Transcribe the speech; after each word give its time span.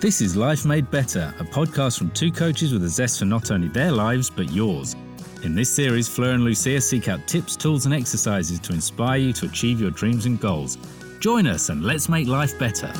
This 0.00 0.20
is 0.20 0.36
Life 0.36 0.64
Made 0.64 0.88
Better, 0.92 1.34
a 1.40 1.42
podcast 1.42 1.98
from 1.98 2.12
two 2.12 2.30
coaches 2.30 2.72
with 2.72 2.84
a 2.84 2.88
zest 2.88 3.18
for 3.18 3.24
not 3.24 3.50
only 3.50 3.66
their 3.66 3.90
lives, 3.90 4.30
but 4.30 4.48
yours. 4.52 4.94
In 5.42 5.56
this 5.56 5.68
series, 5.68 6.06
Fleur 6.08 6.34
and 6.34 6.44
Lucia 6.44 6.80
seek 6.80 7.08
out 7.08 7.26
tips, 7.26 7.56
tools, 7.56 7.84
and 7.84 7.92
exercises 7.92 8.60
to 8.60 8.72
inspire 8.72 9.18
you 9.18 9.32
to 9.32 9.46
achieve 9.46 9.80
your 9.80 9.90
dreams 9.90 10.24
and 10.24 10.38
goals. 10.38 10.78
Join 11.18 11.48
us 11.48 11.68
and 11.68 11.82
let's 11.82 12.08
make 12.08 12.28
life 12.28 12.56
better. 12.60 12.92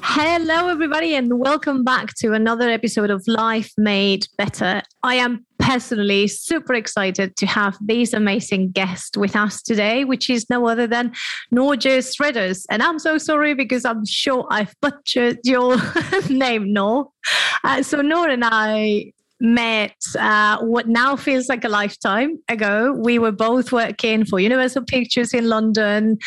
Hello, 0.00 0.68
everybody, 0.70 1.16
and 1.16 1.38
welcome 1.38 1.84
back 1.84 2.14
to 2.20 2.32
another 2.32 2.70
episode 2.70 3.10
of 3.10 3.22
Life 3.26 3.72
Made 3.76 4.26
Better. 4.38 4.80
I 5.02 5.16
am 5.16 5.44
personally 5.64 6.28
super 6.28 6.74
excited 6.74 7.36
to 7.36 7.46
have 7.46 7.74
this 7.80 8.12
amazing 8.12 8.70
guest 8.70 9.16
with 9.16 9.34
us 9.34 9.62
today, 9.62 10.04
which 10.04 10.28
is 10.28 10.50
no 10.50 10.68
other 10.68 10.86
than 10.86 11.10
Norge 11.50 11.84
Shredders. 11.84 12.66
And 12.70 12.82
I'm 12.82 12.98
so 12.98 13.16
sorry 13.16 13.54
because 13.54 13.86
I'm 13.86 14.04
sure 14.04 14.46
I've 14.50 14.74
butchered 14.82 15.38
your 15.42 15.76
name, 16.28 16.72
Nor. 16.72 17.08
Uh, 17.64 17.82
so, 17.82 18.02
Nor 18.02 18.28
and 18.28 18.44
I 18.44 19.12
met 19.40 19.96
uh, 20.18 20.58
what 20.60 20.86
now 20.86 21.16
feels 21.16 21.48
like 21.48 21.64
a 21.64 21.68
lifetime 21.68 22.38
ago. 22.48 22.92
We 22.92 23.18
were 23.18 23.32
both 23.32 23.72
working 23.72 24.26
for 24.26 24.38
Universal 24.40 24.84
Pictures 24.84 25.32
in 25.32 25.48
London 25.48 26.18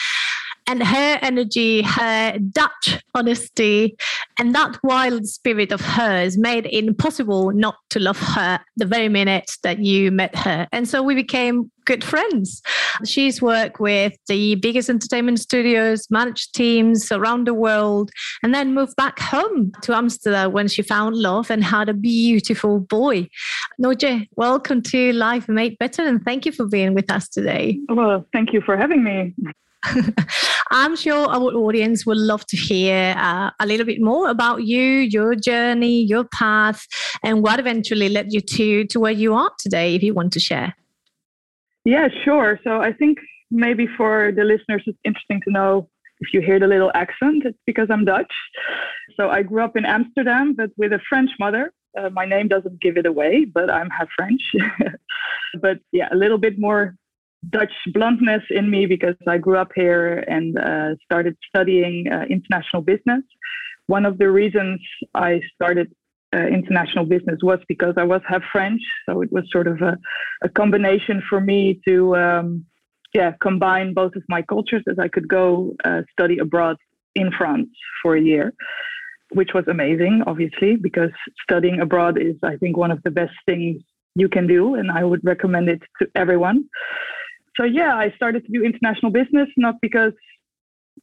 and 0.67 0.83
her 0.83 1.19
energy, 1.21 1.81
her 1.81 2.37
Dutch 2.51 3.01
honesty, 3.15 3.95
and 4.37 4.53
that 4.53 4.77
wild 4.83 5.25
spirit 5.25 5.71
of 5.71 5.81
hers 5.81 6.37
made 6.37 6.65
it 6.65 6.85
impossible 6.85 7.51
not 7.51 7.75
to 7.89 7.99
love 7.99 8.19
her 8.19 8.59
the 8.75 8.85
very 8.85 9.09
minute 9.09 9.49
that 9.63 9.79
you 9.79 10.11
met 10.11 10.35
her. 10.35 10.67
And 10.71 10.87
so 10.87 11.01
we 11.01 11.15
became 11.15 11.71
good 11.85 12.03
friends. 12.03 12.61
She's 13.05 13.41
worked 13.41 13.79
with 13.79 14.13
the 14.27 14.55
biggest 14.55 14.89
entertainment 14.89 15.39
studios, 15.39 16.05
managed 16.11 16.53
teams 16.53 17.11
around 17.13 17.47
the 17.47 17.53
world, 17.53 18.11
and 18.43 18.53
then 18.53 18.73
moved 18.73 18.95
back 18.97 19.19
home 19.19 19.71
to 19.83 19.95
Amsterdam 19.95 20.51
when 20.51 20.67
she 20.67 20.81
found 20.81 21.15
love 21.15 21.49
and 21.49 21.63
had 21.63 21.87
a 21.87 21.93
beautiful 21.93 22.81
boy. 22.81 23.27
Noje, 23.81 24.27
welcome 24.35 24.81
to 24.81 25.13
Life 25.13 25.47
Made 25.47 25.77
Better, 25.79 26.05
and 26.05 26.21
thank 26.25 26.45
you 26.45 26.51
for 26.51 26.67
being 26.67 26.93
with 26.93 27.09
us 27.09 27.29
today. 27.29 27.79
Well, 27.87 28.27
thank 28.33 28.51
you 28.51 28.61
for 28.61 28.75
having 28.75 29.03
me. 29.03 29.33
I'm 30.71 30.95
sure 30.95 31.27
our 31.29 31.51
audience 31.53 32.05
would 32.05 32.17
love 32.17 32.45
to 32.47 32.57
hear 32.57 33.15
uh, 33.17 33.51
a 33.59 33.65
little 33.65 33.85
bit 33.85 34.01
more 34.01 34.29
about 34.29 34.63
you, 34.63 34.81
your 34.81 35.35
journey, 35.35 36.03
your 36.03 36.25
path, 36.25 36.85
and 37.23 37.41
what 37.41 37.59
eventually 37.59 38.09
led 38.09 38.33
you 38.33 38.41
to 38.41 38.85
to 38.85 38.99
where 38.99 39.11
you 39.11 39.33
are 39.33 39.51
today. 39.59 39.95
If 39.95 40.03
you 40.03 40.13
want 40.13 40.33
to 40.33 40.39
share. 40.39 40.75
Yeah, 41.85 42.09
sure. 42.25 42.59
So 42.63 42.81
I 42.81 42.91
think 42.91 43.17
maybe 43.49 43.87
for 43.97 44.31
the 44.35 44.43
listeners, 44.43 44.83
it's 44.85 44.97
interesting 45.05 45.41
to 45.45 45.51
know 45.51 45.89
if 46.19 46.33
you 46.33 46.41
hear 46.41 46.59
the 46.59 46.67
little 46.67 46.91
accent, 46.95 47.43
it's 47.45 47.57
because 47.65 47.87
I'm 47.89 48.03
Dutch. 48.03 48.33
So 49.15 49.29
I 49.29 49.43
grew 49.43 49.63
up 49.63 49.77
in 49.77 49.85
Amsterdam, 49.85 50.53
but 50.55 50.71
with 50.77 50.93
a 50.93 50.99
French 51.07 51.31
mother. 51.39 51.71
Uh, 51.97 52.09
my 52.09 52.25
name 52.25 52.47
doesn't 52.47 52.79
give 52.79 52.97
it 52.97 53.05
away, 53.07 53.45
but 53.45 53.71
I'm 53.71 53.89
half 53.89 54.07
French. 54.15 54.41
but 55.61 55.79
yeah, 55.91 56.09
a 56.11 56.15
little 56.15 56.37
bit 56.37 56.59
more 56.59 56.95
Dutch 57.49 57.73
bluntness 57.93 58.41
in 58.49 58.69
me 58.69 58.85
because 58.85 59.15
I 59.27 59.37
grew 59.37 59.57
up 59.57 59.71
here 59.75 60.23
and 60.27 60.57
uh, 60.57 60.95
started 61.05 61.37
studying 61.47 62.07
uh, 62.11 62.25
international 62.29 62.81
business. 62.81 63.23
One 63.85 64.05
of 64.05 64.17
the 64.17 64.29
reasons 64.29 64.81
I 65.13 65.41
started 65.55 65.93
uh, 66.35 66.39
international 66.39 67.05
business 67.05 67.39
was 67.41 67.59
because 67.67 67.93
I 67.95 68.03
was 68.03 68.21
half 68.27 68.41
French, 68.51 68.81
so 69.07 69.21
it 69.21 69.31
was 69.31 69.45
sort 69.49 69.67
of 69.67 69.81
a, 69.81 69.97
a 70.43 70.49
combination 70.49 71.23
for 71.29 71.39
me 71.39 71.79
to 71.87 72.15
um, 72.17 72.65
yeah 73.13 73.31
combine 73.41 73.93
both 73.93 74.15
of 74.15 74.23
my 74.27 74.41
cultures 74.41 74.83
as 74.89 74.99
I 74.99 75.07
could 75.07 75.27
go 75.29 75.73
uh, 75.85 76.01
study 76.11 76.39
abroad 76.39 76.77
in 77.15 77.31
France 77.31 77.69
for 78.01 78.15
a 78.15 78.21
year. 78.21 78.53
Which 79.31 79.49
was 79.53 79.65
amazing, 79.67 80.23
obviously, 80.25 80.77
because 80.77 81.11
studying 81.43 81.81
abroad 81.81 82.17
is, 82.17 82.35
I 82.43 82.55
think, 82.55 82.77
one 82.77 82.91
of 82.91 83.03
the 83.03 83.11
best 83.11 83.33
things 83.45 83.81
you 84.15 84.29
can 84.29 84.47
do, 84.47 84.75
and 84.75 84.89
I 84.89 85.03
would 85.03 85.19
recommend 85.23 85.69
it 85.69 85.81
to 86.01 86.07
everyone 86.15 86.63
so 87.57 87.65
yeah, 87.65 87.95
I 87.95 88.11
started 88.15 88.45
to 88.45 88.51
do 88.51 88.63
international 88.63 89.11
business, 89.11 89.49
not 89.57 89.75
because 89.81 90.13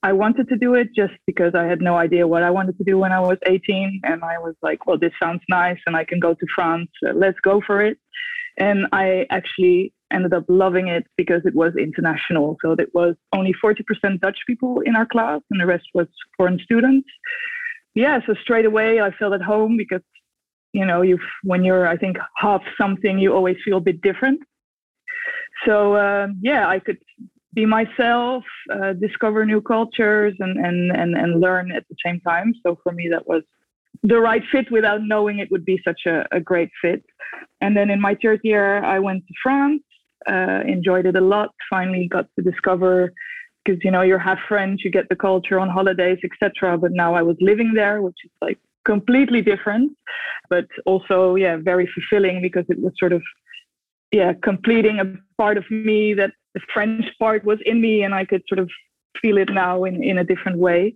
I 0.02 0.12
wanted 0.12 0.48
to 0.48 0.56
do 0.56 0.74
it, 0.74 0.88
just 0.94 1.14
because 1.26 1.54
I 1.54 1.64
had 1.64 1.80
no 1.80 1.96
idea 1.96 2.26
what 2.26 2.42
I 2.42 2.50
wanted 2.50 2.78
to 2.78 2.84
do 2.84 2.98
when 2.98 3.12
I 3.12 3.20
was 3.20 3.38
18. 3.46 4.00
And 4.04 4.22
I 4.22 4.38
was 4.38 4.54
like, 4.62 4.86
well, 4.86 4.98
this 4.98 5.12
sounds 5.22 5.40
nice 5.48 5.78
and 5.86 5.96
I 5.96 6.04
can 6.04 6.20
go 6.20 6.34
to 6.34 6.46
France. 6.54 6.90
Uh, 7.06 7.12
let's 7.14 7.38
go 7.40 7.60
for 7.66 7.80
it. 7.80 7.98
And 8.58 8.86
I 8.92 9.26
actually 9.30 9.92
ended 10.12 10.32
up 10.32 10.44
loving 10.48 10.88
it 10.88 11.06
because 11.16 11.42
it 11.44 11.54
was 11.54 11.72
international. 11.76 12.56
So 12.62 12.72
it 12.72 12.94
was 12.94 13.16
only 13.34 13.54
40% 13.64 14.20
Dutch 14.20 14.38
people 14.46 14.80
in 14.80 14.94
our 14.94 15.06
class 15.06 15.40
and 15.50 15.60
the 15.60 15.66
rest 15.66 15.86
was 15.94 16.06
foreign 16.36 16.60
students. 16.62 17.08
Yeah, 17.94 18.20
so 18.26 18.34
straight 18.42 18.66
away 18.66 19.00
I 19.00 19.10
felt 19.12 19.32
at 19.32 19.42
home 19.42 19.76
because, 19.76 20.02
you 20.72 20.84
know, 20.84 21.02
you've 21.02 21.20
when 21.42 21.64
you're, 21.64 21.86
I 21.86 21.96
think, 21.96 22.16
half 22.36 22.62
something, 22.80 23.18
you 23.18 23.32
always 23.32 23.56
feel 23.64 23.78
a 23.78 23.80
bit 23.80 24.02
different. 24.02 24.40
So 25.66 25.96
um, 25.96 26.38
yeah, 26.42 26.68
I 26.68 26.78
could 26.78 26.98
be 27.54 27.66
myself, 27.66 28.44
uh, 28.72 28.92
discover 28.94 29.46
new 29.46 29.60
cultures, 29.60 30.34
and, 30.40 30.58
and 30.64 30.90
and 30.90 31.16
and 31.16 31.40
learn 31.40 31.72
at 31.72 31.84
the 31.88 31.96
same 32.04 32.20
time. 32.20 32.52
So 32.64 32.78
for 32.82 32.92
me, 32.92 33.08
that 33.10 33.26
was 33.26 33.42
the 34.02 34.18
right 34.18 34.42
fit 34.50 34.70
without 34.70 35.02
knowing 35.02 35.38
it 35.38 35.50
would 35.50 35.64
be 35.64 35.80
such 35.84 36.02
a, 36.06 36.24
a 36.32 36.40
great 36.40 36.70
fit. 36.82 37.04
And 37.60 37.76
then 37.76 37.90
in 37.90 38.00
my 38.00 38.16
third 38.22 38.40
year, 38.42 38.84
I 38.84 38.98
went 38.98 39.26
to 39.26 39.34
France, 39.42 39.82
uh, 40.28 40.60
enjoyed 40.66 41.06
it 41.06 41.16
a 41.16 41.20
lot. 41.20 41.50
Finally, 41.70 42.08
got 42.08 42.26
to 42.36 42.42
discover 42.42 43.12
because 43.64 43.80
you 43.82 43.90
know 43.90 44.02
you're 44.02 44.18
half 44.18 44.38
French, 44.48 44.82
you 44.84 44.90
get 44.90 45.08
the 45.08 45.16
culture 45.16 45.58
on 45.58 45.68
holidays, 45.68 46.18
etc. 46.24 46.76
But 46.76 46.92
now 46.92 47.14
I 47.14 47.22
was 47.22 47.36
living 47.40 47.72
there, 47.74 48.02
which 48.02 48.18
is 48.24 48.30
like 48.42 48.58
completely 48.84 49.40
different, 49.40 49.92
but 50.50 50.66
also 50.86 51.36
yeah, 51.36 51.56
very 51.56 51.88
fulfilling 51.94 52.42
because 52.42 52.64
it 52.68 52.80
was 52.80 52.92
sort 52.98 53.12
of 53.12 53.22
yeah, 54.12 54.32
completing 54.42 55.00
a 55.00 55.04
part 55.38 55.56
of 55.56 55.64
me 55.70 56.14
that 56.14 56.32
the 56.54 56.60
French 56.72 57.06
part 57.18 57.44
was 57.44 57.58
in 57.66 57.80
me, 57.80 58.02
and 58.02 58.14
I 58.14 58.24
could 58.24 58.42
sort 58.48 58.58
of 58.58 58.70
feel 59.20 59.38
it 59.38 59.48
now 59.52 59.84
in, 59.84 60.02
in 60.02 60.18
a 60.18 60.24
different 60.24 60.58
way. 60.58 60.94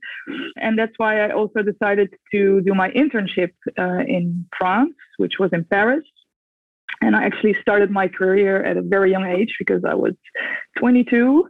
And 0.57 0.79
that's 0.79 0.93
why 0.97 1.21
I 1.25 1.31
also 1.31 1.63
decided 1.63 2.15
to 2.33 2.61
do 2.61 2.75
my 2.75 2.91
internship 2.91 3.53
uh, 3.79 4.05
in 4.07 4.47
France, 4.59 4.95
which 5.17 5.35
was 5.39 5.51
in 5.53 5.65
Paris. 5.65 6.05
And 7.01 7.15
I 7.15 7.25
actually 7.25 7.55
started 7.61 7.91
my 7.91 8.09
career 8.09 8.63
at 8.65 8.77
a 8.77 8.83
very 8.83 9.11
young 9.11 9.25
age 9.25 9.55
because 9.59 9.83
I 9.85 9.95
was 9.95 10.15
22. 10.79 11.49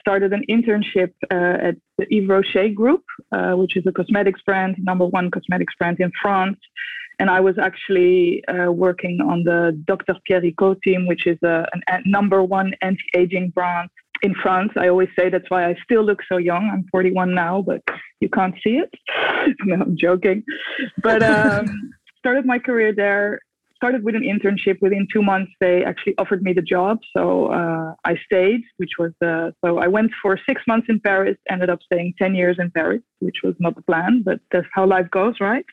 Started 0.00 0.32
an 0.32 0.44
internship 0.48 1.12
uh, 1.30 1.68
at 1.68 1.76
the 1.98 2.06
Yves 2.10 2.28
Rocher 2.28 2.68
Group, 2.70 3.04
uh, 3.32 3.52
which 3.52 3.76
is 3.76 3.84
a 3.86 3.92
cosmetics 3.92 4.40
brand, 4.46 4.76
number 4.78 5.04
one 5.04 5.30
cosmetics 5.30 5.74
brand 5.78 6.00
in 6.00 6.10
France 6.22 6.58
and 7.18 7.30
I 7.30 7.40
was 7.40 7.56
actually 7.58 8.44
uh, 8.46 8.70
working 8.70 9.20
on 9.20 9.42
the 9.44 9.78
Dr. 9.86 10.14
Pierre 10.26 10.42
Ricaud 10.42 10.76
team, 10.82 11.06
which 11.06 11.26
is 11.26 11.38
a, 11.42 11.66
a 11.88 11.98
number 12.04 12.42
one 12.42 12.74
anti-aging 12.82 13.50
brand 13.50 13.88
in 14.22 14.34
France. 14.34 14.72
I 14.76 14.88
always 14.88 15.08
say 15.18 15.30
that's 15.30 15.48
why 15.48 15.68
I 15.68 15.76
still 15.82 16.04
look 16.04 16.20
so 16.30 16.36
young. 16.36 16.68
I'm 16.72 16.84
41 16.90 17.34
now, 17.34 17.62
but 17.62 17.82
you 18.20 18.28
can't 18.28 18.54
see 18.62 18.78
it. 18.78 18.92
no, 19.64 19.76
I'm 19.76 19.96
joking. 19.96 20.42
But 21.02 21.22
um, 21.34 21.90
started 22.18 22.44
my 22.44 22.58
career 22.58 22.92
there. 22.94 23.40
Started 23.76 24.02
with 24.04 24.14
an 24.14 24.22
internship. 24.22 24.80
Within 24.80 25.06
two 25.12 25.22
months, 25.22 25.52
they 25.60 25.84
actually 25.84 26.14
offered 26.18 26.42
me 26.42 26.52
the 26.52 26.62
job, 26.62 26.98
so 27.16 27.46
uh, 27.46 27.94
I 28.04 28.16
stayed. 28.24 28.62
Which 28.78 28.92
was 28.98 29.12
uh, 29.22 29.50
so 29.64 29.78
I 29.78 29.86
went 29.86 30.12
for 30.22 30.38
six 30.48 30.62
months 30.66 30.86
in 30.88 30.98
Paris. 31.00 31.36
Ended 31.50 31.70
up 31.70 31.80
staying 31.82 32.14
10 32.18 32.34
years 32.34 32.56
in 32.58 32.70
Paris, 32.70 33.02
which 33.20 33.36
was 33.44 33.54
not 33.58 33.74
the 33.74 33.82
plan, 33.82 34.22
but 34.24 34.40
that's 34.50 34.66
how 34.72 34.86
life 34.86 35.10
goes, 35.10 35.34
right? 35.40 35.66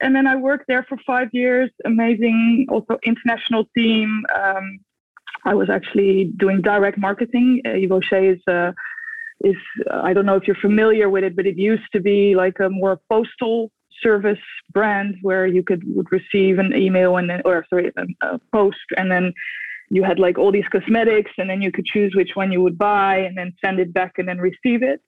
and 0.00 0.14
then 0.14 0.26
I 0.26 0.36
worked 0.36 0.66
there 0.68 0.84
for 0.88 0.96
five 1.06 1.28
years. 1.32 1.70
Amazing, 1.84 2.66
also 2.68 2.98
international 3.04 3.64
team. 3.76 4.24
Um, 4.34 4.80
I 5.44 5.54
was 5.54 5.70
actually 5.70 6.32
doing 6.38 6.60
direct 6.60 6.98
marketing. 6.98 7.62
Uh, 7.66 7.70
Yves 7.70 7.90
Rocher 7.90 8.32
is 8.32 8.40
uh, 8.48 8.72
is 9.44 9.56
I 9.90 10.12
don't 10.12 10.26
know 10.26 10.36
if 10.36 10.46
you're 10.46 10.56
familiar 10.56 11.08
with 11.08 11.24
it, 11.24 11.36
but 11.36 11.46
it 11.46 11.56
used 11.56 11.90
to 11.92 12.00
be 12.00 12.34
like 12.34 12.58
a 12.60 12.68
more 12.68 13.00
postal 13.10 13.70
service 14.02 14.38
brand 14.72 15.16
where 15.22 15.46
you 15.46 15.62
could 15.62 15.82
would 15.94 16.10
receive 16.10 16.58
an 16.58 16.74
email 16.74 17.16
and 17.16 17.28
then 17.30 17.40
or 17.44 17.64
sorry 17.68 17.92
a 18.22 18.38
post 18.52 18.76
and 18.96 19.10
then 19.10 19.32
you 19.90 20.02
had 20.04 20.18
like 20.18 20.36
all 20.36 20.52
these 20.52 20.68
cosmetics 20.70 21.30
and 21.38 21.48
then 21.48 21.62
you 21.62 21.72
could 21.72 21.86
choose 21.86 22.12
which 22.14 22.32
one 22.34 22.52
you 22.52 22.60
would 22.60 22.76
buy 22.76 23.16
and 23.16 23.36
then 23.36 23.52
send 23.64 23.78
it 23.80 23.92
back 23.92 24.12
and 24.18 24.28
then 24.28 24.38
receive 24.38 24.82
it 24.82 25.00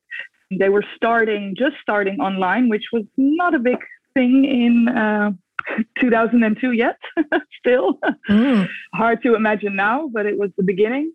they 0.58 0.68
were 0.68 0.84
starting 0.96 1.54
just 1.56 1.76
starting 1.82 2.18
online 2.20 2.68
which 2.68 2.84
was 2.92 3.04
not 3.16 3.54
a 3.54 3.58
big 3.58 3.78
thing 4.14 4.44
in 4.44 4.88
uh, 4.88 5.30
2002 6.00 6.72
yet, 6.72 6.96
still. 7.58 7.98
Mm. 8.28 8.68
Hard 8.94 9.22
to 9.22 9.34
imagine 9.34 9.76
now, 9.76 10.08
but 10.12 10.26
it 10.26 10.38
was 10.38 10.50
the 10.56 10.62
beginning. 10.62 11.12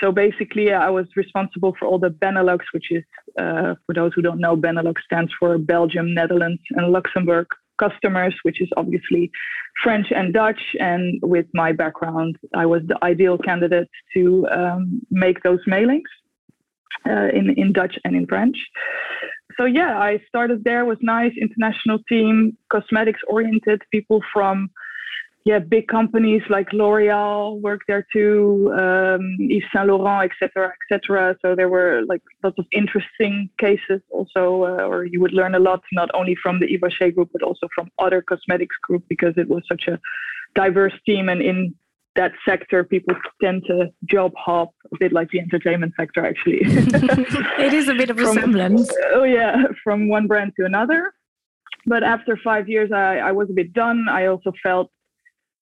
So 0.00 0.12
basically, 0.12 0.72
I 0.72 0.90
was 0.90 1.06
responsible 1.16 1.74
for 1.78 1.86
all 1.86 1.98
the 1.98 2.10
Benelux, 2.10 2.60
which 2.72 2.90
is, 2.90 3.04
uh, 3.38 3.74
for 3.84 3.94
those 3.94 4.12
who 4.14 4.22
don't 4.22 4.40
know, 4.40 4.56
Benelux 4.56 4.96
stands 5.04 5.32
for 5.38 5.58
Belgium, 5.58 6.14
Netherlands, 6.14 6.62
and 6.70 6.90
Luxembourg 6.92 7.46
customers, 7.78 8.34
which 8.44 8.60
is 8.60 8.68
obviously 8.76 9.30
French 9.82 10.06
and 10.10 10.32
Dutch. 10.32 10.62
And 10.80 11.20
with 11.22 11.46
my 11.54 11.72
background, 11.72 12.36
I 12.54 12.66
was 12.66 12.82
the 12.86 12.98
ideal 13.02 13.36
candidate 13.38 13.88
to 14.14 14.46
um, 14.50 15.02
make 15.10 15.42
those 15.42 15.60
mailings. 15.66 16.10
uh, 17.08 17.28
in 17.32 17.50
in 17.56 17.72
Dutch 17.72 17.96
and 18.04 18.16
in 18.16 18.26
French. 18.26 18.56
So 19.56 19.64
yeah, 19.66 19.98
I 19.98 20.20
started 20.28 20.64
there. 20.64 20.84
Was 20.84 20.98
nice 21.00 21.32
international 21.40 21.98
team, 22.08 22.56
cosmetics 22.70 23.20
oriented 23.28 23.82
people 23.92 24.20
from 24.32 24.70
yeah 25.44 25.58
big 25.58 25.86
companies 25.88 26.42
like 26.48 26.72
L'Oreal 26.72 27.60
worked 27.60 27.84
there 27.88 28.06
too, 28.12 28.72
um, 28.74 29.36
Yves 29.38 29.64
Saint 29.74 29.86
Laurent, 29.86 30.30
etc. 30.30 30.72
etc. 30.90 31.36
So 31.42 31.54
there 31.54 31.68
were 31.68 32.02
like 32.08 32.22
lots 32.42 32.58
of 32.58 32.66
interesting 32.72 33.50
cases 33.58 34.00
also, 34.10 34.64
uh, 34.64 34.86
or 34.88 35.04
you 35.04 35.20
would 35.20 35.32
learn 35.32 35.54
a 35.54 35.58
lot 35.58 35.82
not 35.92 36.10
only 36.14 36.36
from 36.42 36.60
the 36.60 36.66
Yves 36.66 36.82
Rocher 36.82 37.10
group 37.10 37.30
but 37.32 37.42
also 37.42 37.68
from 37.74 37.88
other 37.98 38.22
cosmetics 38.22 38.76
group 38.82 39.04
because 39.08 39.34
it 39.36 39.48
was 39.48 39.62
such 39.68 39.88
a 39.88 39.98
diverse 40.54 40.94
team 41.06 41.28
and 41.28 41.42
in 41.42 41.74
that 42.16 42.32
sector, 42.46 42.84
people 42.84 43.14
tend 43.42 43.64
to 43.66 43.86
job 44.04 44.32
hop 44.36 44.70
a 44.92 44.96
bit 44.98 45.12
like 45.12 45.28
the 45.30 45.40
entertainment 45.40 45.92
sector, 45.98 46.24
actually. 46.24 46.60
it 46.62 47.74
is 47.74 47.88
a 47.88 47.94
bit 47.94 48.10
of 48.10 48.18
a 48.18 48.22
from, 48.24 48.34
semblance. 48.34 48.90
Oh, 49.12 49.24
yeah, 49.24 49.64
from 49.82 50.08
one 50.08 50.26
brand 50.26 50.52
to 50.58 50.64
another. 50.64 51.12
But 51.86 52.02
after 52.02 52.38
five 52.42 52.68
years, 52.68 52.92
I, 52.92 53.16
I 53.18 53.32
was 53.32 53.50
a 53.50 53.52
bit 53.52 53.72
done. 53.72 54.06
I 54.08 54.26
also 54.26 54.52
felt 54.62 54.90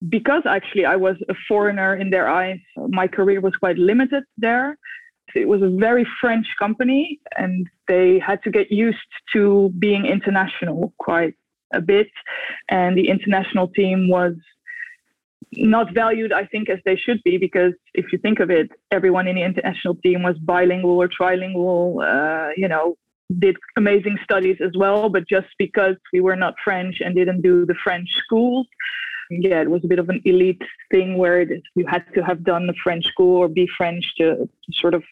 because 0.09 0.43
actually 0.47 0.85
I 0.85 0.97
was 0.97 1.17
a 1.29 1.35
foreigner 1.49 1.97
in 1.97 2.11
their 2.11 2.29
eyes, 2.29 2.59
my 2.89 3.07
career 3.07 3.41
was 3.41 3.55
quite 3.57 3.79
limited 3.79 4.25
there. 4.37 4.79
It 5.35 5.49
was 5.49 5.63
a 5.63 5.71
very 5.71 6.07
French 6.21 6.47
company, 6.59 7.21
and 7.39 7.67
they 7.89 8.19
had 8.19 8.43
to 8.43 8.51
get 8.51 8.71
used 8.71 8.99
to 9.33 9.73
being 9.79 10.05
international 10.05 10.93
quite 10.99 11.35
a 11.73 11.81
bit. 11.81 12.09
And 12.69 12.99
the 12.99 13.09
international 13.09 13.69
team 13.69 14.09
was 14.09 14.35
not 15.53 15.95
valued, 15.95 16.33
I 16.33 16.45
think, 16.47 16.69
as 16.69 16.81
they 16.85 16.97
should 16.97 17.23
be, 17.25 17.39
because 17.39 17.73
if 17.95 18.13
you 18.13 18.19
think 18.19 18.41
of 18.41 18.51
it, 18.51 18.71
everyone 18.91 19.27
in 19.27 19.37
the 19.37 19.43
international 19.43 19.95
team 19.97 20.23
was 20.23 20.37
bilingual 20.39 21.01
or 21.01 21.09
trilingual, 21.09 22.03
uh, 22.03 22.51
you 22.57 22.69
know, 22.69 22.97
did 23.39 23.57
amazing 23.77 24.19
studies 24.23 24.59
as 24.63 24.73
well. 24.77 25.09
But 25.09 25.29
just 25.29 25.49
because 25.59 25.97
we 26.13 26.21
were 26.21 26.37
not 26.37 26.55
French 26.63 26.97
and 27.01 27.15
didn't 27.15 27.43
do 27.43 27.65
the 27.65 27.75
French 27.83 28.09
schools, 28.25 28.67
yeah, 29.41 29.63
it 29.63 29.71
was 29.71 29.83
a 29.85 29.89
bit 29.89 29.99
of 29.99 30.09
an 30.09 30.21
elite 30.25 30.63
thing 30.91 31.17
where 31.17 31.41
it, 31.41 31.63
you 31.75 31.87
had 31.87 32.05
to 32.15 32.23
have 32.25 32.45
done 32.45 32.67
the 32.67 32.75
French 32.83 33.07
school 33.07 33.37
or 33.37 33.49
be 33.49 33.69
French 33.77 34.05
to, 34.19 34.37
to 34.37 34.73
sort 34.73 34.95
of 34.95 35.03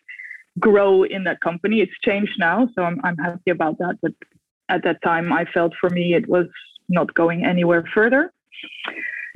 grow 0.58 1.04
in 1.04 1.24
that 1.24 1.40
company. 1.40 1.80
It's 1.80 1.98
changed 2.04 2.34
now, 2.38 2.68
so 2.74 2.82
I'm, 2.82 3.00
I'm 3.04 3.16
happy 3.16 3.50
about 3.50 3.78
that. 3.78 3.98
But 4.02 4.12
at 4.68 4.84
that 4.84 5.02
time, 5.02 5.32
I 5.32 5.44
felt 5.44 5.72
for 5.80 5.90
me 5.90 6.14
it 6.14 6.28
was 6.28 6.46
not 6.88 7.14
going 7.14 7.44
anywhere 7.44 7.84
further. 7.94 8.32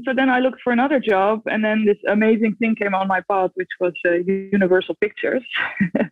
So 0.05 0.13
then 0.15 0.29
I 0.29 0.41
looked 0.41 0.61
for 0.63 0.73
another 0.73 0.99
job, 0.99 1.43
and 1.47 1.65
then 1.65 1.85
this 1.85 1.99
amazing 2.09 2.57
thing 2.57 2.75
came 2.75 2.95
on 2.95 3.07
my 3.07 3.21
path, 3.31 3.51
which 3.55 3.69
was 3.81 3.93
uh, 4.05 4.15
Universal 4.15 4.97
Pictures. 5.01 5.43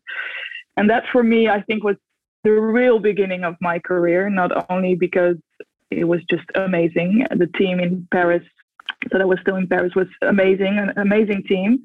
and 0.77 0.89
that 0.89 1.05
for 1.11 1.23
me, 1.23 1.49
I 1.49 1.63
think, 1.63 1.83
was 1.83 1.97
the 2.45 2.53
real 2.53 3.01
beginning 3.01 3.45
of 3.45 3.57
my 3.61 3.79
career, 3.81 4.31
not 4.31 4.71
only 4.71 4.95
because 4.95 5.37
it 5.91 6.05
was 6.05 6.21
just 6.31 6.45
amazing. 6.55 7.27
The 7.31 7.49
team 7.59 7.81
in 7.81 8.07
Paris, 8.13 8.45
that 9.11 9.21
I 9.21 9.25
was 9.25 9.39
still 9.41 9.57
in 9.57 9.67
Paris, 9.67 9.95
was 9.95 10.09
amazing, 10.23 10.79
an 10.79 10.93
amazing 10.97 11.43
team. 11.49 11.81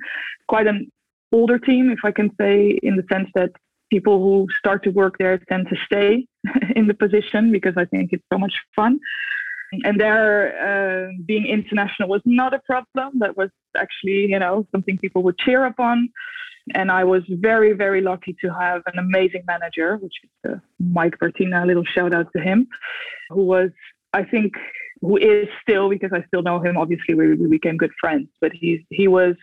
Quite 0.48 0.68
an 0.68 0.92
older 1.31 1.60
team, 1.60 1.92
if 1.92 2.00
I 2.04 2.12
can 2.12 2.30
say, 2.40 2.78
in 2.84 2.96
the 2.96 3.04
sense 3.12 3.30
that 3.36 3.52
people 3.90 4.19
who 4.19 4.48
start 4.60 4.84
to 4.84 4.90
work 4.90 5.16
there 5.18 5.38
tend 5.50 5.68
to 5.69 5.75
stay 5.86 6.28
in 6.75 6.88
the 6.88 6.94
position 6.94 7.52
because 7.52 7.74
I 7.78 7.86
think 7.86 8.12
it's 8.14 8.24
so 8.31 8.38
much 8.38 8.54
fun. 8.75 9.00
And 9.84 10.00
there 10.00 11.08
uh, 11.08 11.12
being 11.25 11.46
international 11.46 12.08
was 12.08 12.22
not 12.25 12.54
a 12.54 12.60
problem. 12.60 13.19
That 13.19 13.36
was 13.36 13.50
actually 13.78 14.28
you 14.28 14.40
know 14.40 14.66
something 14.72 14.98
people 14.98 15.24
would 15.24 15.38
cheer 15.38 15.66
upon. 15.66 16.10
And 16.75 16.92
i 16.92 17.04
was 17.06 17.24
very 17.30 17.72
very 17.72 18.02
lucky 18.02 18.36
to 18.42 18.50
have 18.54 18.81
an 18.88 19.00
amazing 19.00 19.44
manager 19.48 19.96
which 19.98 20.16
is 20.24 20.52
uh, 20.52 20.56
mike 20.80 21.18
bertina 21.18 21.64
a 21.64 21.66
little 21.66 21.86
shout 21.86 22.14
out 22.14 22.28
to 22.36 22.42
him 22.42 22.68
who 23.30 23.46
was 23.46 23.69
i 24.12 24.22
think 24.22 24.52
who 25.01 25.17
is 25.17 25.47
still 25.61 25.89
because 25.89 26.11
i 26.13 26.23
still 26.27 26.41
know 26.41 26.59
him 26.59 26.77
obviously 26.77 27.13
we, 27.13 27.33
we 27.35 27.47
became 27.47 27.77
good 27.77 27.91
friends 27.99 28.27
but 28.41 28.51
he's 28.53 28.79
he 28.89 29.07
was 29.07 29.35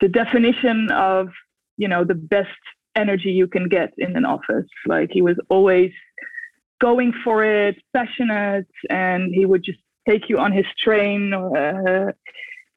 the 0.00 0.08
definition 0.08 0.90
of 0.90 1.28
you 1.76 1.88
know 1.88 2.04
the 2.04 2.14
best 2.14 2.48
energy 2.96 3.30
you 3.30 3.48
can 3.48 3.68
get 3.68 3.92
in 3.98 4.16
an 4.16 4.24
office 4.24 4.66
like 4.86 5.10
he 5.12 5.22
was 5.22 5.36
always 5.48 5.90
going 6.80 7.12
for 7.24 7.44
it, 7.44 7.76
passionate, 7.94 8.68
and 8.90 9.34
he 9.34 9.46
would 9.46 9.64
just 9.64 9.78
take 10.08 10.28
you 10.28 10.38
on 10.38 10.52
his 10.52 10.66
train 10.78 11.32
uh, 11.32 12.12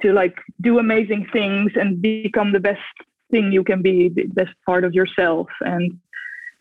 to 0.01 0.13
like 0.13 0.35
do 0.61 0.79
amazing 0.79 1.27
things 1.33 1.71
and 1.75 2.01
become 2.01 2.53
the 2.53 2.59
best 2.59 2.79
thing 3.31 3.51
you 3.51 3.63
can 3.63 3.81
be, 3.81 4.09
the 4.09 4.25
best 4.27 4.53
part 4.65 4.83
of 4.85 4.93
yourself. 4.93 5.47
And 5.61 5.99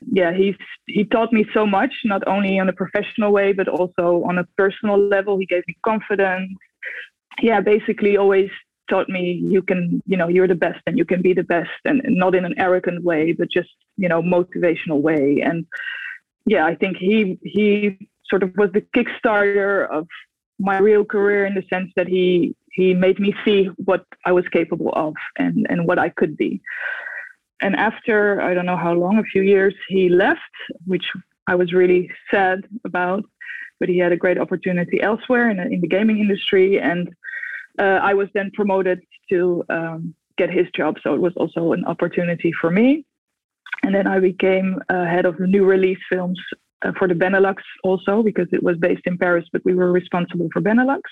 yeah, 0.01 0.33
he's 0.33 0.57
he 0.87 1.05
taught 1.05 1.33
me 1.33 1.47
so 1.55 1.67
much, 1.67 1.93
not 2.05 2.27
only 2.27 2.59
on 2.59 2.69
a 2.69 2.73
professional 2.73 3.33
way, 3.33 3.53
but 3.53 3.69
also 3.69 4.23
on 4.29 4.39
a 4.39 4.45
personal 4.57 4.99
level. 4.99 5.39
He 5.39 5.47
gave 5.47 5.63
me 5.67 5.77
confidence. 5.85 6.53
Yeah, 7.41 7.61
basically 7.61 8.17
always 8.17 8.51
taught 8.89 9.09
me 9.09 9.33
you 9.43 9.63
can, 9.63 10.03
you 10.07 10.17
know, 10.17 10.29
you're 10.29 10.49
the 10.49 10.55
best 10.55 10.81
and 10.87 10.97
you 10.97 11.05
can 11.05 11.21
be 11.21 11.33
the 11.33 11.43
best 11.43 11.71
and, 11.85 12.03
not 12.07 12.35
in 12.35 12.45
an 12.45 12.55
arrogant 12.59 13.03
way, 13.03 13.33
but 13.33 13.51
just, 13.51 13.71
you 13.97 14.09
know, 14.09 14.23
motivational 14.23 15.01
way. 15.01 15.41
And 15.45 15.67
yeah, 16.47 16.65
I 16.65 16.75
think 16.75 16.97
he 16.97 17.39
he 17.43 17.99
sort 18.29 18.43
of 18.43 18.53
was 18.57 18.71
the 18.73 18.83
kickstarter 18.95 19.89
of 19.91 20.07
my 20.59 20.79
real 20.79 21.05
career 21.05 21.47
in 21.47 21.55
the 21.55 21.65
sense 21.73 21.91
that 21.97 22.09
he 22.09 22.55
he 22.73 22.95
made 22.95 23.19
me 23.19 23.35
see 23.45 23.71
what 23.85 24.05
I 24.25 24.33
was 24.33 24.47
capable 24.49 24.93
of 24.95 25.15
and 25.39 25.67
and 25.69 25.87
what 25.87 25.99
I 25.99 26.11
could 26.11 26.37
be. 26.37 26.61
And 27.61 27.75
after 27.77 28.41
I 28.43 28.55
don't 28.55 28.67
know 28.67 28.77
how 28.77 28.93
long, 28.93 29.19
a 29.19 29.23
few 29.23 29.43
years, 29.43 29.75
he 29.89 30.09
left, 30.09 30.41
which 30.87 31.07
I 31.47 31.55
was 31.55 31.73
really 31.73 32.11
sad 32.31 32.67
about. 32.85 33.25
But 33.79 33.89
he 33.89 33.99
had 33.99 34.13
a 34.13 34.17
great 34.17 34.39
opportunity 34.39 35.01
elsewhere 35.01 35.51
in, 35.51 35.59
in 35.61 35.81
the 35.81 35.87
gaming 35.87 36.19
industry, 36.19 36.81
and 36.81 37.09
uh, 37.79 38.01
I 38.03 38.15
was 38.15 38.29
then 38.33 38.51
promoted 38.55 39.01
to 39.31 39.65
um, 39.69 40.15
get 40.39 40.51
his 40.51 40.67
job. 40.75 40.97
So 41.03 41.15
it 41.15 41.21
was 41.21 41.35
also 41.37 41.73
an 41.73 41.85
opportunity 41.85 42.53
for 42.61 42.71
me. 42.71 43.05
And 43.83 43.95
then 43.95 44.07
I 44.07 44.19
became 44.19 44.81
uh, 44.89 45.05
head 45.05 45.27
of 45.27 45.37
the 45.37 45.47
new 45.47 45.65
release 45.65 45.99
films 46.11 46.41
uh, 46.83 46.93
for 46.99 47.09
the 47.09 47.15
Benelux 47.15 47.57
also 47.85 48.23
because 48.23 48.49
it 48.53 48.63
was 48.63 48.77
based 48.79 49.03
in 49.07 49.19
Paris, 49.19 49.45
but 49.53 49.65
we 49.65 49.75
were 49.75 49.93
responsible 49.93 50.49
for 50.53 50.61
Benelux. 50.63 51.03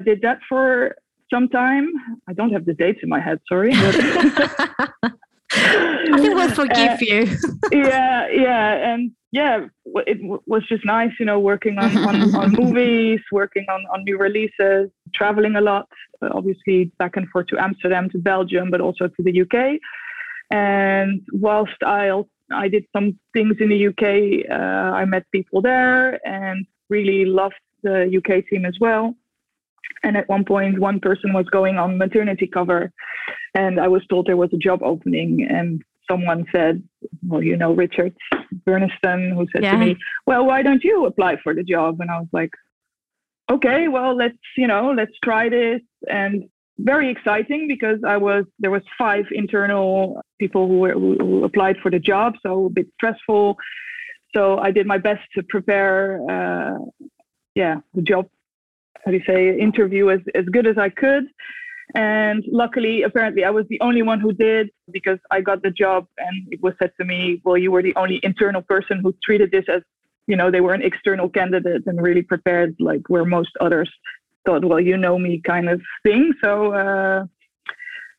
I 0.00 0.04
did 0.04 0.22
that 0.22 0.40
for 0.48 0.96
some 1.32 1.48
time. 1.48 1.88
I 2.28 2.32
don't 2.32 2.52
have 2.52 2.66
the 2.66 2.74
dates 2.74 3.00
in 3.02 3.08
my 3.08 3.20
head, 3.20 3.40
sorry. 3.48 3.72
I 5.52 6.18
think 6.20 6.34
we'll 6.34 6.54
forgive 6.54 6.92
uh, 6.92 6.96
you. 7.00 7.36
yeah, 7.72 8.28
yeah, 8.28 8.92
and 8.92 9.12
yeah, 9.32 9.66
it 10.06 10.20
w- 10.20 10.42
was 10.46 10.62
just 10.68 10.84
nice, 10.84 11.10
you 11.18 11.26
know, 11.26 11.38
working 11.38 11.78
on, 11.78 11.96
on, 11.96 12.34
on 12.34 12.52
movies, 12.58 13.20
working 13.32 13.66
on, 13.70 13.84
on 13.92 14.04
new 14.04 14.18
releases, 14.18 14.90
traveling 15.14 15.56
a 15.56 15.60
lot, 15.60 15.88
uh, 16.22 16.28
obviously 16.32 16.92
back 16.98 17.16
and 17.16 17.28
forth 17.28 17.46
to 17.48 17.58
Amsterdam, 17.58 18.08
to 18.10 18.18
Belgium, 18.18 18.70
but 18.70 18.80
also 18.80 19.08
to 19.08 19.22
the 19.22 19.42
UK. 19.42 19.80
And 20.50 21.22
whilst 21.32 21.80
I 21.84 22.10
I 22.52 22.68
did 22.68 22.84
some 22.92 23.18
things 23.32 23.54
in 23.60 23.68
the 23.68 23.86
UK, 23.86 24.50
uh, 24.50 24.96
I 24.96 25.04
met 25.04 25.24
people 25.30 25.62
there 25.62 26.18
and 26.26 26.66
really 26.88 27.24
loved 27.24 27.54
the 27.82 28.10
UK 28.18 28.46
team 28.48 28.64
as 28.64 28.76
well. 28.80 29.14
And 30.02 30.16
at 30.16 30.28
one 30.28 30.44
point, 30.44 30.78
one 30.78 30.98
person 30.98 31.32
was 31.32 31.46
going 31.46 31.76
on 31.76 31.98
maternity 31.98 32.46
cover, 32.46 32.92
and 33.54 33.80
I 33.80 33.88
was 33.88 34.06
told 34.06 34.26
there 34.26 34.36
was 34.36 34.52
a 34.52 34.58
job 34.58 34.82
opening. 34.82 35.46
And 35.48 35.82
someone 36.08 36.44
said, 36.52 36.82
"Well, 37.26 37.42
you 37.42 37.56
know, 37.56 37.72
Richard 37.72 38.14
Burniston, 38.66 39.34
who 39.34 39.46
said 39.52 39.62
yeah. 39.62 39.72
to 39.72 39.78
me, 39.78 39.96
well, 40.26 40.44
why 40.46 40.62
don't 40.62 40.84
you 40.84 41.06
apply 41.06 41.36
for 41.42 41.54
the 41.54 41.62
job?" 41.62 42.00
And 42.00 42.10
I 42.10 42.18
was 42.18 42.28
like, 42.32 42.52
"Okay, 43.50 43.88
well, 43.88 44.14
let's 44.14 44.38
you 44.56 44.66
know, 44.66 44.92
let's 44.92 45.16
try 45.22 45.48
this." 45.48 45.82
And 46.08 46.44
very 46.78 47.10
exciting 47.10 47.68
because 47.68 47.98
I 48.06 48.16
was 48.16 48.44
there 48.58 48.70
was 48.70 48.82
five 48.98 49.26
internal 49.32 50.20
people 50.38 50.66
who, 50.66 50.78
were, 50.78 50.92
who 50.92 51.44
applied 51.44 51.76
for 51.82 51.90
the 51.90 51.98
job, 51.98 52.34
so 52.42 52.66
a 52.66 52.70
bit 52.70 52.86
stressful. 52.94 53.56
So 54.34 54.58
I 54.58 54.70
did 54.70 54.86
my 54.86 54.98
best 54.98 55.22
to 55.34 55.42
prepare, 55.42 56.20
uh, 56.30 56.78
yeah, 57.54 57.76
the 57.94 58.02
job. 58.02 58.28
How 59.04 59.10
do 59.10 59.16
you 59.16 59.24
say 59.26 59.58
interview 59.58 60.10
as 60.10 60.20
as 60.34 60.44
good 60.46 60.66
as 60.66 60.78
I 60.78 60.88
could. 60.88 61.24
And 61.94 62.44
luckily, 62.50 63.02
apparently, 63.02 63.44
I 63.44 63.50
was 63.50 63.66
the 63.68 63.80
only 63.80 64.02
one 64.02 64.20
who 64.20 64.32
did 64.32 64.70
because 64.90 65.18
I 65.30 65.40
got 65.40 65.62
the 65.62 65.70
job, 65.70 66.06
and 66.18 66.46
it 66.50 66.62
was 66.62 66.74
said 66.80 66.92
to 66.98 67.04
me, 67.04 67.40
"Well, 67.44 67.58
you 67.58 67.70
were 67.70 67.82
the 67.82 67.94
only 67.96 68.20
internal 68.22 68.62
person 68.62 69.00
who 69.02 69.14
treated 69.24 69.50
this 69.50 69.64
as, 69.68 69.82
you 70.26 70.36
know, 70.36 70.50
they 70.50 70.60
were 70.60 70.74
an 70.74 70.82
external 70.82 71.28
candidate 71.28 71.82
and 71.86 72.00
really 72.00 72.22
prepared, 72.22 72.76
like 72.78 73.02
where 73.08 73.24
most 73.24 73.50
others 73.60 73.90
thought, 74.46 74.64
well, 74.64 74.80
you 74.80 74.96
know 74.96 75.18
me 75.18 75.40
kind 75.44 75.68
of 75.68 75.80
thing. 76.02 76.32
So, 76.40 76.72
uh, 76.72 77.26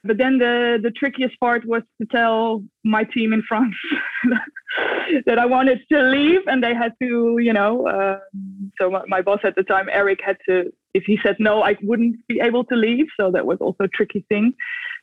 but 0.03 0.17
then 0.17 0.38
the, 0.39 0.79
the 0.81 0.91
trickiest 0.91 1.39
part 1.39 1.65
was 1.65 1.84
to 2.00 2.08
tell 2.08 2.63
my 2.84 3.03
team 3.03 3.34
in 3.34 3.43
France 3.48 3.75
that 5.25 5.38
I 5.38 5.46
wanted 5.46 5.79
to 5.91 6.01
leave 6.01 6.41
and 6.48 6.63
they 6.63 6.74
had 6.74 6.93
to, 7.01 7.38
you 7.39 7.53
know, 7.53 7.88
uh, 7.88 8.20
so 8.79 8.89
my, 8.89 9.01
my, 9.08 9.22
boss 9.22 9.39
at 9.43 9.55
the 9.55 9.63
time, 9.63 9.88
Eric, 9.91 10.20
had 10.25 10.38
to, 10.50 10.72
if 10.93 11.03
he 11.05 11.20
said 11.24 11.36
no, 11.39 11.62
I 11.63 11.75
wouldn't 11.84 12.15
be 12.27 12.39
able 12.41 12.63
to 12.65 12.75
leave. 12.75 13.05
So 13.20 13.31
that 13.31 13.46
was 13.46 13.60
also 13.60 13.84
a 13.84 13.88
tricky 13.89 14.25
thing 14.27 14.53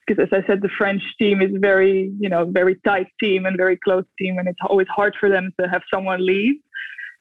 because 0.09 0.23
as 0.23 0.43
I 0.43 0.47
said, 0.47 0.63
the 0.63 0.71
French 0.77 1.03
team 1.19 1.43
is 1.43 1.51
very, 1.55 2.13
you 2.19 2.29
know, 2.29 2.47
very 2.47 2.77
tight 2.85 3.09
team 3.21 3.47
and 3.47 3.57
very 3.57 3.77
close 3.77 4.05
team, 4.19 4.39
and 4.39 4.49
it's 4.49 4.59
always 4.69 4.87
hard 4.89 5.15
for 5.21 5.29
them 5.29 5.53
to 5.61 5.69
have 5.69 5.83
someone 5.93 6.25
leave. 6.25 6.55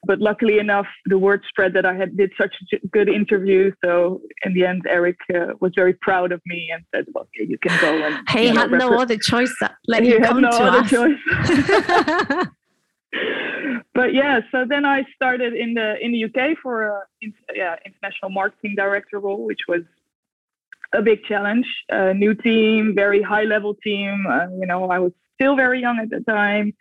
But 0.08 0.20
luckily 0.20 0.58
enough, 0.60 0.88
the 1.06 1.18
word 1.18 1.44
spread 1.50 1.74
that 1.74 1.86
I 1.86 1.94
had 1.94 2.16
did 2.16 2.32
such 2.40 2.56
a 2.74 2.88
good 2.88 3.10
interview. 3.10 3.72
So 3.84 4.22
in 4.44 4.54
the 4.54 4.66
end, 4.66 4.84
Eric 4.90 5.18
uh, 5.36 5.54
was 5.60 5.74
very 5.76 5.94
proud 5.94 6.32
of 6.32 6.42
me 6.46 6.70
and 6.74 6.84
said, 6.96 7.06
"Well, 7.14 7.28
yeah, 7.38 7.46
you 7.48 7.58
can 7.58 7.80
go." 7.82 8.06
And 8.06 8.30
he 8.30 8.52
know, 8.52 8.62
had 8.62 8.72
no 8.72 8.98
other 8.98 9.18
choice. 9.18 9.54
Let 9.88 10.06
you 10.06 10.20
come 10.20 10.42
no 10.42 10.52
to 10.52 10.64
other 10.64 10.80
us. 10.80 10.90
choice. 10.90 12.48
but 13.94 14.14
yeah, 14.14 14.40
so 14.52 14.66
then 14.68 14.86
I 14.86 15.04
started 15.16 15.54
in 15.54 15.74
the 15.74 15.96
in 16.02 16.12
the 16.12 16.26
UK 16.26 16.58
for 16.64 16.88
a 16.88 17.02
in, 17.22 17.34
yeah 17.54 17.76
international 17.86 18.32
marketing 18.32 18.76
director 18.76 19.20
role, 19.20 19.46
which 19.46 19.62
was 19.68 19.82
a 20.94 21.02
big 21.02 21.24
challenge. 21.24 21.66
A 21.90 22.14
new 22.14 22.34
team, 22.34 22.94
very 22.96 23.22
high 23.22 23.44
level 23.44 23.76
team. 23.84 24.26
Uh, 24.30 24.48
you 24.60 24.66
know, 24.66 24.90
I 24.90 25.00
was 25.00 25.12
still 25.36 25.56
very 25.56 25.80
young 25.82 26.00
at 26.00 26.10
the 26.10 26.22
time. 26.22 26.74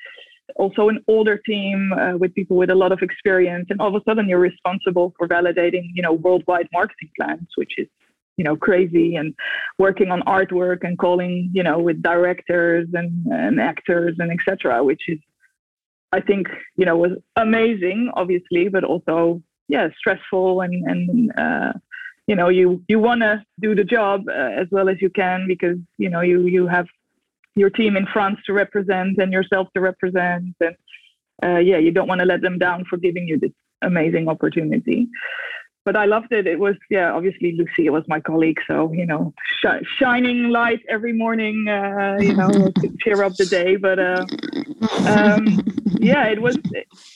Also, 0.54 0.88
an 0.88 1.02
older 1.08 1.36
team 1.38 1.92
uh, 1.92 2.16
with 2.16 2.32
people 2.34 2.56
with 2.56 2.70
a 2.70 2.74
lot 2.74 2.92
of 2.92 3.00
experience, 3.02 3.66
and 3.68 3.80
all 3.80 3.88
of 3.88 4.00
a 4.00 4.04
sudden, 4.08 4.28
you're 4.28 4.38
responsible 4.38 5.12
for 5.18 5.26
validating, 5.26 5.90
you 5.94 6.02
know, 6.02 6.12
worldwide 6.12 6.68
marketing 6.72 7.10
plans, 7.18 7.48
which 7.56 7.72
is, 7.78 7.88
you 8.36 8.44
know, 8.44 8.56
crazy, 8.56 9.16
and 9.16 9.34
working 9.78 10.10
on 10.10 10.22
artwork 10.22 10.78
and 10.82 10.98
calling, 10.98 11.50
you 11.52 11.62
know, 11.62 11.78
with 11.78 12.00
directors 12.00 12.86
and, 12.94 13.26
and 13.26 13.60
actors 13.60 14.16
and 14.20 14.30
etc., 14.30 14.84
which 14.84 15.02
is, 15.08 15.18
I 16.12 16.20
think, 16.20 16.46
you 16.76 16.86
know, 16.86 16.96
was 16.96 17.12
amazing, 17.34 18.10
obviously, 18.14 18.68
but 18.68 18.84
also, 18.84 19.42
yeah, 19.68 19.88
stressful 19.98 20.60
and 20.60 20.74
and 20.84 21.32
uh, 21.36 21.72
you 22.26 22.34
know 22.34 22.48
you 22.48 22.82
you 22.88 22.98
want 22.98 23.22
to 23.22 23.42
do 23.60 23.74
the 23.74 23.84
job 23.84 24.22
uh, 24.28 24.32
as 24.32 24.66
well 24.70 24.88
as 24.88 25.00
you 25.00 25.10
can 25.10 25.46
because 25.46 25.78
you 25.98 26.10
know 26.10 26.20
you 26.20 26.42
you 26.46 26.66
have 26.66 26.86
your 27.56 27.70
team 27.70 27.96
in 27.96 28.06
France 28.12 28.38
to 28.46 28.52
represent 28.52 29.18
and 29.18 29.32
yourself 29.32 29.68
to 29.75 29.80
represent. 29.80 30.54
And 30.60 30.76
uh, 31.42 31.58
yeah 31.58 31.78
you 31.78 31.90
don't 31.90 32.08
want 32.08 32.20
to 32.20 32.26
let 32.26 32.40
them 32.42 32.58
down 32.58 32.84
for 32.88 32.96
giving 32.96 33.26
you 33.26 33.38
this 33.38 33.52
amazing 33.82 34.28
opportunity. 34.28 35.08
But 35.84 35.96
I 35.96 36.04
loved 36.04 36.32
it. 36.32 36.46
It 36.46 36.58
was 36.58 36.76
yeah 36.90 37.12
obviously 37.12 37.56
Lucy 37.56 37.88
was 37.90 38.04
my 38.08 38.20
colleague. 38.20 38.58
So 38.66 38.92
you 38.92 39.06
know 39.06 39.32
sh- 39.60 39.84
shining 39.98 40.50
light 40.50 40.80
every 40.88 41.12
morning 41.12 41.66
uh, 41.68 42.16
you 42.20 42.34
know 42.34 42.48
to 42.80 42.92
cheer 43.00 43.22
up 43.22 43.36
the 43.36 43.46
day. 43.46 43.76
But 43.76 43.98
uh, 43.98 44.26
um, 45.06 45.64
yeah 45.98 46.26
it 46.26 46.40
was 46.40 46.58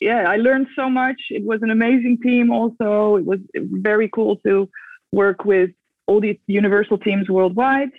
yeah 0.01 0.25
I 0.29 0.37
learned 0.37 0.69
so 0.77 0.89
much. 0.89 1.21
It 1.31 1.45
was 1.45 1.61
an 1.63 1.71
amazing 1.71 2.19
team 2.23 2.51
also. 2.51 3.17
It 3.17 3.27
was 3.27 3.41
very 3.55 4.09
cool 4.09 4.37
to 4.47 4.69
work 5.13 5.45
with 5.45 5.71
all 6.07 6.21
these 6.21 6.39
universal 6.47 6.99
teams 6.99 7.29
worldwide. 7.29 7.91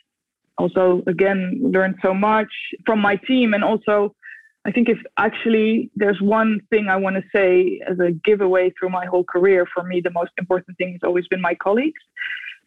Also, 0.61 1.01
again, 1.07 1.59
learned 1.75 1.95
so 2.03 2.13
much 2.13 2.51
from 2.85 2.99
my 2.99 3.15
team. 3.15 3.55
And 3.55 3.63
also, 3.63 4.15
I 4.63 4.71
think 4.71 4.89
if 4.89 4.99
actually 5.17 5.89
there's 5.95 6.21
one 6.21 6.59
thing 6.69 6.87
I 6.87 6.97
want 6.97 7.15
to 7.15 7.23
say 7.35 7.81
as 7.89 7.97
a 7.99 8.11
giveaway 8.11 8.71
through 8.77 8.89
my 8.89 9.07
whole 9.07 9.23
career, 9.23 9.65
for 9.73 9.83
me, 9.83 10.01
the 10.01 10.11
most 10.11 10.33
important 10.37 10.77
thing 10.77 10.91
has 10.91 11.01
always 11.03 11.27
been 11.27 11.41
my 11.41 11.55
colleagues. 11.55 12.03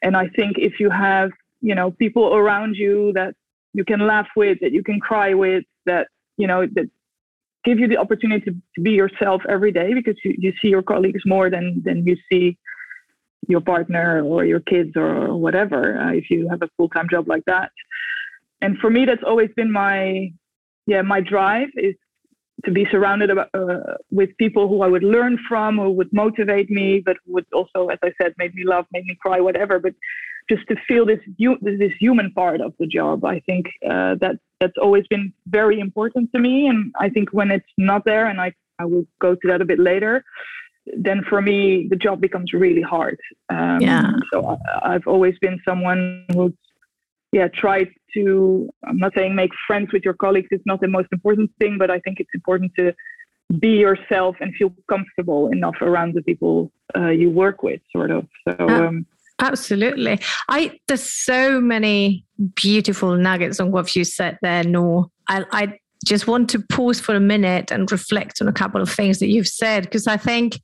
And 0.03 0.17
I 0.17 0.27
think 0.37 0.59
if 0.59 0.81
you 0.81 0.91
have, 0.91 1.31
you 1.61 1.77
know, 1.77 1.93
people 1.93 2.35
around 2.35 2.75
you 2.75 3.13
that 3.15 3.35
you 3.75 3.85
can 3.85 4.01
laugh 4.05 4.27
with, 4.35 4.59
that 4.61 4.73
you 4.73 4.83
can 4.83 4.99
cry 4.99 5.33
with, 5.35 5.63
that, 5.87 6.09
you 6.37 6.49
know, 6.49 6.67
that 6.75 6.91
give 7.65 7.79
you 7.79 7.87
the 7.87 7.97
opportunity 7.97 8.45
to, 8.51 8.83
be 8.83 8.91
yourself 8.91 9.41
every 9.49 9.71
day 9.71 9.95
because 9.95 10.17
you, 10.25 10.35
you 10.37 10.53
see 10.61 10.69
your 10.69 10.83
colleagues 10.83 11.23
more 11.25 11.49
than, 11.49 11.81
than 11.85 12.05
you 12.05 12.17
see 12.29 12.59
your 13.49 13.61
partner 13.61 14.23
or 14.25 14.45
your 14.45 14.61
kids 14.61 14.93
or 14.97 15.37
whatever 15.37 15.99
uh, 15.99 16.13
if 16.13 16.31
you 16.31 16.49
have 16.49 16.63
a 16.63 16.69
full-time 16.77 17.09
job 17.09 17.29
like 17.29 17.45
that 17.47 17.71
and 18.61 18.79
for 18.79 18.91
me 18.91 19.05
that's 19.05 19.23
always 19.27 19.51
been 19.57 19.71
my 19.71 20.31
yeah 20.87 21.03
my 21.03 21.21
drive 21.21 21.69
is 21.77 21.95
to 22.65 22.71
be 22.71 22.87
surrounded 22.91 23.31
about, 23.31 23.49
uh, 23.55 23.97
with 24.11 24.31
people 24.39 24.69
who 24.69 24.83
I 24.83 24.89
would 24.89 25.03
learn 25.03 25.39
from, 25.49 25.77
who 25.77 25.91
would 25.91 26.13
motivate 26.13 26.71
me, 26.71 27.01
but 27.05 27.17
would 27.27 27.47
also, 27.53 27.89
as 27.89 27.99
I 28.03 28.13
said, 28.21 28.35
make 28.39 28.55
me 28.55 28.65
laugh, 28.65 28.87
make 28.93 29.05
me 29.05 29.17
cry, 29.21 29.41
whatever. 29.41 29.79
But 29.79 29.95
just 30.49 30.67
to 30.69 30.77
feel 30.87 31.07
this 31.07 31.21
this 31.63 31.93
human 31.99 32.31
part 32.33 32.61
of 32.61 32.75
the 32.79 32.87
job, 32.87 33.25
I 33.25 33.41
think 33.41 33.67
uh, 33.85 34.17
that 34.21 34.37
that's 34.61 34.79
always 34.81 35.07
been 35.09 35.33
very 35.47 35.81
important 35.81 36.33
to 36.33 36.39
me. 36.39 36.69
And 36.69 36.93
I 36.99 37.09
think 37.09 37.31
when 37.33 37.51
it's 37.51 37.73
not 37.77 38.05
there, 38.05 38.27
and 38.27 38.41
I 38.41 38.53
I 38.79 38.85
will 38.85 39.07
go 39.21 39.35
to 39.35 39.49
that 39.49 39.61
a 39.63 39.65
bit 39.65 39.79
later, 39.79 40.25
then 40.87 41.23
for 41.29 41.41
me 41.41 41.87
the 41.89 41.97
job 41.97 42.21
becomes 42.21 42.53
really 42.53 42.83
hard. 42.83 43.19
Um, 43.49 43.81
Yeah. 43.81 44.13
So 44.33 44.47
I, 44.47 44.95
I've 44.95 45.07
always 45.07 45.39
been 45.41 45.61
someone 45.67 46.27
who's 46.33 46.53
yeah 47.33 47.49
tried 47.49 47.89
to. 48.15 48.69
I'm 48.87 48.99
not 48.99 49.13
saying 49.17 49.35
make 49.35 49.51
friends 49.67 49.93
with 49.93 50.03
your 50.05 50.15
colleagues 50.15 50.49
is 50.51 50.61
not 50.67 50.81
the 50.81 50.89
most 50.89 51.09
important 51.13 51.51
thing, 51.59 51.79
but 51.79 51.91
I 51.91 51.99
think 52.01 52.21
it's 52.21 52.35
important 52.35 52.73
to 52.79 52.95
be 53.59 53.77
yourself 53.77 54.37
and 54.41 54.55
feel 54.55 54.75
comfortable 54.89 55.51
enough 55.51 55.77
around 55.81 56.15
the 56.15 56.23
people 56.23 56.73
uh, 56.97 57.09
you 57.09 57.31
work 57.31 57.63
with, 57.63 57.81
sort 57.93 58.11
of. 58.11 58.27
So. 58.49 58.69
Um, 58.69 59.07
Absolutely. 59.41 60.21
I 60.49 60.79
there's 60.87 61.03
so 61.03 61.61
many 61.61 62.25
beautiful 62.55 63.17
nuggets 63.17 63.59
on 63.59 63.73
what 63.73 63.97
you 63.97 64.05
said 64.05 64.39
there, 64.43 64.63
Noor. 64.63 65.11
I, 65.29 65.45
I 65.51 65.79
just 66.05 66.27
want 66.27 66.51
to 66.51 66.61
pause 66.61 67.01
for 67.01 67.15
a 67.15 67.21
minute 67.21 67.71
and 67.71 67.91
reflect 67.91 68.41
on 68.41 68.49
a 68.49 68.53
couple 68.53 68.81
of 68.81 68.91
things 68.91 69.19
that 69.19 69.29
you've 69.29 69.49
said 69.49 69.85
because 69.85 70.07
I 70.07 70.17
think 70.17 70.61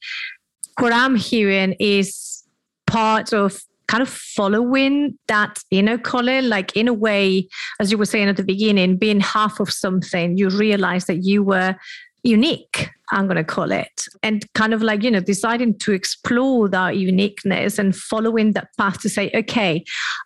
what 0.79 0.93
I'm 0.93 1.17
hearing 1.17 1.75
is 1.79 2.45
part 2.87 3.33
of 3.33 3.61
kind 3.89 4.03
of 4.03 4.09
following 4.09 5.19
that 5.27 5.59
inner 5.73 5.99
calling, 5.99 6.49
like 6.49 6.77
in 6.77 6.87
a 6.87 6.93
way, 6.93 7.49
as 7.81 7.91
you 7.91 7.99
were 7.99 8.07
saying 8.07 8.29
at 8.29 8.37
the 8.37 8.45
beginning, 8.45 8.97
being 8.97 9.19
half 9.19 9.59
of 9.59 9.71
something, 9.71 10.39
you 10.39 10.49
realize 10.49 11.07
that 11.07 11.25
you 11.25 11.43
were 11.43 11.75
unique 12.23 12.91
i'm 13.13 13.27
going 13.27 13.37
to 13.37 13.45
call 13.45 13.73
it. 13.73 14.05
And 14.23 14.45
kind 14.55 14.73
of 14.73 14.83
like 14.83 15.03
you 15.03 15.11
know 15.11 15.21
deciding 15.21 15.79
to 15.79 15.93
explore 15.93 16.69
that 16.69 16.97
uniqueness 16.97 17.79
and 17.79 17.95
following 17.95 18.53
that 18.53 18.69
path 18.79 19.01
to 19.01 19.09
say 19.09 19.31
okay 19.35 19.85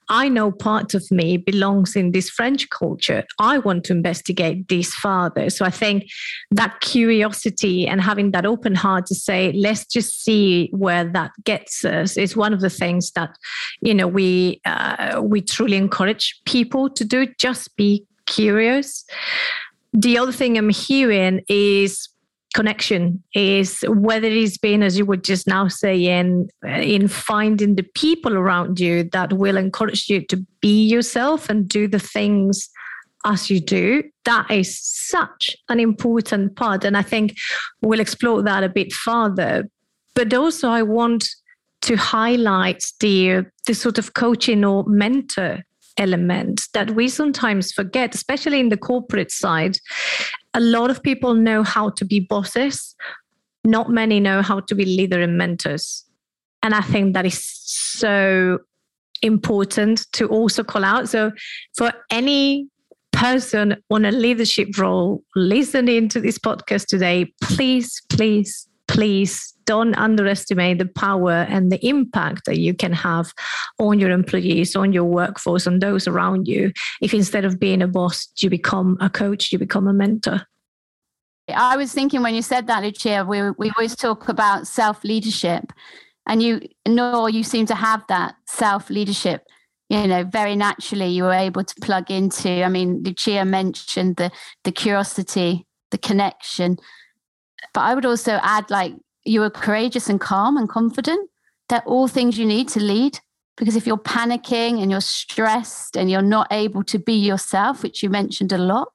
i 0.08 0.28
know 0.28 0.50
part 0.50 0.94
of 0.94 1.04
me 1.10 1.36
belongs 1.36 1.96
in 1.96 2.12
this 2.12 2.28
french 2.30 2.68
culture. 2.70 3.24
I 3.38 3.58
want 3.58 3.84
to 3.84 3.92
investigate 3.92 4.68
this 4.68 4.94
further. 4.94 5.50
So 5.50 5.64
i 5.64 5.70
think 5.70 6.04
that 6.50 6.80
curiosity 6.80 7.86
and 7.86 8.00
having 8.00 8.32
that 8.32 8.46
open 8.46 8.74
heart 8.74 9.06
to 9.06 9.14
say 9.14 9.52
let's 9.52 9.86
just 9.86 10.22
see 10.22 10.68
where 10.72 11.04
that 11.12 11.30
gets 11.44 11.84
us 11.84 12.16
is 12.16 12.36
one 12.36 12.52
of 12.52 12.60
the 12.60 12.70
things 12.70 13.12
that 13.12 13.36
you 13.80 13.94
know 13.94 14.08
we 14.08 14.60
uh, 14.64 15.20
we 15.22 15.40
truly 15.40 15.76
encourage 15.76 16.40
people 16.44 16.88
to 16.90 17.04
do. 17.04 17.26
Just 17.38 17.76
be 17.76 18.06
curious 18.26 19.04
the 19.94 20.18
other 20.18 20.32
thing 20.32 20.58
I'm 20.58 20.70
hearing 20.70 21.40
is 21.48 22.08
connection 22.54 23.22
is 23.34 23.84
whether 23.88 24.28
it's 24.28 24.58
been 24.58 24.82
as 24.82 24.98
you 24.98 25.04
were 25.04 25.16
just 25.16 25.46
now 25.46 25.66
saying 25.68 26.48
uh, 26.64 26.68
in 26.68 27.08
finding 27.08 27.74
the 27.74 27.82
people 27.94 28.34
around 28.34 28.78
you 28.78 29.04
that 29.12 29.32
will 29.32 29.56
encourage 29.56 30.08
you 30.08 30.24
to 30.26 30.36
be 30.60 30.84
yourself 30.84 31.48
and 31.48 31.68
do 31.68 31.88
the 31.88 31.98
things 31.98 32.68
as 33.24 33.50
you 33.50 33.58
do 33.58 34.02
that 34.24 34.50
is 34.50 34.78
such 34.78 35.56
an 35.68 35.80
important 35.80 36.56
part. 36.56 36.84
And 36.84 36.96
i 36.96 37.02
think 37.02 37.34
we'll 37.80 38.00
explore 38.00 38.42
that 38.42 38.64
a 38.64 38.68
bit 38.68 38.92
further. 38.92 39.68
But 40.14 40.32
also 40.34 40.68
i 40.68 40.82
want 40.82 41.24
to 41.82 41.96
highlight 41.96 42.84
the 43.00 43.46
the 43.66 43.74
sort 43.74 43.98
of 43.98 44.14
coaching 44.14 44.64
or 44.64 44.84
mentor 44.86 45.62
element 45.96 46.62
that 46.72 46.92
we 46.92 47.08
sometimes 47.08 47.72
forget, 47.72 48.14
especially 48.14 48.60
in 48.60 48.68
the 48.68 48.76
corporate 48.76 49.30
side. 49.30 49.78
A 50.54 50.60
lot 50.60 50.90
of 50.90 51.02
people 51.02 51.34
know 51.34 51.62
how 51.62 51.90
to 51.90 52.04
be 52.04 52.20
bosses, 52.20 52.94
not 53.64 53.90
many 53.90 54.20
know 54.20 54.42
how 54.42 54.60
to 54.60 54.74
be 54.74 54.84
leader 54.84 55.20
and 55.20 55.38
mentors. 55.38 56.04
And 56.62 56.74
I 56.74 56.80
think 56.80 57.14
that 57.14 57.26
is 57.26 57.44
so 57.44 58.58
important 59.22 60.06
to 60.12 60.28
also 60.28 60.62
call 60.64 60.84
out. 60.84 61.08
So, 61.08 61.32
for 61.76 61.92
any 62.10 62.68
person 63.12 63.76
on 63.90 64.04
a 64.04 64.10
leadership 64.10 64.76
role 64.76 65.22
listening 65.36 66.08
to 66.10 66.20
this 66.20 66.38
podcast 66.38 66.86
today, 66.86 67.32
please, 67.42 68.02
please, 68.10 68.68
please 68.88 69.53
don't 69.64 69.94
underestimate 69.94 70.78
the 70.78 70.86
power 70.86 71.32
and 71.32 71.70
the 71.70 71.84
impact 71.86 72.44
that 72.46 72.58
you 72.58 72.74
can 72.74 72.92
have 72.92 73.32
on 73.78 73.98
your 73.98 74.10
employees, 74.10 74.76
on 74.76 74.92
your 74.92 75.04
workforce, 75.04 75.66
on 75.66 75.78
those 75.78 76.06
around 76.06 76.46
you. 76.46 76.72
If 77.00 77.14
instead 77.14 77.44
of 77.44 77.58
being 77.58 77.82
a 77.82 77.88
boss, 77.88 78.28
you 78.38 78.50
become 78.50 78.96
a 79.00 79.10
coach, 79.10 79.52
you 79.52 79.58
become 79.58 79.88
a 79.88 79.92
mentor. 79.92 80.46
I 81.54 81.76
was 81.76 81.92
thinking 81.92 82.22
when 82.22 82.34
you 82.34 82.42
said 82.42 82.66
that, 82.68 82.82
Lucia, 82.82 83.24
we, 83.28 83.50
we 83.50 83.70
always 83.76 83.94
talk 83.96 84.28
about 84.28 84.66
self 84.66 85.04
leadership. 85.04 85.72
And 86.26 86.42
you, 86.42 86.62
Noor, 86.88 87.28
you 87.28 87.42
seem 87.42 87.66
to 87.66 87.74
have 87.74 88.02
that 88.08 88.36
self 88.46 88.88
leadership 88.88 89.42
you 89.90 90.06
know 90.06 90.24
very 90.24 90.56
naturally 90.56 91.08
you 91.08 91.24
were 91.24 91.32
able 91.32 91.62
to 91.62 91.74
plug 91.82 92.10
into 92.10 92.64
i 92.64 92.68
mean 92.68 93.02
lucia 93.04 93.44
mentioned 93.44 94.16
the 94.16 94.30
the 94.64 94.72
curiosity 94.72 95.66
the 95.90 95.98
connection 95.98 96.76
but 97.72 97.82
i 97.82 97.94
would 97.94 98.06
also 98.06 98.38
add 98.42 98.68
like 98.70 98.94
you 99.24 99.42
are 99.42 99.50
courageous 99.50 100.08
and 100.08 100.20
calm 100.20 100.56
and 100.56 100.68
confident 100.68 101.30
they're 101.68 101.82
all 101.86 102.08
things 102.08 102.38
you 102.38 102.44
need 102.44 102.68
to 102.68 102.80
lead 102.80 103.18
Because 103.56 103.76
if 103.76 103.86
you're 103.86 103.96
panicking 103.96 104.82
and 104.82 104.90
you're 104.90 105.00
stressed 105.00 105.96
and 105.96 106.10
you're 106.10 106.22
not 106.22 106.48
able 106.50 106.82
to 106.84 106.98
be 106.98 107.14
yourself, 107.14 107.82
which 107.82 108.02
you 108.02 108.10
mentioned 108.10 108.52
a 108.52 108.58
lot, 108.58 108.88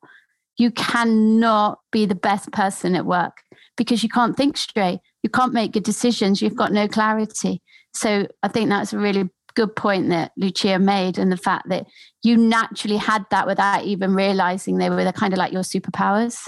you 0.58 0.72
cannot 0.72 1.80
be 1.92 2.06
the 2.06 2.16
best 2.16 2.52
person 2.52 2.96
at 2.96 3.06
work 3.06 3.38
because 3.78 4.04
you 4.04 4.10
can't 4.10 4.36
think 4.36 4.58
straight. 4.58 5.00
You 5.24 5.30
can't 5.30 5.54
make 5.54 5.72
good 5.72 5.84
decisions. 5.84 6.42
You've 6.42 6.58
got 6.58 6.74
no 6.74 6.88
clarity. 6.88 7.62
So 7.94 8.28
I 8.44 8.50
think 8.50 8.70
that's 8.70 8.92
a 8.92 8.98
really 8.98 9.30
good 9.56 9.76
point 9.76 10.10
that 10.10 10.32
Lucia 10.38 10.78
made, 10.78 11.18
and 11.18 11.32
the 11.32 11.38
fact 11.38 11.70
that 11.70 11.88
you 12.22 12.38
naturally 12.38 12.98
had 12.98 13.26
that 13.32 13.48
without 13.48 13.84
even 13.84 14.14
realizing 14.14 14.78
they 14.78 14.90
were 14.90 15.04
the 15.04 15.14
kind 15.14 15.34
of 15.34 15.40
like 15.40 15.54
your 15.54 15.64
superpowers. 15.64 16.48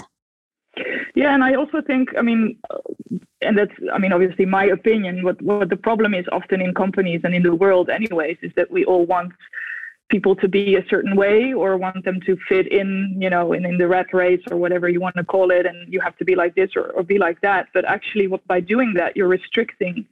Yeah, 1.22 1.34
and 1.34 1.44
I 1.44 1.54
also 1.54 1.80
think, 1.80 2.08
I 2.18 2.22
mean, 2.22 2.58
and 3.42 3.56
that's, 3.56 3.76
I 3.94 3.98
mean, 4.02 4.12
obviously 4.12 4.44
my 4.44 4.64
opinion. 4.78 5.22
What 5.22 5.40
what 5.40 5.68
the 5.68 5.76
problem 5.88 6.14
is 6.14 6.26
often 6.32 6.60
in 6.60 6.74
companies 6.74 7.20
and 7.22 7.32
in 7.32 7.44
the 7.44 7.54
world, 7.54 7.90
anyways, 7.90 8.38
is 8.42 8.52
that 8.56 8.68
we 8.76 8.84
all 8.90 9.04
want 9.14 9.32
people 10.14 10.34
to 10.42 10.48
be 10.48 10.74
a 10.74 10.84
certain 10.92 11.14
way 11.14 11.52
or 11.52 11.76
want 11.76 12.04
them 12.04 12.18
to 12.26 12.36
fit 12.48 12.66
in, 12.80 12.88
you 13.24 13.30
know, 13.30 13.52
in, 13.52 13.64
in 13.64 13.78
the 13.78 13.86
rat 13.86 14.10
race 14.12 14.44
or 14.50 14.56
whatever 14.56 14.88
you 14.88 15.00
want 15.06 15.14
to 15.14 15.22
call 15.22 15.52
it, 15.58 15.64
and 15.64 15.78
you 15.92 16.00
have 16.00 16.16
to 16.16 16.24
be 16.24 16.34
like 16.34 16.56
this 16.56 16.70
or, 16.74 16.86
or 16.96 17.04
be 17.04 17.18
like 17.18 17.40
that. 17.48 17.68
But 17.72 17.84
actually, 17.84 18.26
what 18.26 18.44
by 18.48 18.58
doing 18.58 18.90
that, 18.94 19.16
you're 19.16 19.36
restricting 19.38 20.04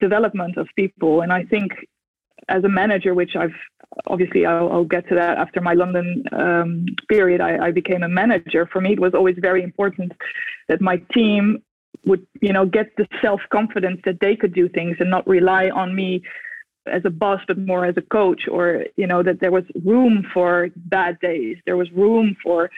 development 0.00 0.56
of 0.56 0.66
people. 0.74 1.14
And 1.20 1.32
I 1.32 1.44
think 1.44 1.70
as 2.48 2.64
a 2.64 2.68
manager, 2.68 3.14
which 3.14 3.36
I've 3.36 3.54
obviously 4.06 4.46
I'll, 4.46 4.70
I'll 4.70 4.84
get 4.84 5.08
to 5.08 5.14
that 5.14 5.38
after 5.38 5.60
my 5.60 5.74
London 5.74 6.24
um, 6.32 6.86
period, 7.08 7.40
I, 7.40 7.66
I 7.66 7.70
became 7.70 8.02
a 8.02 8.08
manager. 8.08 8.68
For 8.72 8.80
me, 8.80 8.92
it 8.92 9.00
was 9.00 9.14
always 9.14 9.36
very 9.38 9.62
important 9.62 10.12
that 10.68 10.80
my 10.80 10.96
team 11.12 11.62
would, 12.04 12.26
you 12.40 12.52
know, 12.52 12.66
get 12.66 12.94
the 12.96 13.06
self 13.20 13.40
confidence 13.50 14.00
that 14.04 14.20
they 14.20 14.36
could 14.36 14.54
do 14.54 14.68
things 14.68 14.96
and 15.00 15.10
not 15.10 15.26
rely 15.26 15.70
on 15.70 15.94
me 15.94 16.22
as 16.86 17.02
a 17.04 17.10
boss, 17.10 17.40
but 17.46 17.58
more 17.58 17.84
as 17.84 17.96
a 17.96 18.02
coach, 18.02 18.42
or 18.50 18.84
you 18.96 19.06
know 19.06 19.22
that 19.22 19.40
there 19.40 19.52
was 19.52 19.64
room 19.84 20.26
for 20.32 20.68
bad 20.76 21.18
days, 21.20 21.58
there 21.66 21.76
was 21.76 21.90
room 21.92 22.36
for 22.42 22.70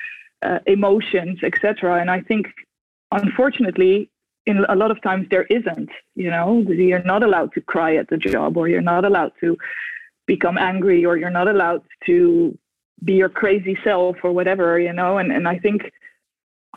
uh, 0.43 0.59
emotions, 0.67 1.39
etc. 1.43 2.01
And 2.01 2.11
I 2.11 2.21
think, 2.21 2.47
unfortunately, 3.13 4.10
in 4.47 4.65
a 4.69 4.75
lot 4.75 4.91
of 4.91 5.03
times 5.03 5.27
there 5.31 5.45
isn't 5.45 5.91
you 6.15 6.31
know? 6.31 6.65
You're 6.69 7.03
not 7.03 7.23
allowed 7.23 7.53
to 7.55 7.61
cry 7.61 7.97
at 7.97 8.09
the 8.09 8.17
job 8.17 8.57
or 8.57 8.69
you're 8.69 8.81
not 8.81 9.05
allowed 9.05 9.33
to 9.41 9.57
become 10.27 10.59
angry 10.59 11.05
or 11.05 11.17
you're 11.17 11.31
not 11.31 11.49
allowed 11.49 11.83
to 12.07 12.57
be 13.03 13.15
your 13.15 13.29
crazy 13.29 13.77
self 13.83 14.17
or 14.23 14.33
whatever 14.33 14.79
you 14.79 14.93
know? 14.93 15.19
And 15.19 15.33
and 15.33 15.49
i 15.49 15.59
think 15.59 15.91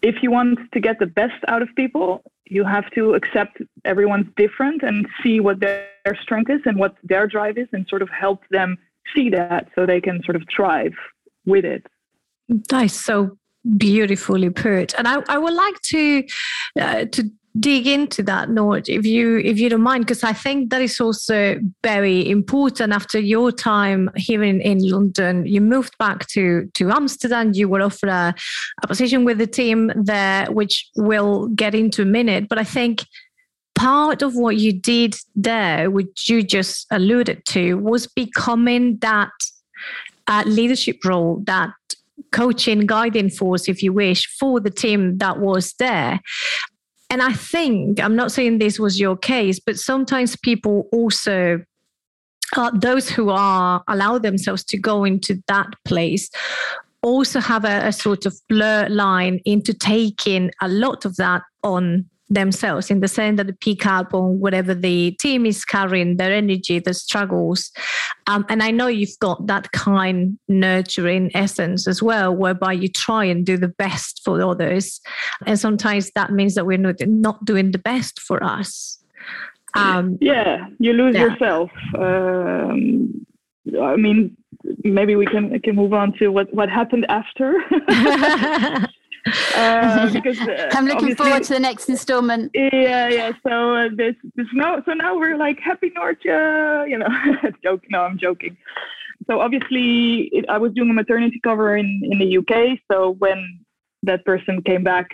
if 0.01 0.22
you 0.22 0.32
want 0.32 0.60
to 0.74 0.79
get 0.79 1.00
the 1.00 1.05
best 1.05 1.41
out 1.48 1.62
of 1.62 1.70
people 1.75 2.24
you 2.46 2.63
have 2.63 2.89
to 2.91 3.13
accept 3.13 3.62
everyone's 3.86 4.27
different 4.36 4.84
and 4.84 5.08
see 5.22 5.39
what 5.39 5.60
their, 5.60 5.88
strength 6.22 6.51
is 6.51 6.60
and 6.65 6.77
what 6.77 6.96
their 7.03 7.25
drive 7.27 7.58
is 7.58 7.67
and 7.72 7.88
sort 7.88 8.01
of 8.01 8.10
help 8.10 8.43
them 8.51 8.77
see 9.15 9.29
that 9.29 9.70
so 9.74 9.86
they 9.86 10.01
can 10.01 10.22
sort 10.24 10.36
of 10.36 10.43
thrive 10.53 10.93
with 11.46 11.63
it. 11.63 11.88
That 12.70 12.84
is 12.84 12.93
so 12.93 13.38
beautifully 13.77 14.50
put. 14.50 14.93
And 14.98 15.08
i, 15.08 15.24
I 15.29 15.38
would 15.38 15.53
like 15.53 15.79
to 15.93 16.24
uh, 16.77 17.05
to 17.05 17.32
dig 17.60 17.86
into 17.86 18.24
that 18.24 18.50
Noort 18.50 18.90
if 18.90 19.06
you 19.06 19.38
if 19.38 19.60
you 19.60 19.70
don't 19.70 19.82
mind 19.82 20.06
because 20.06 20.24
i 20.24 20.34
think 20.34 20.72
that 20.72 20.82
is 20.82 21.00
also 21.00 21.60
very 21.84 22.28
important. 22.30 22.94
After 22.94 23.20
your 23.20 23.52
time 23.52 24.10
here 24.16 24.44
in, 24.44 24.60
in 24.62 24.80
london 24.90 25.46
you 25.46 25.62
moved 25.62 25.96
back 26.00 26.28
to 26.30 26.70
to 26.74 26.92
amsterdam. 26.92 27.52
You 27.54 27.70
were 27.70 27.82
offered 27.82 28.10
a, 28.10 28.34
a 28.82 28.88
position 28.88 29.24
with 29.24 29.38
the 29.38 29.48
team 29.48 29.92
there 29.96 30.48
which 30.48 30.90
we'll 30.96 31.48
get 31.50 31.76
into 31.76 32.02
a 32.02 32.06
minute. 32.06 32.50
But 32.50 32.58
i 32.58 32.64
think 32.64 33.06
part 33.76 34.22
of 34.22 34.36
what 34.36 34.58
you 34.58 34.74
did 34.74 35.16
there 35.36 35.92
which 35.92 36.30
you 36.30 36.42
just 36.42 36.88
alluded 36.90 37.46
to 37.46 37.76
was 37.76 38.08
becoming 38.08 38.98
that 38.98 39.32
uh, 40.28 40.44
leadership 40.46 41.04
role 41.06 41.42
that 41.46 41.72
coaching 42.32 42.86
guiding 42.86 43.30
force 43.30 43.68
if 43.68 43.84
you 43.84 43.94
wish 43.94 44.28
for 44.40 44.60
the 44.60 44.70
team 44.70 45.18
that 45.18 45.40
was 45.40 45.74
there 45.80 46.20
and 47.13 47.22
I 47.22 47.32
think, 47.32 47.99
I'm 47.99 48.15
not 48.15 48.32
saying 48.32 48.58
this 48.58 48.80
was 48.80 48.99
your 48.99 49.15
case, 49.15 49.60
but 49.60 49.78
sometimes 49.78 50.36
people 50.36 50.89
also 50.91 51.63
uh, 52.58 52.71
those 52.73 53.08
who 53.08 53.30
are 53.30 53.84
allow 53.88 54.17
themselves 54.17 54.63
to 54.63 54.80
go 54.80 55.04
into 55.04 55.39
that 55.47 55.67
place 55.86 56.32
also 57.04 57.39
have 57.39 57.65
a, 57.65 57.88
a, 57.88 57.91
sort 57.91 58.26
of 58.26 58.36
blur 58.49 58.88
line 58.89 59.39
into 59.45 59.76
taking 59.76 60.49
a 60.60 60.67
lot 60.67 61.06
of 61.06 61.15
that 61.17 61.43
on 61.63 62.10
themselves 62.34 62.89
in 62.89 63.00
the 63.00 63.08
sense 63.08 63.38
that 63.38 63.48
they 63.48 63.54
pick 63.54 63.86
up 63.86 64.13
on 64.13 64.39
whatever 64.39 64.74
the 64.74 65.12
team 65.19 65.46
is 65.46 65.63
carrying, 65.65 66.17
their 66.17 66.34
energy, 66.34 66.80
their 66.80 66.93
struggles. 66.93 67.72
Um, 68.28 68.46
and 68.50 68.63
I 68.63 68.72
know 68.72 68.88
you've 68.88 69.17
got 69.19 69.48
that 69.48 69.72
kind 69.72 70.38
nurturing 70.48 71.32
essence 71.36 71.88
as 71.88 72.02
well, 72.02 72.36
whereby 72.36 72.74
you 72.74 72.88
try 72.88 73.26
and 73.26 73.46
do 73.46 73.58
the 73.58 73.67
best 73.67 74.22
for 74.24 74.41
others. 74.41 75.02
And 75.46 75.60
sometimes 75.60 76.12
that 76.15 76.32
means 76.32 76.56
that 76.56 76.65
we're 76.65 76.78
not, 76.78 76.96
not 77.08 77.43
doing 77.46 77.72
the 77.72 77.80
best 77.80 78.19
for 78.19 78.43
us. 78.43 79.00
Um, 79.76 80.17
yeah, 80.22 80.67
you 80.80 80.93
lose 80.93 81.15
yeah. 81.15 81.24
yourself. 81.24 81.72
Um, 81.98 83.26
I 83.82 83.96
mean, 83.96 84.38
maybe 84.84 85.15
we 85.15 85.26
can 85.26 85.60
can 85.62 85.76
move 85.76 85.93
on 85.93 86.13
to 86.19 86.30
what 86.30 86.54
what 86.54 86.69
happened 86.69 87.06
after. 87.10 87.56
Uh, 89.56 90.10
because 90.14 90.40
uh, 90.42 90.70
I'm 90.74 90.86
looking 90.86 91.16
forward 91.16 91.44
to 91.44 91.54
the 91.54 91.60
next 91.60 91.90
installment. 91.90 92.52
Yeah, 92.54 93.10
yeah. 93.10 93.32
So 93.48 93.76
uh, 93.76 93.90
this, 93.96 94.16
this 94.36 94.48
now, 94.54 94.82
so 94.86 94.94
now 94.94 95.18
we're 95.18 95.38
like 95.38 95.60
happy 95.60 95.92
Noortje, 95.92 96.90
you 96.90 96.98
know. 96.98 97.08
joke. 97.64 97.84
No, 97.90 98.02
I'm 98.02 98.18
joking. 98.18 98.58
So 99.30 99.40
obviously, 99.40 100.30
it, 100.34 100.46
I 100.50 100.58
was 100.58 100.74
doing 100.74 100.90
a 100.90 100.94
maternity 100.94 101.40
cover 101.44 101.78
in 101.78 102.02
in 102.04 102.20
the 102.20 102.38
UK. 102.38 102.80
So 102.92 103.16
when 103.20 103.60
that 104.04 104.26
person 104.26 104.62
came 104.64 104.84
back, 104.84 105.10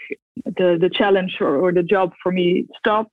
the 0.46 0.78
the 0.80 0.90
challenge 0.90 1.38
or, 1.40 1.58
or 1.58 1.72
the 1.72 1.84
job 1.84 2.14
for 2.24 2.32
me 2.32 2.66
stopped. 2.78 3.12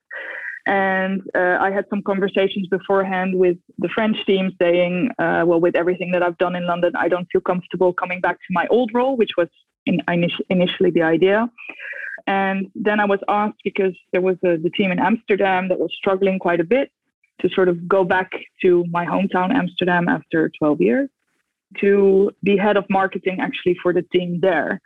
And 0.67 1.23
uh, 1.33 1.59
I 1.61 1.71
had 1.71 1.85
some 1.91 2.03
conversations 2.03 2.67
beforehand 2.67 3.39
with 3.39 3.57
the 3.79 3.89
French 3.95 4.17
team 4.27 4.51
saying, 4.61 5.11
uh, 5.17 5.45
well, 5.47 5.61
with 5.61 5.77
everything 5.77 6.11
that 6.11 6.25
I've 6.25 6.37
done 6.39 6.57
in 6.57 6.67
London, 6.67 6.91
I 6.97 7.07
don't 7.07 7.29
feel 7.31 7.41
comfortable 7.41 7.93
coming 7.93 8.21
back 8.21 8.35
to 8.35 8.51
my 8.51 8.67
old 8.69 8.91
role, 8.93 9.17
which 9.17 9.31
was 9.39 9.47
in, 9.87 10.01
initially 10.49 10.91
the 10.91 11.03
idea. 11.03 11.49
And 12.27 12.71
then 12.75 12.99
I 12.99 13.05
was 13.05 13.21
asked 13.29 13.61
because 13.63 13.95
there 14.13 14.21
was 14.21 14.37
a, 14.45 14.57
the 14.57 14.71
team 14.71 14.91
in 14.91 14.99
Amsterdam 14.99 15.69
that 15.69 15.79
was 15.79 15.93
struggling 15.97 16.39
quite 16.39 16.61
a 16.61 16.65
bit 16.65 16.91
to 17.41 17.49
sort 17.51 17.69
of 17.69 17.87
go 17.87 18.03
back 18.03 18.31
to 18.63 18.85
my 18.91 19.05
hometown, 19.05 19.55
Amsterdam, 19.55 20.09
after 20.09 20.51
12 20.59 20.81
years, 20.81 21.11
to 21.81 22.31
be 22.43 22.57
head 22.57 22.77
of 22.77 22.85
marketing 22.89 23.41
actually 23.41 23.77
for 23.83 23.93
the 23.93 24.03
team 24.03 24.41
there. 24.41 24.81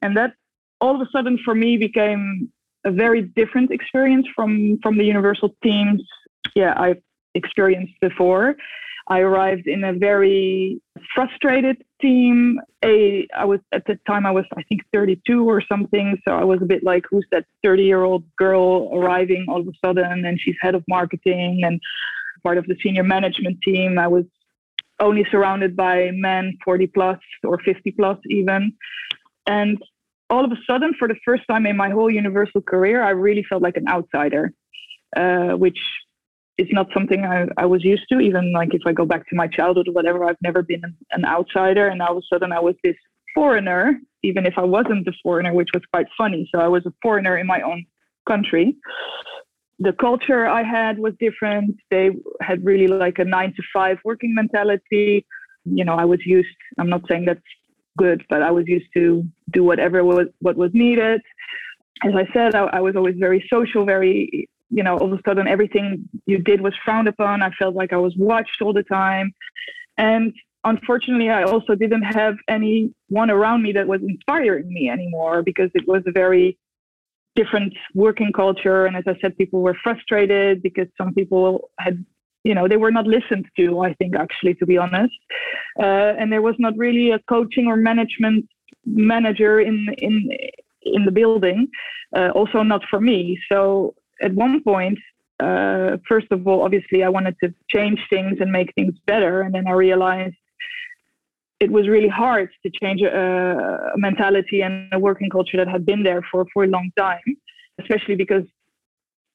And 0.00 0.16
that 0.16 0.34
all 0.80 0.94
of 0.94 1.00
a 1.00 1.10
sudden 1.10 1.38
for 1.44 1.54
me 1.54 1.76
became 1.76 2.50
a 2.84 2.90
very 2.90 3.22
different 3.22 3.70
experience 3.70 4.26
from, 4.34 4.78
from 4.82 4.96
the 4.96 5.04
Universal 5.04 5.54
teams 5.62 6.02
yeah, 6.54 6.74
I've 6.76 7.02
experienced 7.34 7.94
before. 8.00 8.56
I 9.08 9.20
arrived 9.20 9.66
in 9.66 9.84
a 9.84 9.92
very 9.92 10.80
frustrated 11.14 11.82
team. 12.00 12.60
A, 12.84 13.26
I 13.36 13.44
was 13.44 13.60
at 13.72 13.84
the 13.86 13.98
time 14.06 14.26
I 14.26 14.30
was 14.30 14.44
I 14.56 14.62
think 14.64 14.82
32 14.92 15.48
or 15.48 15.60
something, 15.60 16.20
so 16.26 16.32
I 16.32 16.44
was 16.44 16.60
a 16.62 16.64
bit 16.64 16.82
like, 16.82 17.04
who's 17.10 17.26
that 17.32 17.46
30 17.64 17.82
year 17.82 18.02
old 18.02 18.24
girl 18.36 18.90
arriving 18.92 19.46
all 19.48 19.60
of 19.60 19.68
a 19.68 19.72
sudden, 19.84 20.24
and 20.24 20.40
she's 20.40 20.56
head 20.60 20.74
of 20.74 20.84
marketing 20.88 21.62
and 21.64 21.80
part 22.42 22.58
of 22.58 22.66
the 22.66 22.76
senior 22.82 23.04
management 23.04 23.58
team. 23.62 23.98
I 23.98 24.08
was 24.08 24.24
only 25.00 25.26
surrounded 25.30 25.76
by 25.76 26.10
men 26.12 26.56
40 26.64 26.86
plus 26.88 27.18
or 27.44 27.58
50 27.58 27.90
plus 27.92 28.18
even, 28.26 28.72
and 29.46 29.82
all 30.30 30.44
of 30.44 30.52
a 30.52 30.58
sudden, 30.66 30.94
for 30.98 31.08
the 31.08 31.16
first 31.24 31.42
time 31.48 31.66
in 31.66 31.76
my 31.76 31.90
whole 31.90 32.10
Universal 32.10 32.62
career, 32.62 33.02
I 33.02 33.10
really 33.10 33.42
felt 33.42 33.62
like 33.62 33.76
an 33.76 33.86
outsider, 33.86 34.52
uh, 35.14 35.50
which 35.50 35.78
it's 36.58 36.72
not 36.72 36.88
something 36.92 37.24
I, 37.24 37.46
I 37.56 37.66
was 37.66 37.84
used 37.84 38.04
to. 38.10 38.20
Even 38.20 38.52
like 38.52 38.74
if 38.74 38.82
I 38.86 38.92
go 38.92 39.06
back 39.06 39.28
to 39.28 39.36
my 39.36 39.46
childhood 39.46 39.88
or 39.88 39.92
whatever, 39.92 40.24
I've 40.24 40.42
never 40.42 40.62
been 40.62 40.82
an 41.12 41.24
outsider. 41.24 41.88
And 41.88 42.02
all 42.02 42.16
of 42.16 42.18
a 42.18 42.34
sudden 42.34 42.52
I 42.52 42.60
was 42.60 42.74
this 42.84 42.96
foreigner, 43.34 43.98
even 44.22 44.46
if 44.46 44.54
I 44.56 44.64
wasn't 44.64 45.06
the 45.06 45.14
foreigner, 45.22 45.54
which 45.54 45.70
was 45.72 45.82
quite 45.92 46.06
funny. 46.16 46.48
So 46.54 46.60
I 46.60 46.68
was 46.68 46.84
a 46.86 46.92
foreigner 47.02 47.38
in 47.38 47.46
my 47.46 47.60
own 47.62 47.84
country. 48.28 48.76
The 49.78 49.92
culture 49.94 50.46
I 50.46 50.62
had 50.62 50.98
was 50.98 51.14
different. 51.18 51.76
They 51.90 52.10
had 52.40 52.64
really 52.64 52.86
like 52.86 53.18
a 53.18 53.24
nine 53.24 53.52
to 53.56 53.62
five 53.72 53.98
working 54.04 54.34
mentality. 54.34 55.26
You 55.64 55.84
know, 55.84 55.94
I 55.94 56.04
was 56.04 56.20
used, 56.24 56.48
I'm 56.78 56.88
not 56.88 57.02
saying 57.08 57.24
that's 57.24 57.40
good, 57.96 58.24
but 58.28 58.42
I 58.42 58.50
was 58.50 58.64
used 58.66 58.86
to 58.94 59.24
do 59.52 59.64
whatever 59.64 60.04
was 60.04 60.26
what 60.40 60.56
was 60.56 60.70
needed. 60.72 61.20
As 62.04 62.14
I 62.14 62.26
said, 62.32 62.54
I, 62.54 62.64
I 62.64 62.80
was 62.80 62.96
always 62.96 63.16
very 63.18 63.46
social, 63.52 63.84
very 63.84 64.48
you 64.72 64.82
know, 64.82 64.96
all 64.96 65.12
of 65.12 65.18
a 65.18 65.22
sudden 65.24 65.46
everything 65.46 66.08
you 66.26 66.38
did 66.38 66.60
was 66.62 66.74
frowned 66.84 67.06
upon. 67.06 67.42
I 67.42 67.50
felt 67.50 67.74
like 67.74 67.92
I 67.92 67.98
was 67.98 68.14
watched 68.16 68.62
all 68.62 68.72
the 68.72 68.82
time. 68.82 69.32
And 69.98 70.32
unfortunately, 70.64 71.28
I 71.28 71.42
also 71.42 71.74
didn't 71.74 72.02
have 72.02 72.36
anyone 72.48 73.30
around 73.30 73.62
me 73.62 73.72
that 73.72 73.86
was 73.86 74.00
inspiring 74.02 74.72
me 74.72 74.88
anymore 74.88 75.42
because 75.42 75.70
it 75.74 75.86
was 75.86 76.02
a 76.06 76.12
very 76.12 76.58
different 77.36 77.74
working 77.94 78.32
culture. 78.32 78.86
And 78.86 78.96
as 78.96 79.04
I 79.06 79.14
said, 79.20 79.36
people 79.36 79.60
were 79.60 79.76
frustrated 79.82 80.62
because 80.62 80.88
some 80.96 81.12
people 81.12 81.70
had 81.78 82.04
you 82.44 82.54
know 82.54 82.66
they 82.66 82.76
were 82.76 82.90
not 82.90 83.06
listened 83.06 83.46
to 83.56 83.78
i 83.82 83.94
think 83.94 84.16
actually 84.16 84.52
to 84.54 84.66
be 84.66 84.76
honest 84.76 85.14
uh, 85.78 86.12
and 86.18 86.32
there 86.32 86.42
was 86.42 86.56
not 86.58 86.76
really 86.76 87.12
a 87.12 87.20
coaching 87.28 87.68
or 87.68 87.76
management 87.76 88.44
manager 88.84 89.60
in 89.60 89.86
in 89.98 90.28
in 90.82 91.04
the 91.04 91.12
building 91.12 91.68
uh, 92.16 92.30
also 92.30 92.64
not 92.64 92.82
for 92.90 93.00
me 93.00 93.38
so 93.48 93.94
at 94.22 94.32
one 94.34 94.62
point 94.62 94.98
uh, 95.40 95.96
first 96.08 96.28
of 96.30 96.46
all 96.46 96.62
obviously 96.62 97.02
i 97.02 97.08
wanted 97.08 97.36
to 97.42 97.52
change 97.68 98.00
things 98.10 98.38
and 98.40 98.50
make 98.50 98.72
things 98.74 98.94
better 99.06 99.42
and 99.42 99.54
then 99.54 99.66
i 99.66 99.72
realized 99.72 100.36
it 101.60 101.70
was 101.70 101.88
really 101.88 102.08
hard 102.08 102.48
to 102.64 102.70
change 102.82 103.00
a, 103.02 103.92
a 103.94 103.98
mentality 103.98 104.62
and 104.62 104.92
a 104.92 104.98
working 104.98 105.30
culture 105.30 105.56
that 105.56 105.68
had 105.68 105.84
been 105.86 106.02
there 106.02 106.22
for 106.30 106.44
for 106.52 106.64
a 106.64 106.68
long 106.68 106.90
time 106.96 107.36
especially 107.80 108.16
because 108.16 108.44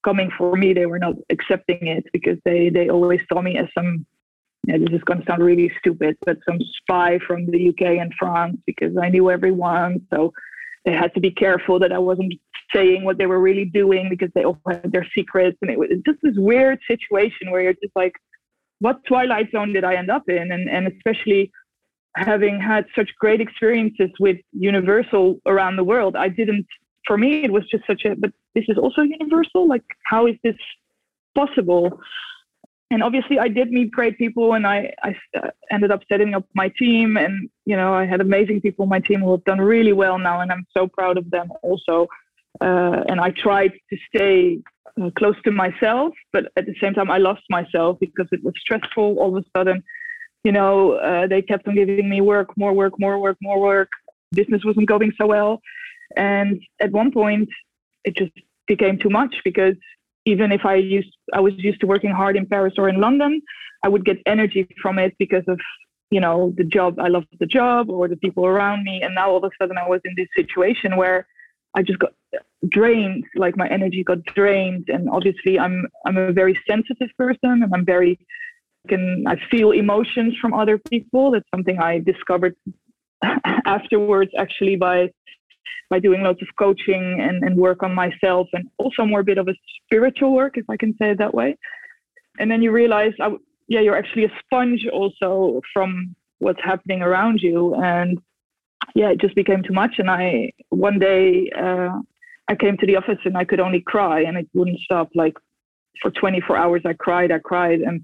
coming 0.07 0.31
for 0.37 0.55
me, 0.55 0.73
they 0.73 0.85
were 0.85 0.99
not 0.99 1.15
accepting 1.29 1.87
it 1.95 2.05
because 2.13 2.37
they 2.45 2.69
they 2.69 2.89
always 2.89 3.21
saw 3.29 3.41
me 3.41 3.57
as 3.57 3.67
some. 3.77 4.05
This 4.63 4.95
is 4.99 5.03
going 5.07 5.21
to 5.21 5.25
sound 5.25 5.41
really 5.41 5.71
stupid, 5.79 6.17
but 6.25 6.37
some 6.47 6.59
spy 6.77 7.19
from 7.25 7.45
the 7.53 7.69
UK 7.69 7.83
and 8.03 8.11
France 8.19 8.57
because 8.65 8.93
I 8.97 9.07
knew 9.07 9.31
everyone. 9.31 9.93
So 10.13 10.33
they 10.87 10.93
had 10.93 11.13
to 11.13 11.19
be 11.19 11.31
careful 11.31 11.79
that 11.79 11.91
I 11.91 11.99
wasn't 11.99 12.33
saying 12.73 13.03
what 13.03 13.17
they 13.17 13.25
were 13.25 13.41
really 13.41 13.65
doing 13.65 14.07
because 14.09 14.29
they 14.33 14.45
all 14.45 14.59
had 14.65 14.89
their 14.91 15.05
secrets. 15.13 15.57
And 15.61 15.69
it 15.69 15.77
was 15.77 15.89
just 16.05 16.19
this 16.23 16.35
weird 16.37 16.79
situation 16.87 17.51
where 17.51 17.61
you're 17.61 17.73
just 17.73 17.95
like, 17.95 18.13
what 18.79 19.03
twilight 19.05 19.51
zone 19.51 19.73
did 19.73 19.83
I 19.83 19.95
end 19.95 20.09
up 20.09 20.23
in? 20.29 20.51
And 20.53 20.69
and 20.69 20.87
especially 20.87 21.51
having 22.15 22.59
had 22.59 22.85
such 22.95 23.09
great 23.19 23.41
experiences 23.41 24.11
with 24.17 24.37
Universal 24.53 25.41
around 25.45 25.75
the 25.75 25.83
world, 25.83 26.15
I 26.15 26.29
didn't 26.29 26.65
for 27.07 27.17
me, 27.17 27.43
it 27.43 27.51
was 27.51 27.63
just 27.69 27.85
such 27.87 28.03
a, 28.05 28.15
but 28.15 28.31
this 28.53 28.65
is 28.67 28.77
also 28.77 29.01
universal. 29.01 29.67
Like, 29.67 29.83
how 30.03 30.27
is 30.27 30.35
this 30.43 30.55
possible? 31.35 31.99
And 32.89 33.03
obviously, 33.03 33.37
I 33.37 33.49
did 33.49 33.69
meet 33.69 33.91
great 33.91 34.17
people, 34.17 34.53
and 34.53 34.65
I, 34.65 34.93
I 35.03 35.15
uh, 35.37 35.49
ended 35.71 35.91
up 35.91 36.01
setting 36.07 36.33
up 36.33 36.45
my 36.55 36.71
team. 36.79 37.17
And, 37.17 37.49
you 37.65 37.75
know, 37.75 37.93
I 37.93 38.05
had 38.05 38.21
amazing 38.21 38.61
people 38.61 38.83
on 38.83 38.89
my 38.89 39.01
team 39.01 39.19
who 39.21 39.31
have 39.31 39.43
done 39.43 39.59
really 39.59 39.91
well 39.91 40.17
now, 40.17 40.39
and 40.39 40.51
I'm 40.51 40.65
so 40.75 40.87
proud 40.87 41.17
of 41.17 41.29
them 41.29 41.51
also. 41.63 42.07
Uh, 42.61 43.03
and 43.09 43.19
I 43.19 43.31
tried 43.31 43.73
to 43.89 43.97
stay 44.07 44.59
uh, 45.01 45.09
close 45.17 45.35
to 45.43 45.51
myself, 45.51 46.13
but 46.31 46.45
at 46.55 46.65
the 46.65 46.75
same 46.81 46.93
time, 46.93 47.11
I 47.11 47.17
lost 47.17 47.43
myself 47.49 47.97
because 47.99 48.27
it 48.31 48.43
was 48.43 48.53
stressful 48.59 49.19
all 49.19 49.37
of 49.37 49.43
a 49.43 49.57
sudden. 49.57 49.83
You 50.43 50.53
know, 50.53 50.93
uh, 50.93 51.27
they 51.27 51.41
kept 51.41 51.67
on 51.67 51.75
giving 51.75 52.07
me 52.07 52.21
work, 52.21 52.55
more 52.57 52.73
work, 52.73 52.93
more 52.99 53.19
work, 53.19 53.37
more 53.41 53.59
work. 53.59 53.89
Business 54.31 54.63
wasn't 54.63 54.87
going 54.87 55.11
so 55.17 55.27
well. 55.27 55.61
And 56.15 56.61
at 56.79 56.91
one 56.91 57.11
point, 57.11 57.49
it 58.05 58.15
just 58.15 58.31
became 58.65 58.97
too 58.97 59.09
much 59.09 59.35
because 59.43 59.75
even 60.27 60.51
if 60.51 60.63
I 60.65 60.75
used 60.75 61.13
I 61.33 61.39
was 61.39 61.53
used 61.57 61.79
to 61.81 61.87
working 61.87 62.11
hard 62.11 62.35
in 62.35 62.45
Paris 62.45 62.75
or 62.77 62.89
in 62.89 62.99
London, 62.99 63.41
I 63.85 63.87
would 63.89 64.05
get 64.05 64.17
energy 64.25 64.67
from 64.81 64.99
it 64.99 65.13
because 65.17 65.45
of 65.47 65.59
you 66.11 66.19
know 66.19 66.53
the 66.57 66.63
job. 66.63 66.99
I 66.99 67.07
loved 67.07 67.27
the 67.39 67.51
job 67.59 67.89
or 67.89 68.07
the 68.07 68.17
people 68.17 68.45
around 68.45 68.83
me, 68.83 69.01
and 69.03 69.15
now 69.15 69.29
all 69.31 69.37
of 69.37 69.51
a 69.51 69.55
sudden 69.59 69.77
I 69.77 69.87
was 69.87 70.01
in 70.03 70.13
this 70.17 70.27
situation 70.35 70.97
where 70.97 71.27
I 71.75 71.81
just 71.81 71.99
got 71.99 72.13
drained. 72.67 73.23
Like 73.35 73.55
my 73.57 73.67
energy 73.69 74.03
got 74.03 74.21
drained, 74.35 74.85
and 74.89 75.09
obviously 75.09 75.57
I'm 75.57 75.87
I'm 76.05 76.17
a 76.17 76.33
very 76.41 76.55
sensitive 76.69 77.11
person, 77.17 77.53
and 77.63 77.71
I'm 77.73 77.85
very 77.85 78.19
can 78.89 79.25
I 79.27 79.35
feel 79.51 79.71
emotions 79.71 80.35
from 80.41 80.53
other 80.53 80.77
people. 80.77 81.31
That's 81.31 81.49
something 81.55 81.79
I 81.79 81.99
discovered 81.99 82.55
afterwards, 83.77 84.31
actually 84.37 84.75
by 84.75 85.09
by 85.89 85.99
doing 85.99 86.21
lots 86.21 86.41
of 86.41 86.47
coaching 86.57 87.19
and, 87.21 87.43
and 87.43 87.55
work 87.57 87.83
on 87.83 87.93
myself 87.93 88.47
and 88.53 88.69
also 88.77 89.05
more 89.05 89.21
a 89.21 89.23
bit 89.23 89.37
of 89.37 89.47
a 89.47 89.53
spiritual 89.85 90.33
work, 90.33 90.57
if 90.57 90.69
I 90.69 90.77
can 90.77 90.93
say 90.99 91.11
it 91.11 91.17
that 91.19 91.33
way. 91.33 91.57
And 92.39 92.51
then 92.51 92.61
you 92.61 92.71
realize, 92.71 93.13
I, 93.21 93.31
yeah, 93.67 93.81
you're 93.81 93.97
actually 93.97 94.25
a 94.25 94.31
sponge 94.43 94.85
also 94.91 95.61
from 95.73 96.15
what's 96.39 96.61
happening 96.63 97.01
around 97.01 97.39
you. 97.41 97.75
And 97.75 98.19
yeah, 98.95 99.09
it 99.09 99.19
just 99.19 99.35
became 99.35 99.63
too 99.63 99.73
much. 99.73 99.95
And 99.97 100.09
I, 100.09 100.51
one 100.69 100.99
day, 100.99 101.49
uh, 101.57 101.99
I 102.49 102.55
came 102.55 102.77
to 102.77 102.85
the 102.85 102.95
office 102.95 103.19
and 103.25 103.37
I 103.37 103.43
could 103.43 103.59
only 103.59 103.81
cry 103.81 104.21
and 104.21 104.37
it 104.37 104.47
wouldn't 104.53 104.79
stop. 104.79 105.09
Like 105.15 105.33
for 106.01 106.11
24 106.11 106.55
hours, 106.55 106.81
I 106.85 106.93
cried, 106.93 107.31
I 107.31 107.39
cried. 107.39 107.81
And, 107.81 108.01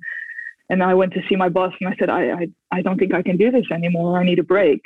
and 0.69 0.83
I 0.83 0.93
went 0.93 1.13
to 1.13 1.21
see 1.29 1.35
my 1.35 1.49
boss 1.49 1.73
and 1.79 1.89
I 1.89 1.95
said, 1.97 2.09
I, 2.09 2.31
I, 2.31 2.47
I 2.71 2.81
don't 2.81 2.97
think 2.97 3.13
I 3.13 3.21
can 3.21 3.37
do 3.37 3.51
this 3.51 3.65
anymore. 3.71 4.19
I 4.19 4.23
need 4.23 4.39
a 4.39 4.43
break. 4.43 4.81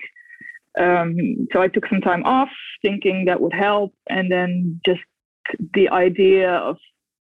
Um, 0.77 1.47
so 1.51 1.61
I 1.61 1.67
took 1.67 1.87
some 1.87 2.01
time 2.01 2.23
off, 2.23 2.49
thinking 2.81 3.25
that 3.25 3.41
would 3.41 3.53
help, 3.53 3.93
and 4.09 4.31
then 4.31 4.79
just 4.85 5.01
the 5.73 5.89
idea 5.89 6.51
of 6.51 6.77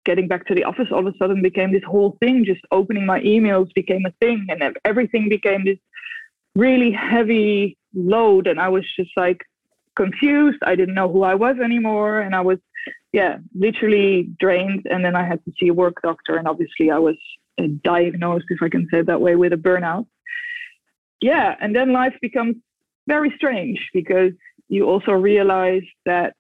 getting 0.05 0.29
back 0.29 0.47
to 0.47 0.55
the 0.55 0.65
office 0.65 0.89
all 0.91 1.07
of 1.07 1.15
a 1.15 1.17
sudden 1.19 1.41
became 1.43 1.73
this 1.73 1.83
whole 1.87 2.17
thing. 2.21 2.45
Just 2.45 2.61
opening 2.71 3.07
my 3.07 3.21
emails 3.21 3.73
became 3.75 4.05
a 4.07 4.13
thing, 4.21 4.47
and 4.49 4.77
everything 4.85 5.29
became 5.29 5.65
this 5.65 5.79
really 6.55 6.93
heavy 6.93 7.77
load, 7.95 8.47
and 8.47 8.61
I 8.61 8.69
was 8.69 8.85
just 8.97 9.11
like 9.17 9.41
confused. 9.97 10.59
I 10.63 10.75
didn't 10.75 10.95
know 10.95 11.11
who 11.11 11.23
I 11.23 11.35
was 11.35 11.57
anymore, 11.63 12.21
and 12.21 12.35
I 12.35 12.41
was, 12.41 12.59
yeah, 13.13 13.39
literally 13.55 14.31
drained. 14.41 14.87
And 14.91 15.05
then 15.05 15.17
I 15.17 15.25
had 15.25 15.45
to 15.45 15.53
see 15.59 15.69
a 15.69 15.75
work 15.75 16.03
doctor, 16.03 16.37
and 16.37 16.49
obviously 16.49 16.91
I 16.91 16.99
was 16.99 17.17
uh, 17.61 17.69
diagnosed, 17.83 18.47
if 18.49 18.63
I 18.63 18.69
can 18.69 18.89
say 18.91 19.01
it 19.01 19.07
that 19.07 19.21
way, 19.21 19.37
with 19.37 19.53
a 19.53 19.57
burnout. 19.57 20.07
Yeah, 21.21 21.55
and 21.61 21.75
then 21.75 21.93
life 21.93 22.15
becomes 22.21 22.57
very 23.07 23.33
strange 23.37 23.79
because 23.93 24.33
you 24.69 24.89
also 24.89 25.13
realize 25.13 25.83
that, 26.07 26.35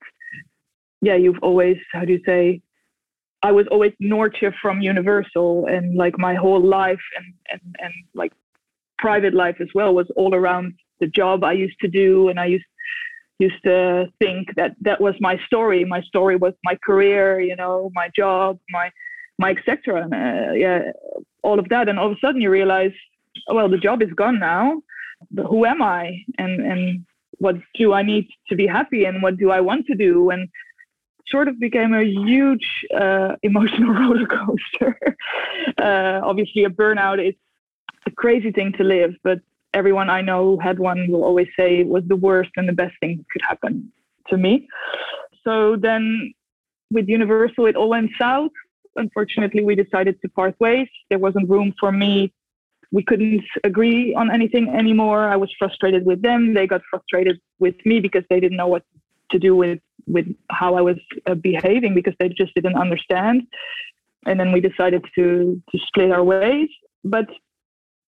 yeah, 1.02 1.16
you've 1.16 1.38
always, 1.42 1.76
how 1.92 2.04
do 2.04 2.12
you 2.12 2.20
say, 2.24 2.60
I 3.42 3.52
was 3.52 3.66
always 3.70 3.92
Noortje 4.02 4.54
from 4.62 4.80
Universal, 4.80 5.66
and 5.66 5.96
like 5.96 6.18
my 6.18 6.34
whole 6.34 6.64
life 6.66 7.04
and, 7.16 7.34
and, 7.50 7.76
and 7.78 7.92
like 8.14 8.32
private 8.98 9.34
life 9.34 9.56
as 9.60 9.68
well 9.74 9.94
was 9.94 10.06
all 10.16 10.34
around 10.34 10.72
the 11.00 11.06
job 11.06 11.44
I 11.44 11.52
used 11.52 11.78
to 11.80 11.88
do, 11.88 12.28
and 12.28 12.40
I 12.40 12.46
used 12.46 12.64
used 13.38 13.62
to 13.64 14.06
think 14.20 14.54
that 14.56 14.76
that 14.80 15.00
was 15.00 15.14
my 15.20 15.38
story. 15.46 15.84
My 15.84 16.00
story 16.02 16.36
was 16.36 16.54
my 16.64 16.78
career, 16.86 17.40
you 17.40 17.56
know, 17.56 17.90
my 17.94 18.08
job, 18.16 18.58
my 18.70 18.90
my 19.38 19.50
etc. 19.50 20.04
And 20.04 20.14
uh, 20.14 20.52
yeah, 20.52 20.92
all 21.42 21.58
of 21.58 21.68
that, 21.68 21.88
and 21.88 21.98
all 21.98 22.12
of 22.12 22.12
a 22.12 22.20
sudden 22.20 22.40
you 22.40 22.48
realize, 22.48 22.92
oh, 23.48 23.54
well, 23.56 23.68
the 23.68 23.76
job 23.76 24.02
is 24.02 24.12
gone 24.14 24.38
now, 24.38 24.80
who 25.48 25.64
am 25.64 25.82
I 25.82 26.24
and 26.38 26.60
and 26.60 27.04
what 27.38 27.56
do 27.74 27.92
I 27.92 28.02
need 28.02 28.28
to 28.48 28.56
be 28.56 28.66
happy 28.66 29.04
and 29.04 29.22
what 29.22 29.36
do 29.36 29.50
I 29.50 29.60
want 29.60 29.86
to 29.86 29.94
do 29.94 30.30
and 30.30 30.48
sort 31.28 31.48
of 31.48 31.58
became 31.58 31.94
a 31.94 32.04
huge 32.04 32.68
uh, 32.94 33.36
emotional 33.42 33.92
roller 34.00 34.26
coaster. 34.26 34.98
uh, 35.78 36.20
obviously, 36.22 36.64
a 36.64 36.70
burnout 36.70 37.26
is 37.26 37.34
a 38.06 38.10
crazy 38.10 38.52
thing 38.52 38.72
to 38.78 38.84
live, 38.84 39.14
but 39.22 39.40
everyone 39.72 40.10
I 40.10 40.20
know 40.20 40.42
who 40.44 40.58
had 40.60 40.78
one 40.78 41.10
will 41.10 41.24
always 41.24 41.48
say 41.58 41.80
it 41.80 41.88
was 41.88 42.04
the 42.06 42.16
worst 42.16 42.50
and 42.56 42.68
the 42.68 42.72
best 42.72 42.94
thing 43.00 43.16
that 43.16 43.26
could 43.32 43.42
happen 43.42 43.92
to 44.28 44.36
me. 44.36 44.68
So 45.42 45.76
then 45.76 46.32
with 46.90 47.08
Universal, 47.08 47.66
it 47.66 47.76
all 47.76 47.88
went 47.88 48.10
south. 48.18 48.52
Unfortunately, 48.96 49.64
we 49.64 49.74
decided 49.74 50.20
to 50.22 50.28
part 50.28 50.54
ways. 50.60 50.88
There 51.10 51.18
wasn't 51.18 51.50
room 51.50 51.74
for 51.80 51.90
me 51.90 52.32
we 52.94 53.02
couldn't 53.02 53.42
agree 53.64 54.14
on 54.14 54.30
anything 54.30 54.68
anymore. 54.68 55.28
I 55.28 55.34
was 55.34 55.50
frustrated 55.58 56.06
with 56.06 56.22
them. 56.22 56.54
They 56.54 56.68
got 56.68 56.80
frustrated 56.88 57.40
with 57.58 57.74
me 57.84 57.98
because 57.98 58.22
they 58.30 58.38
didn't 58.38 58.56
know 58.56 58.68
what 58.68 58.84
to 59.32 59.38
do 59.40 59.56
with 59.56 59.80
with 60.06 60.26
how 60.50 60.76
I 60.76 60.80
was 60.80 60.98
uh, 61.26 61.34
behaving 61.34 61.92
because 61.94 62.14
they 62.20 62.28
just 62.28 62.54
didn't 62.54 62.76
understand. 62.76 63.48
And 64.26 64.38
then 64.38 64.52
we 64.52 64.60
decided 64.60 65.04
to 65.16 65.60
to 65.70 65.78
split 65.88 66.12
our 66.12 66.22
ways. 66.22 66.68
But 67.02 67.26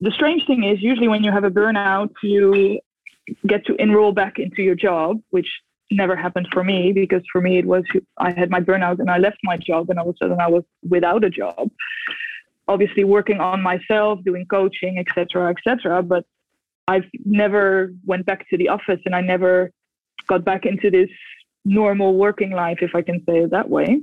the 0.00 0.12
strange 0.12 0.46
thing 0.46 0.62
is, 0.62 0.80
usually 0.80 1.08
when 1.08 1.24
you 1.24 1.32
have 1.32 1.42
a 1.42 1.50
burnout, 1.50 2.12
you 2.22 2.78
get 3.52 3.66
to 3.66 3.74
enroll 3.84 4.12
back 4.12 4.38
into 4.38 4.62
your 4.62 4.76
job, 4.76 5.20
which 5.30 5.50
never 5.90 6.14
happened 6.14 6.48
for 6.52 6.62
me 6.62 6.92
because 6.92 7.24
for 7.32 7.40
me 7.40 7.58
it 7.58 7.66
was 7.66 7.84
I 8.18 8.30
had 8.30 8.50
my 8.50 8.60
burnout 8.60 9.00
and 9.00 9.10
I 9.10 9.18
left 9.18 9.38
my 9.42 9.56
job 9.56 9.90
and 9.90 9.98
all 9.98 10.08
of 10.08 10.14
a 10.14 10.18
sudden 10.18 10.40
I 10.40 10.48
was 10.48 10.64
without 10.88 11.24
a 11.24 11.30
job 11.30 11.70
obviously 12.68 13.04
working 13.04 13.40
on 13.40 13.62
myself, 13.62 14.20
doing 14.24 14.46
coaching, 14.46 14.98
etc., 14.98 15.50
etc. 15.50 16.02
But 16.02 16.24
I've 16.88 17.04
never 17.24 17.92
went 18.04 18.26
back 18.26 18.48
to 18.50 18.56
the 18.56 18.68
office, 18.68 19.00
and 19.04 19.14
I 19.14 19.20
never 19.20 19.70
got 20.28 20.44
back 20.44 20.66
into 20.66 20.90
this 20.90 21.10
normal 21.64 22.14
working 22.14 22.50
life, 22.50 22.78
if 22.80 22.94
I 22.94 23.02
can 23.02 23.22
say 23.26 23.38
it 23.38 23.50
that 23.50 23.68
way. 23.68 24.00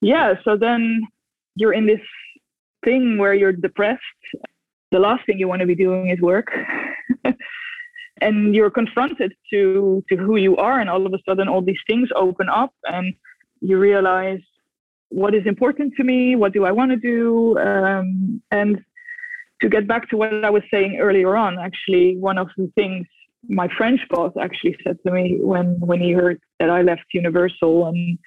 Yeah. 0.00 0.34
So 0.44 0.56
then 0.56 1.02
you're 1.54 1.72
in 1.72 1.86
this 1.86 2.00
thing 2.84 3.18
where 3.18 3.34
you're 3.34 3.52
depressed. 3.52 4.02
The 4.92 4.98
last 4.98 5.26
thing 5.26 5.38
you 5.38 5.48
want 5.48 5.60
to 5.60 5.66
be 5.66 5.74
doing 5.74 6.08
is 6.10 6.20
work. 6.20 6.48
and 8.20 8.54
you're 8.54 8.70
confronted 8.70 9.32
to 9.50 10.02
to 10.08 10.16
who 10.16 10.36
you 10.36 10.56
are 10.56 10.80
and 10.80 10.90
all 10.90 11.06
of 11.06 11.12
a 11.12 11.18
sudden 11.28 11.48
all 11.48 11.62
these 11.62 11.80
things 11.86 12.08
open 12.16 12.48
up 12.48 12.72
and 12.84 13.14
you 13.60 13.78
realize 13.78 14.40
what 15.10 15.34
is 15.34 15.46
important 15.46 15.94
to 15.96 16.04
me, 16.04 16.36
what 16.36 16.52
do 16.52 16.64
I 16.64 16.72
want 16.72 16.90
to 16.90 16.96
do, 16.96 17.58
um, 17.58 18.42
and 18.50 18.84
to 19.62 19.68
get 19.68 19.88
back 19.88 20.08
to 20.10 20.16
what 20.16 20.44
I 20.44 20.50
was 20.50 20.62
saying 20.70 20.98
earlier 21.00 21.36
on. 21.36 21.58
Actually, 21.58 22.16
one 22.18 22.38
of 22.38 22.48
the 22.56 22.70
things 22.74 23.06
my 23.48 23.68
French 23.76 24.00
boss 24.10 24.32
actually 24.40 24.76
said 24.84 24.98
to 25.06 25.12
me 25.12 25.38
when 25.40 25.78
when 25.80 26.00
he 26.00 26.12
heard 26.12 26.40
that 26.60 26.70
I 26.70 26.82
left 26.82 27.04
Universal 27.12 27.86
and 27.86 28.18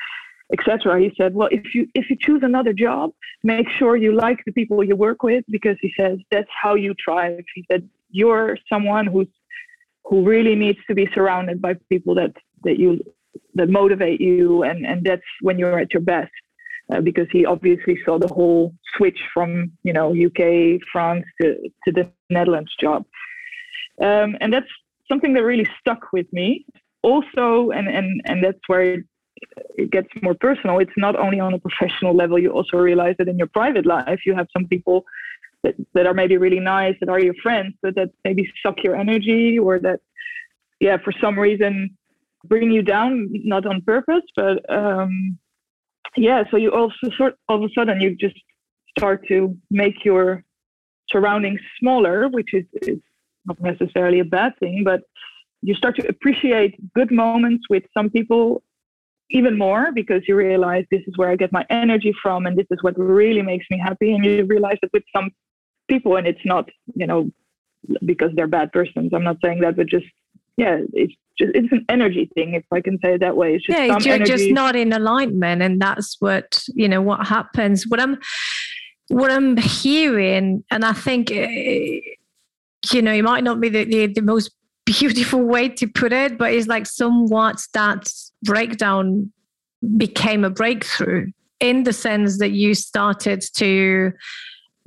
etc. 0.54 1.00
He 1.00 1.14
said, 1.18 1.34
well, 1.34 1.50
if 1.52 1.74
you 1.74 1.88
if 1.94 2.10
you 2.10 2.18
choose 2.20 2.42
another 2.44 2.74
job, 2.74 3.12
make 3.44 3.68
sure 3.78 3.96
you 3.96 4.14
like 4.14 4.40
the 4.46 4.52
people 4.52 4.84
you 4.84 4.96
work 4.96 5.24
with 5.24 5.44
because 5.50 5.78
he 5.82 5.94
says 5.98 6.18
that's 6.32 6.50
how 6.62 6.76
you 6.76 6.94
thrive. 7.04 7.44
He 7.56 7.66
said 7.72 7.88
you're 8.10 8.58
someone 8.68 9.06
who's 9.08 9.28
who 10.06 10.26
really 10.26 10.56
needs 10.56 10.80
to 10.88 10.96
be 10.96 11.08
surrounded 11.14 11.62
by 11.62 11.76
people 11.90 12.16
that 12.16 12.34
that 12.64 12.78
you 12.80 13.00
that 13.56 13.70
motivate 13.70 14.20
you 14.20 14.64
and 14.64 14.86
and 14.86 15.06
that's 15.06 15.22
when 15.42 15.58
you're 15.60 15.80
at 15.80 15.94
your 15.94 16.02
best 16.02 16.32
uh, 16.92 17.02
because 17.02 17.28
he 17.32 17.46
obviously 17.46 17.98
saw 18.06 18.18
the 18.20 18.28
whole 18.28 18.74
switch 18.96 19.20
from 19.34 19.72
you 19.84 19.94
know 19.94 20.10
UK 20.10 20.80
France 20.92 21.26
to 21.42 21.56
to 21.86 21.92
the 21.92 22.10
Netherlands 22.30 22.74
job. 22.80 23.06
Um, 24.02 24.38
and 24.42 24.52
that's 24.54 24.72
something 25.10 25.34
that 25.34 25.44
really 25.44 25.68
stuck 25.80 26.12
with 26.14 26.28
me. 26.32 26.66
Also 27.04 27.72
and 27.72 27.88
and 27.88 28.22
and 28.26 28.44
that's 28.44 28.60
where 28.68 28.94
it, 28.94 29.04
it 29.78 29.92
gets 29.92 30.10
more 30.22 30.36
personal. 30.36 30.80
It's 30.80 30.98
not 30.98 31.16
only 31.16 31.40
on 31.40 31.54
a 31.54 31.60
professional 31.60 32.16
level 32.16 32.38
you 32.40 32.52
also 32.52 32.78
realize 32.78 33.16
that 33.20 33.28
in 33.28 33.38
your 33.38 33.48
private 33.48 33.86
life 33.86 34.20
you 34.26 34.36
have 34.36 34.48
some 34.56 34.68
people 34.68 35.06
that, 35.64 35.76
that 35.94 36.08
are 36.08 36.14
maybe 36.14 36.38
really 36.38 36.60
nice 36.60 36.96
that 37.00 37.10
are 37.10 37.20
your 37.20 37.36
friends 37.36 37.74
but 37.82 37.96
that 37.96 38.10
maybe 38.26 38.52
suck 38.64 38.84
your 38.84 38.96
energy 38.96 39.60
or 39.60 39.80
that 39.80 40.00
yeah 40.80 40.98
for 41.04 41.14
some 41.22 41.38
reason 41.38 41.96
bring 42.46 42.72
you 42.72 42.82
down 42.82 43.28
not 43.32 43.66
on 43.66 43.82
purpose 43.82 44.24
but 44.36 44.58
um 44.74 45.38
yeah 46.18 46.44
so 46.52 46.58
you 46.58 46.72
also 46.72 47.10
sort 47.18 47.36
all 47.48 47.64
of 47.64 47.70
a 47.70 47.74
sudden 47.74 48.00
you 48.02 48.16
just 48.16 48.36
start 48.98 49.26
to 49.28 49.56
make 49.70 50.04
your 50.04 50.44
surroundings 51.10 51.60
smaller 51.80 52.28
which 52.30 52.54
is, 52.54 52.66
is 52.82 53.00
not 53.46 53.60
necessarily 53.62 54.20
a 54.20 54.26
bad 54.26 54.54
thing 54.60 54.84
but 54.84 55.02
you 55.62 55.76
start 55.76 55.96
to 55.96 56.08
appreciate 56.08 56.76
good 56.94 57.12
moments 57.12 57.66
with 57.70 57.84
some 57.96 58.10
people 58.10 58.64
even 59.32 59.58
more 59.58 59.92
because 59.94 60.22
you 60.28 60.36
realize 60.36 60.86
this 60.92 61.02
is 61.08 61.18
where 61.18 61.30
I 61.30 61.36
get 61.36 61.52
my 61.52 61.66
energy 61.70 62.14
from 62.22 62.46
and 62.46 62.58
this 62.58 62.68
is 62.70 62.80
what 62.82 62.98
really 63.00 63.42
makes 63.42 63.66
me 63.72 63.80
happy. 63.80 64.14
And 64.14 64.24
you 64.24 64.46
realize 64.46 64.78
that 64.82 64.92
with 64.94 65.04
some 65.16 65.32
people, 65.90 66.18
and 66.18 66.28
it's 66.28 66.46
not, 66.46 66.70
you 66.96 67.08
know, 67.08 67.30
because 68.06 68.32
they're 68.36 68.48
bad 68.48 68.72
persons. 68.72 69.12
I'm 69.14 69.24
not 69.24 69.38
saying 69.44 69.62
that, 69.62 69.78
but 69.78 69.88
just, 69.88 70.06
yeah, 70.62 70.78
it's 70.94 71.14
just, 71.40 71.52
it's 71.56 71.72
an 71.72 71.86
energy 71.90 72.30
thing, 72.36 72.54
if 72.54 72.64
I 72.72 72.82
can 72.82 73.00
say 73.04 73.16
it 73.16 73.22
that 73.22 73.36
way. 73.36 73.56
It's 73.56 73.66
just 73.66 73.78
yeah, 73.78 73.86
you're 73.86 74.14
energy. 74.14 74.32
just 74.32 74.52
not 74.52 74.76
in 74.76 74.94
alignment. 74.94 75.64
And 75.64 75.82
that's 75.82 76.18
what, 76.20 76.64
you 76.76 76.88
know, 76.88 77.02
what 77.02 77.26
happens. 77.26 77.88
What 77.88 78.00
I'm, 78.00 78.20
what 79.08 79.32
I'm 79.32 79.58
hearing, 79.58 80.64
and 80.70 80.86
I 80.86 80.94
think, 80.94 81.32
eh, 81.32 82.00
you 82.94 83.02
know, 83.02 83.12
it 83.12 83.24
might 83.24 83.44
not 83.44 83.60
be 83.60 83.70
the, 83.70 83.86
the, 83.86 84.08
the 84.08 84.22
most 84.22 84.52
beautiful 84.86 85.42
way 85.42 85.68
to 85.70 85.88
put 85.88 86.14
it, 86.14 86.38
but 86.38 86.54
it's 86.54 86.68
like 86.68 86.86
somewhat 86.86 87.60
that 87.74 88.08
breakdown 88.44 89.32
became 89.98 90.46
a 90.46 90.52
breakthrough 90.52 91.26
in 91.60 91.84
the 91.84 91.94
sense 91.94 92.38
that 92.38 92.52
you 92.52 92.76
started 92.76 93.44
to 93.56 94.12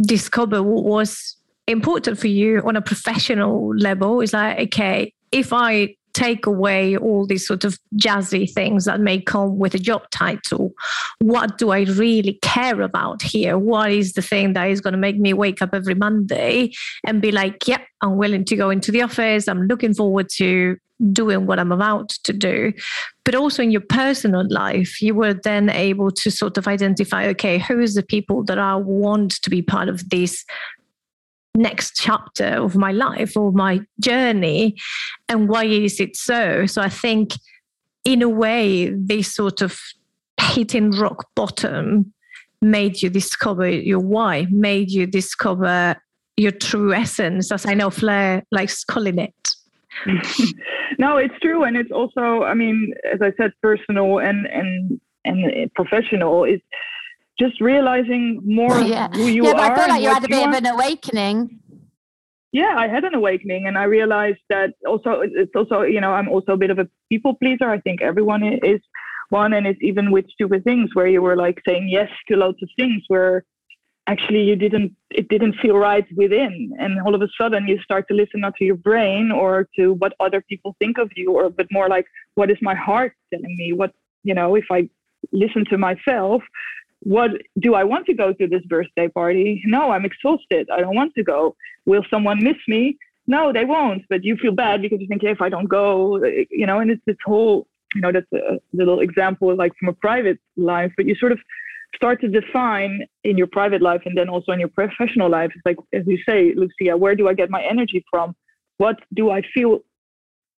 discover 0.01 0.63
what 0.63 0.85
was 0.85 1.37
important 1.67 2.19
for 2.19 2.29
you 2.29 2.61
on 2.65 2.77
a 2.77 2.83
professional 2.83 3.75
level. 3.77 4.21
It's 4.21 4.33
like, 4.33 4.59
okay, 4.69 5.13
if 5.35 5.53
I 5.53 5.97
take 6.15 6.47
away 6.47 6.97
all 6.97 7.27
these 7.27 7.45
sort 7.45 7.65
of 7.65 7.77
jazzy 7.97 8.51
things 8.51 8.85
that 8.85 9.01
may 9.01 9.21
come 9.21 9.59
with 9.59 9.75
a 9.75 9.79
job 9.81 10.09
title. 10.11 10.73
What 11.19 11.59
do 11.59 11.71
I 11.71 11.81
really 11.81 12.39
care 12.41 12.81
about 12.83 13.21
here? 13.21 13.59
What 13.59 13.91
is 13.91 14.13
the 14.13 14.23
thing 14.23 14.53
that 14.53 14.71
is 14.71 14.81
going 14.81 14.93
to 14.93 14.99
make 14.99 15.19
me 15.19 15.33
wake 15.33 15.61
up 15.61 15.75
every 15.75 15.97
Monday 15.97 16.71
and 17.05 17.21
be 17.21 17.33
like, 17.33 17.67
yep, 17.67 17.81
yeah, 17.81 17.87
I'm 18.01 18.17
willing 18.17 18.45
to 18.45 18.57
go 18.57 18.71
into 18.71 18.93
the 18.93 19.03
office. 19.03 19.49
I'm 19.49 19.67
looking 19.67 19.93
forward 19.93 20.29
to 20.37 20.77
doing 21.13 21.47
what 21.47 21.59
I'm 21.59 21.73
about 21.73 22.11
to 22.11 22.33
do. 22.33 22.73
But 23.25 23.35
also 23.35 23.65
in 23.65 23.73
your 23.73 23.81
personal 23.81 24.47
life, 24.49 25.03
you 25.03 25.15
were 25.15 25.35
then 25.35 25.69
able 25.69 26.13
to 26.13 26.31
sort 26.31 26.57
of 26.57 26.69
identify 26.69 27.27
okay, 27.29 27.59
who 27.59 27.81
is 27.81 27.95
the 27.95 28.05
people 28.05 28.45
that 28.45 28.59
I 28.59 28.77
want 28.77 29.43
to 29.43 29.51
be 29.51 29.63
part 29.63 29.89
of 29.89 30.09
this 30.11 30.45
next 31.55 31.97
chapter 31.97 32.47
of 32.47 32.75
my 32.75 32.93
life 32.93 33.37
or 33.37 33.53
my 33.53 33.81
journey 34.01 34.77
and 35.29 35.49
why 35.49 35.65
is 35.65 36.01
it 36.01 36.17
so? 36.17 36.67
So 36.67 36.83
i 36.83 36.89
think 36.89 37.33
in 38.05 38.23
a 38.23 38.29
way 38.29 38.91
this 38.91 39.35
sort 39.35 39.63
of 39.63 39.79
hitting 40.41 40.91
rock 40.91 41.29
bottom 41.35 42.13
made 42.61 43.03
you 43.03 43.09
discover 43.09 43.69
your 43.69 44.01
why 44.01 44.47
made 44.51 44.91
you 44.91 45.07
discover 45.07 45.97
your 46.37 46.51
true 46.51 46.93
essence 46.93 47.53
as 47.53 47.67
i 47.67 47.75
know 47.75 47.91
Fleur 47.91 48.43
likes 48.51 48.85
calling 48.85 49.19
it. 49.19 49.35
No 50.97 51.17
it's 51.17 51.35
true 51.41 51.65
and 51.65 51.77
it's 51.77 51.91
also 51.91 52.45
i 52.45 52.55
mean 52.55 52.95
as 53.13 53.21
i 53.21 53.33
said 53.37 53.53
personal 53.61 54.21
and 54.21 54.47
and 54.47 55.01
and 55.25 55.73
professional. 55.75 56.45
Is 56.45 56.61
just 57.39 57.61
realizing 57.61 58.41
more 58.45 58.81
yeah. 58.81 59.09
who 59.09 59.27
you 59.27 59.45
yeah, 59.45 59.53
but 59.53 59.61
are. 59.61 59.73
I 59.73 59.77
feel 59.77 59.89
like 59.89 60.03
you 60.03 60.09
had 60.09 60.25
a 60.25 60.29
bit 60.29 60.49
of 60.49 60.55
an 60.55 60.67
awakening. 60.67 61.61
Yeah, 62.53 62.75
I 62.77 62.87
had 62.87 63.03
an 63.05 63.15
awakening, 63.15 63.67
and 63.67 63.77
I 63.77 63.85
realized 63.85 64.39
that 64.49 64.75
also 64.87 65.23
it's 65.23 65.55
also 65.57 65.83
you 65.83 66.01
know 66.01 66.13
I'm 66.13 66.29
also 66.29 66.53
a 66.53 66.57
bit 66.57 66.71
of 66.71 66.79
a 66.79 66.89
people 67.09 67.35
pleaser. 67.35 67.69
I 67.69 67.81
think 67.81 68.01
everyone 68.01 68.45
is 68.45 68.81
one, 69.31 69.53
and 69.53 69.67
it's 69.67 69.83
even 69.83 70.13
with 70.13 70.31
stupid 70.31 70.63
things 70.65 70.91
where 70.95 71.09
you 71.09 71.23
were 71.23 71.37
like 71.37 71.61
saying 71.67 71.89
yes 71.89 72.11
to 72.29 72.37
lots 72.37 72.63
of 72.63 72.69
things 72.77 73.03
where 73.09 73.45
actually 74.07 74.43
you 74.43 74.57
didn't 74.57 74.93
it 75.11 75.29
didn't 75.29 75.55
feel 75.55 75.77
right 75.77 76.07
within 76.15 76.71
and 76.79 77.01
all 77.01 77.15
of 77.15 77.23
a 77.23 77.29
sudden 77.41 77.67
you 77.67 77.79
start 77.81 78.07
to 78.07 78.15
listen 78.15 78.41
not 78.41 78.55
to 78.57 78.65
your 78.65 78.77
brain 78.77 79.33
or 79.33 79.67
to 79.77 79.95
what 79.95 80.13
other 80.21 80.43
people 80.43 80.77
think 80.79 80.99
of 80.99 81.11
you 81.17 81.33
or 81.33 81.49
but 81.49 81.67
more 81.71 81.89
like 81.89 82.07
what 82.35 82.51
is 82.51 82.59
my 82.61 82.75
heart 82.75 83.15
telling 83.33 83.57
me 83.57 83.73
what 83.73 83.93
you 84.23 84.35
know 84.35 84.55
if 84.57 84.67
i 84.71 84.87
listen 85.33 85.65
to 85.65 85.79
myself 85.79 86.43
what 87.05 87.31
do 87.59 87.75
I 87.75 87.85
want 87.85 88.07
to 88.07 88.15
go 88.15 88.33
to 88.33 88.47
this 88.47 88.63
birthday 88.67 89.09
party? 89.09 89.63
No, 89.67 89.91
I'm 89.91 90.05
exhausted. 90.05 90.69
I 90.71 90.81
don't 90.81 90.95
want 90.95 91.15
to 91.15 91.23
go. 91.23 91.55
Will 91.87 92.05
someone 92.11 92.43
miss 92.43 92.57
me? 92.67 92.97
No, 93.27 93.53
they 93.53 93.65
won't. 93.65 94.03
But 94.09 94.25
you 94.25 94.37
feel 94.37 94.53
bad 94.53 94.83
because 94.83 95.01
you 95.01 95.07
think, 95.07 95.23
hey, 95.23 95.31
if 95.31 95.43
I 95.43 95.49
don't 95.49 95.69
go, 95.69 96.17
eh, 96.17 96.45
you 96.51 96.67
know, 96.67 96.81
and 96.81 96.91
it's 96.91 97.03
this 97.07 97.17
whole, 97.25 97.67
you 97.95 98.01
know, 98.01 98.11
that's 98.11 98.31
a 98.33 98.59
little 98.73 99.01
example 99.01 99.55
like 99.55 99.73
from 99.79 99.89
a 99.89 99.93
private 99.93 100.39
life, 100.57 100.93
but 100.97 101.07
you 101.07 101.15
sort 101.15 101.33
of 101.33 101.39
start 101.95 102.21
to 102.23 102.29
define 102.29 103.07
in 103.23 103.39
your 103.39 103.47
private 103.47 103.83
life 103.83 104.03
and 104.05 104.17
then 104.17 104.29
also 104.29 104.53
in 104.53 104.59
your 104.59 104.69
professional 104.69 105.31
life. 105.31 105.53
It's 105.55 105.65
like, 105.65 105.77
as 105.93 106.07
you 106.07 106.19
say, 106.29 106.55
Lucia, 106.55 106.97
where 106.97 107.15
do 107.15 107.29
I 107.29 107.35
get 107.35 107.51
my 107.51 107.63
energy 107.63 108.05
from? 108.11 108.35
What 108.79 108.99
do 109.15 109.31
I 109.31 109.43
feel 109.55 109.81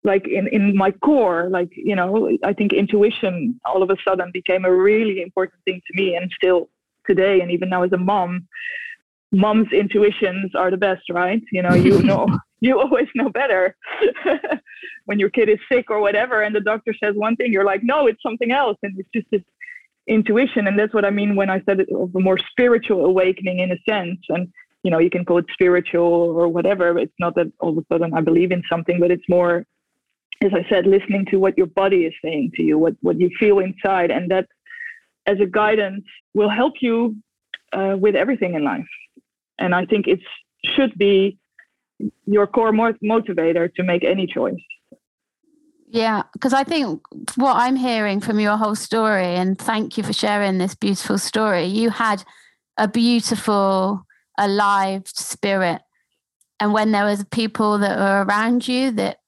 like 0.05 0.27
in, 0.27 0.47
in 0.49 0.77
my 0.77 0.91
core, 0.91 1.49
like, 1.49 1.69
you 1.75 1.95
know, 1.95 2.29
I 2.43 2.53
think 2.53 2.73
intuition 2.73 3.59
all 3.65 3.81
of 3.81 3.89
a 3.89 3.97
sudden 4.07 4.29
became 4.31 4.63
a 4.63 4.73
really 4.73 5.21
important 5.21 5.61
thing 5.65 5.81
to 5.87 6.01
me 6.01 6.15
and 6.15 6.31
still 6.31 6.69
today. 7.07 7.41
And 7.41 7.51
even 7.51 7.69
now 7.69 7.83
as 7.83 7.91
a 7.91 7.97
mom, 7.97 8.47
mom's 9.31 9.71
intuitions 9.73 10.53
are 10.55 10.69
the 10.69 10.77
best, 10.77 11.09
right? 11.09 11.41
You 11.51 11.63
know, 11.63 11.73
you 11.73 12.03
know, 12.09 12.27
you 12.61 12.79
always 12.79 13.07
know 13.15 13.29
better 13.29 13.75
when 15.05 15.19
your 15.19 15.29
kid 15.31 15.49
is 15.49 15.59
sick 15.71 15.89
or 15.89 15.99
whatever. 15.99 16.43
And 16.43 16.55
the 16.55 16.61
doctor 16.61 16.93
says 17.03 17.15
one 17.15 17.35
thing, 17.35 17.51
you're 17.51 17.65
like, 17.65 17.81
no, 17.83 18.05
it's 18.05 18.21
something 18.21 18.51
else. 18.51 18.77
And 18.83 18.97
it's 18.99 19.09
just 19.13 19.27
this 19.31 19.41
intuition. 20.07 20.67
And 20.67 20.77
that's 20.77 20.93
what 20.93 21.03
I 21.03 21.09
mean 21.09 21.35
when 21.35 21.49
I 21.49 21.61
said 21.65 21.79
it 21.79 21.89
of 21.91 22.15
a 22.15 22.19
more 22.19 22.37
spiritual 22.51 23.05
awakening 23.05 23.59
in 23.59 23.71
a 23.71 23.77
sense. 23.89 24.19
And, 24.29 24.53
you 24.83 24.91
know, 24.91 24.99
you 24.99 25.09
can 25.09 25.25
call 25.25 25.39
it 25.39 25.45
spiritual 25.51 26.03
or 26.37 26.47
whatever. 26.47 26.95
It's 26.99 27.19
not 27.19 27.33
that 27.35 27.51
all 27.59 27.71
of 27.71 27.79
a 27.79 27.85
sudden 27.91 28.13
I 28.13 28.21
believe 28.21 28.51
in 28.51 28.61
something, 28.69 28.99
but 28.99 29.09
it's 29.09 29.27
more 29.27 29.65
as 30.43 30.51
I 30.53 30.65
said, 30.69 30.85
listening 30.85 31.25
to 31.31 31.37
what 31.37 31.57
your 31.57 31.67
body 31.67 32.05
is 32.05 32.13
saying 32.23 32.51
to 32.55 32.63
you, 32.63 32.77
what, 32.77 32.95
what 33.01 33.19
you 33.19 33.29
feel 33.39 33.59
inside. 33.59 34.11
And 34.11 34.29
that, 34.31 34.47
as 35.25 35.39
a 35.39 35.45
guidance, 35.45 36.05
will 36.33 36.49
help 36.49 36.73
you 36.81 37.15
uh, 37.73 37.95
with 37.97 38.15
everything 38.15 38.53
in 38.53 38.63
life. 38.63 38.85
And 39.57 39.73
I 39.73 39.85
think 39.85 40.07
it 40.07 40.19
should 40.75 40.97
be 40.97 41.37
your 42.25 42.47
core 42.47 42.71
motivator 42.71 43.73
to 43.73 43.83
make 43.83 44.03
any 44.03 44.27
choice. 44.27 44.55
Yeah, 45.87 46.23
because 46.33 46.53
I 46.53 46.63
think 46.63 47.01
what 47.35 47.55
I'm 47.55 47.75
hearing 47.75 48.19
from 48.19 48.39
your 48.39 48.57
whole 48.57 48.75
story, 48.75 49.27
and 49.27 49.57
thank 49.57 49.97
you 49.97 50.03
for 50.03 50.13
sharing 50.13 50.57
this 50.57 50.75
beautiful 50.75 51.17
story, 51.17 51.65
you 51.65 51.89
had 51.89 52.23
a 52.77 52.87
beautiful, 52.87 54.05
alive 54.37 55.03
spirit. 55.07 55.81
And 56.59 56.73
when 56.73 56.91
there 56.91 57.05
was 57.05 57.23
people 57.25 57.77
that 57.77 57.97
were 57.97 58.25
around 58.25 58.67
you 58.67 58.91
that 58.91 59.19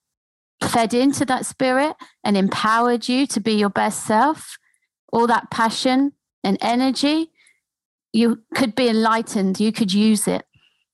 fed 0.64 0.94
into 0.94 1.26
that 1.26 1.46
spirit 1.46 1.96
and 2.24 2.36
empowered 2.36 3.08
you 3.08 3.28
to 3.28 3.40
be 3.40 3.54
your 3.54 3.70
best 3.70 4.06
self, 4.06 4.58
all 5.12 5.28
that 5.28 5.50
passion 5.52 6.14
and 6.44 6.58
energy, 6.62 7.32
you 8.14 8.44
could 8.56 8.76
be 8.76 8.88
enlightened, 8.88 9.60
you 9.60 9.72
could 9.72 9.94
use 9.94 10.28
it. 10.28 10.46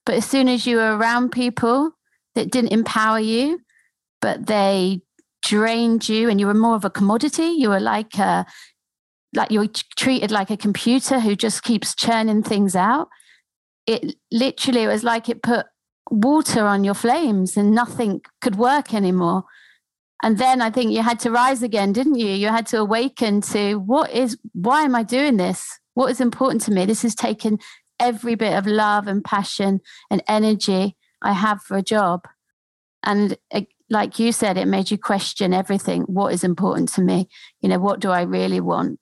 But 0.04 0.16
as 0.16 0.26
soon 0.26 0.48
as 0.48 0.66
you 0.66 0.76
were 0.76 0.96
around 0.96 1.30
people 1.30 1.92
that 2.34 2.50
didn't 2.50 2.72
empower 2.72 3.18
you, 3.18 3.60
but 4.20 4.46
they 4.46 5.00
drained 5.42 6.08
you 6.08 6.28
and 6.28 6.40
you 6.40 6.46
were 6.46 6.54
more 6.54 6.76
of 6.76 6.84
a 6.84 6.90
commodity, 6.90 7.46
you 7.46 7.70
were 7.70 7.80
like 7.80 8.18
a 8.18 8.46
like 9.34 9.50
you 9.50 9.60
were 9.60 9.68
treated 9.96 10.30
like 10.30 10.50
a 10.50 10.56
computer 10.56 11.20
who 11.20 11.34
just 11.34 11.62
keeps 11.62 11.94
churning 11.94 12.42
things 12.42 12.76
out. 12.76 13.08
It 13.86 14.16
literally 14.30 14.86
was 14.86 15.02
like 15.02 15.28
it 15.28 15.42
put 15.42 15.66
water 16.10 16.66
on 16.66 16.84
your 16.84 16.94
flames 16.94 17.56
and 17.56 17.72
nothing 17.72 18.20
could 18.40 18.56
work 18.56 18.94
anymore. 18.94 19.44
And 20.22 20.38
then 20.38 20.62
I 20.62 20.70
think 20.70 20.92
you 20.92 21.02
had 21.02 21.20
to 21.20 21.30
rise 21.30 21.62
again, 21.62 21.92
didn't 21.92 22.14
you? 22.16 22.28
You 22.28 22.48
had 22.48 22.66
to 22.68 22.78
awaken 22.78 23.40
to 23.42 23.74
what 23.74 24.10
is, 24.10 24.38
why 24.52 24.82
am 24.82 24.94
I 24.94 25.02
doing 25.02 25.36
this? 25.36 25.78
What 25.94 26.10
is 26.10 26.20
important 26.20 26.62
to 26.62 26.70
me? 26.70 26.86
This 26.86 27.02
has 27.02 27.14
taken 27.14 27.58
every 28.00 28.34
bit 28.34 28.54
of 28.54 28.66
love 28.66 29.06
and 29.06 29.22
passion 29.22 29.80
and 30.10 30.22
energy 30.26 30.96
I 31.22 31.32
have 31.32 31.62
for 31.62 31.76
a 31.76 31.82
job. 31.82 32.26
And 33.02 33.36
it, 33.50 33.68
like 33.90 34.18
you 34.18 34.32
said, 34.32 34.56
it 34.56 34.66
made 34.66 34.90
you 34.90 34.98
question 34.98 35.52
everything. 35.52 36.02
What 36.02 36.32
is 36.32 36.42
important 36.42 36.88
to 36.90 37.02
me? 37.02 37.28
You 37.60 37.68
know, 37.68 37.78
what 37.78 38.00
do 38.00 38.10
I 38.10 38.22
really 38.22 38.60
want? 38.60 38.98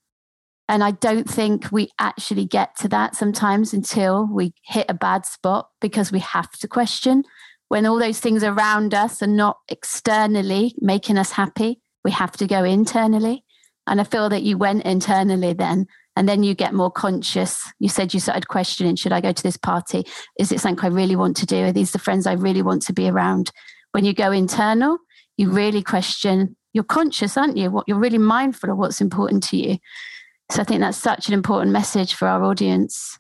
And 0.73 0.83
I 0.83 0.93
don't 0.93 1.29
think 1.29 1.71
we 1.71 1.91
actually 1.99 2.47
get 2.47 2.79
to 2.79 2.89
that 2.89 3.15
sometimes 3.15 3.75
until 3.75 4.27
we 4.27 4.55
hit 4.65 4.87
a 4.89 4.95
bad 4.95 5.27
spot 5.27 5.69
because 5.83 6.11
we 6.11 6.21
have 6.21 6.51
to 6.53 6.67
question. 6.67 7.25
When 7.69 7.85
all 7.85 7.99
those 7.99 8.21
things 8.21 8.43
around 8.43 8.95
us 8.95 9.23
are 9.23 9.27
not 9.27 9.59
externally 9.69 10.75
making 10.79 11.19
us 11.19 11.33
happy, 11.33 11.83
we 12.07 12.11
have 12.13 12.33
to 12.39 12.47
go 12.47 12.65
internally. 12.65 13.45
And 13.87 14.01
I 14.01 14.05
feel 14.05 14.31
that 14.31 14.45
you 14.45 14.57
went 14.57 14.85
internally 14.85 15.53
then 15.53 15.89
and 16.17 16.27
then 16.27 16.43
you 16.43 16.55
get 16.55 16.73
more 16.73 16.91
conscious. 16.91 17.63
You 17.79 17.91
said 17.91 18.15
you 18.15 18.21
started 18.21 18.49
questioning 18.49 18.97
should 18.97 19.13
I 19.13 19.21
go 19.21 19.31
to 19.33 19.43
this 19.43 19.59
party? 19.59 20.07
Is 20.39 20.53
it 20.53 20.61
something 20.61 20.83
I 20.83 20.89
really 20.89 21.17
want 21.17 21.37
to 21.37 21.47
do? 21.47 21.67
Are 21.67 21.73
these 21.73 21.93
the 21.93 21.99
friends 21.99 22.27
I 22.27 22.33
really 22.33 22.63
want 22.63 22.81
to 22.85 22.95
be 22.95 23.11
around? 23.11 23.51
When 23.91 24.07
you 24.07 24.15
go 24.15 24.33
internal, 24.33 24.97
you 25.37 25.51
really 25.51 25.83
question, 25.83 26.57
you're 26.73 26.83
conscious, 26.83 27.37
aren't 27.37 27.59
you? 27.59 27.71
What 27.71 27.85
you're 27.87 27.99
really 27.99 28.17
mindful 28.17 28.71
of 28.71 28.79
what's 28.79 29.03
important 29.03 29.43
to 29.51 29.59
you. 29.59 29.77
So 30.53 30.61
I 30.61 30.65
think 30.65 30.81
that's 30.81 30.99
such 30.99 31.29
an 31.29 31.35
important 31.35 31.73
message 31.73 32.13
for 32.13 32.29
our 32.29 32.45
audience. 32.45 33.19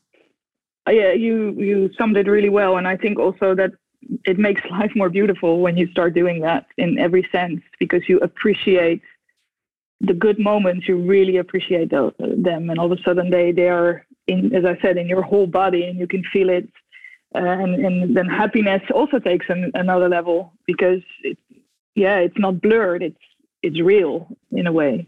Uh, 0.87 0.92
yeah, 0.92 1.12
you 1.12 1.53
you 1.53 1.90
summed 1.97 2.18
it 2.18 2.27
really 2.27 2.51
well, 2.51 2.77
and 2.77 2.87
I 2.87 2.97
think 2.97 3.18
also 3.18 3.55
that 3.55 3.71
it 4.25 4.38
makes 4.38 4.61
life 4.71 4.92
more 4.95 5.09
beautiful 5.09 5.61
when 5.61 5.77
you 5.79 5.87
start 5.88 6.12
doing 6.12 6.42
that 6.42 6.66
in 6.77 6.99
every 6.99 7.27
sense 7.33 7.62
because 7.79 8.03
you 8.07 8.18
appreciate 8.18 9.01
the 10.01 10.12
good 10.12 10.38
moments 10.38 10.88
you 10.88 10.97
really 10.99 11.37
appreciate 11.38 11.90
them 11.90 12.68
and 12.71 12.79
all 12.79 12.92
of 12.92 12.99
a 12.99 13.03
sudden 13.03 13.31
they 13.31 13.53
they 13.53 13.68
are 13.68 14.05
in 14.27 14.53
as 14.53 14.64
i 14.64 14.77
said 14.83 14.97
in 14.97 15.09
your 15.09 15.23
whole 15.23 15.47
body 15.47 15.85
and 15.85 15.97
you 15.97 16.09
can 16.09 16.25
feel 16.33 16.49
it 16.51 16.68
uh, 17.37 17.38
and 17.38 17.73
and 17.87 18.16
then 18.16 18.27
happiness 18.27 18.83
also 18.92 19.21
takes 19.21 19.47
an, 19.49 19.71
another 19.75 20.09
level 20.09 20.53
because 20.66 21.03
it, 21.23 21.38
yeah 21.95 22.16
it's 22.16 22.37
not 22.37 22.61
blurred 22.61 23.01
it's 23.01 23.25
it's 23.62 23.81
real 23.81 24.27
in 24.51 24.66
a 24.66 24.73
way 24.73 25.07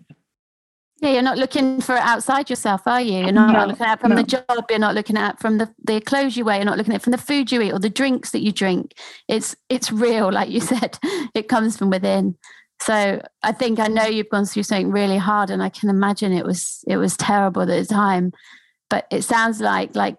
yeah, 1.05 1.12
you're 1.12 1.23
not 1.23 1.38
looking 1.38 1.81
for 1.81 1.97
it 1.97 2.03
outside 2.03 2.49
yourself, 2.49 2.87
are 2.87 3.01
you? 3.01 3.21
You're 3.21 3.33
not 3.33 3.53
no, 3.53 3.67
looking 3.67 3.87
at 3.87 3.99
it 3.99 4.01
from 4.01 4.11
no. 4.11 4.17
the 4.17 4.23
job. 4.23 4.64
You're 4.71 4.79
not 4.79 4.95
looking 4.95 5.17
at 5.17 5.35
it 5.35 5.40
from 5.40 5.59
the, 5.59 5.73
the 5.85 6.01
clothes 6.01 6.37
you 6.37 6.45
wear. 6.45 6.57
You're 6.57 6.64
not 6.64 6.79
looking 6.79 6.95
at 6.95 7.01
it 7.01 7.05
from 7.05 7.12
the 7.12 7.19
food 7.19 7.53
you 7.53 7.61
eat 7.61 7.73
or 7.73 7.79
the 7.79 7.90
drinks 7.90 8.31
that 8.31 8.43
you 8.43 8.53
drink. 8.53 8.95
It's 9.29 9.55
it's 9.69 9.93
real, 9.93 10.33
like 10.33 10.49
you 10.49 10.61
said. 10.73 10.99
It 11.35 11.49
comes 11.49 11.77
from 11.77 11.90
within. 11.90 12.37
So 12.81 13.23
I 13.43 13.53
think 13.53 13.79
I 13.79 13.87
know 13.87 14.07
you've 14.07 14.31
gone 14.31 14.47
through 14.47 14.64
something 14.64 14.90
really 14.90 15.19
hard, 15.19 15.51
and 15.51 15.62
I 15.62 15.69
can 15.69 15.90
imagine 15.90 16.33
it 16.33 16.45
was 16.45 16.83
it 16.87 16.97
was 16.97 17.17
terrible 17.17 17.62
at 17.62 17.69
the 17.69 17.85
time. 17.85 18.33
But 18.88 19.07
it 19.11 19.23
sounds 19.23 19.61
like 19.61 19.95
like 19.95 20.17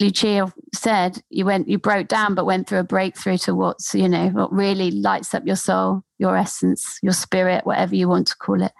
Lucia 0.00 0.52
said, 0.74 1.22
you 1.30 1.44
went 1.44 1.68
you 1.68 1.78
broke 1.78 2.08
down, 2.08 2.34
but 2.34 2.46
went 2.46 2.68
through 2.68 2.80
a 2.80 2.84
breakthrough 2.84 3.38
to 3.38 3.54
what's 3.54 3.94
you 3.94 4.08
know 4.08 4.28
what 4.28 4.52
really 4.52 4.90
lights 4.90 5.34
up 5.34 5.46
your 5.46 5.56
soul, 5.56 6.04
your 6.18 6.36
essence, 6.36 6.98
your 7.02 7.12
spirit, 7.12 7.66
whatever 7.66 7.94
you 7.94 8.08
want 8.08 8.26
to 8.28 8.36
call 8.36 8.62
it. 8.62 8.72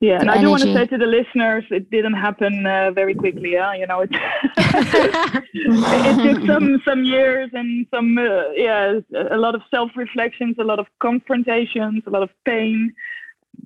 Yeah, 0.00 0.18
and 0.18 0.30
I 0.30 0.40
do 0.40 0.48
want 0.48 0.62
to 0.62 0.72
say 0.72 0.86
to 0.86 0.96
the 0.96 1.04
listeners, 1.04 1.62
it 1.70 1.90
didn't 1.90 2.14
happen 2.14 2.66
uh, 2.66 2.90
very 2.90 3.14
quickly. 3.14 3.52
Yeah, 3.52 3.74
you 3.74 3.86
know, 3.86 4.00
it 4.00 4.08
it 4.56 6.34
took 6.34 6.46
some 6.46 6.80
some 6.88 7.04
years 7.04 7.50
and 7.52 7.86
some 7.94 8.16
uh, 8.16 8.48
yeah, 8.52 9.00
a 9.30 9.36
lot 9.36 9.54
of 9.54 9.60
self 9.70 9.90
reflections, 9.96 10.56
a 10.58 10.64
lot 10.64 10.78
of 10.78 10.86
confrontations, 11.00 12.02
a 12.06 12.10
lot 12.10 12.22
of 12.22 12.30
pain, 12.46 12.94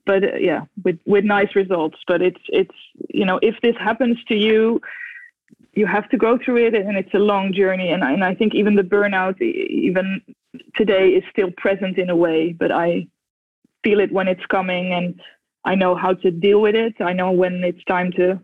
but 0.07 0.25
uh, 0.25 0.37
yeah, 0.41 0.63
with 0.83 0.99
with 1.07 1.25
nice 1.25 1.55
results. 1.55 1.99
But 2.09 2.21
it's 2.21 2.41
it's 2.49 2.75
you 3.11 3.25
know, 3.25 3.39
if 3.41 3.55
this 3.63 3.77
happens 3.79 4.19
to 4.27 4.35
you, 4.35 4.81
you 5.75 5.87
have 5.87 6.09
to 6.09 6.17
go 6.17 6.37
through 6.45 6.67
it, 6.67 6.75
and 6.75 6.97
it's 6.97 7.15
a 7.15 7.19
long 7.21 7.53
journey. 7.53 7.91
And 7.91 8.03
I, 8.03 8.13
and 8.13 8.25
I 8.25 8.35
think 8.35 8.57
even 8.57 8.75
the 8.75 8.83
burnout, 8.83 9.41
even 9.41 10.21
today, 10.75 11.11
is 11.11 11.23
still 11.31 11.53
present 11.57 11.97
in 11.97 12.11
a 12.11 12.17
way. 12.17 12.53
But 12.53 12.73
I 12.73 13.07
feel 13.85 14.01
it 14.01 14.11
when 14.11 14.27
it's 14.27 14.45
coming 14.47 14.93
and 14.93 15.21
I 15.65 15.75
know 15.75 15.95
how 15.95 16.15
to 16.15 16.31
deal 16.31 16.61
with 16.61 16.75
it. 16.75 16.95
I 17.01 17.13
know 17.13 17.33
when 17.33 17.65
it's 17.65 17.83
time 17.85 18.13
to, 18.13 18.41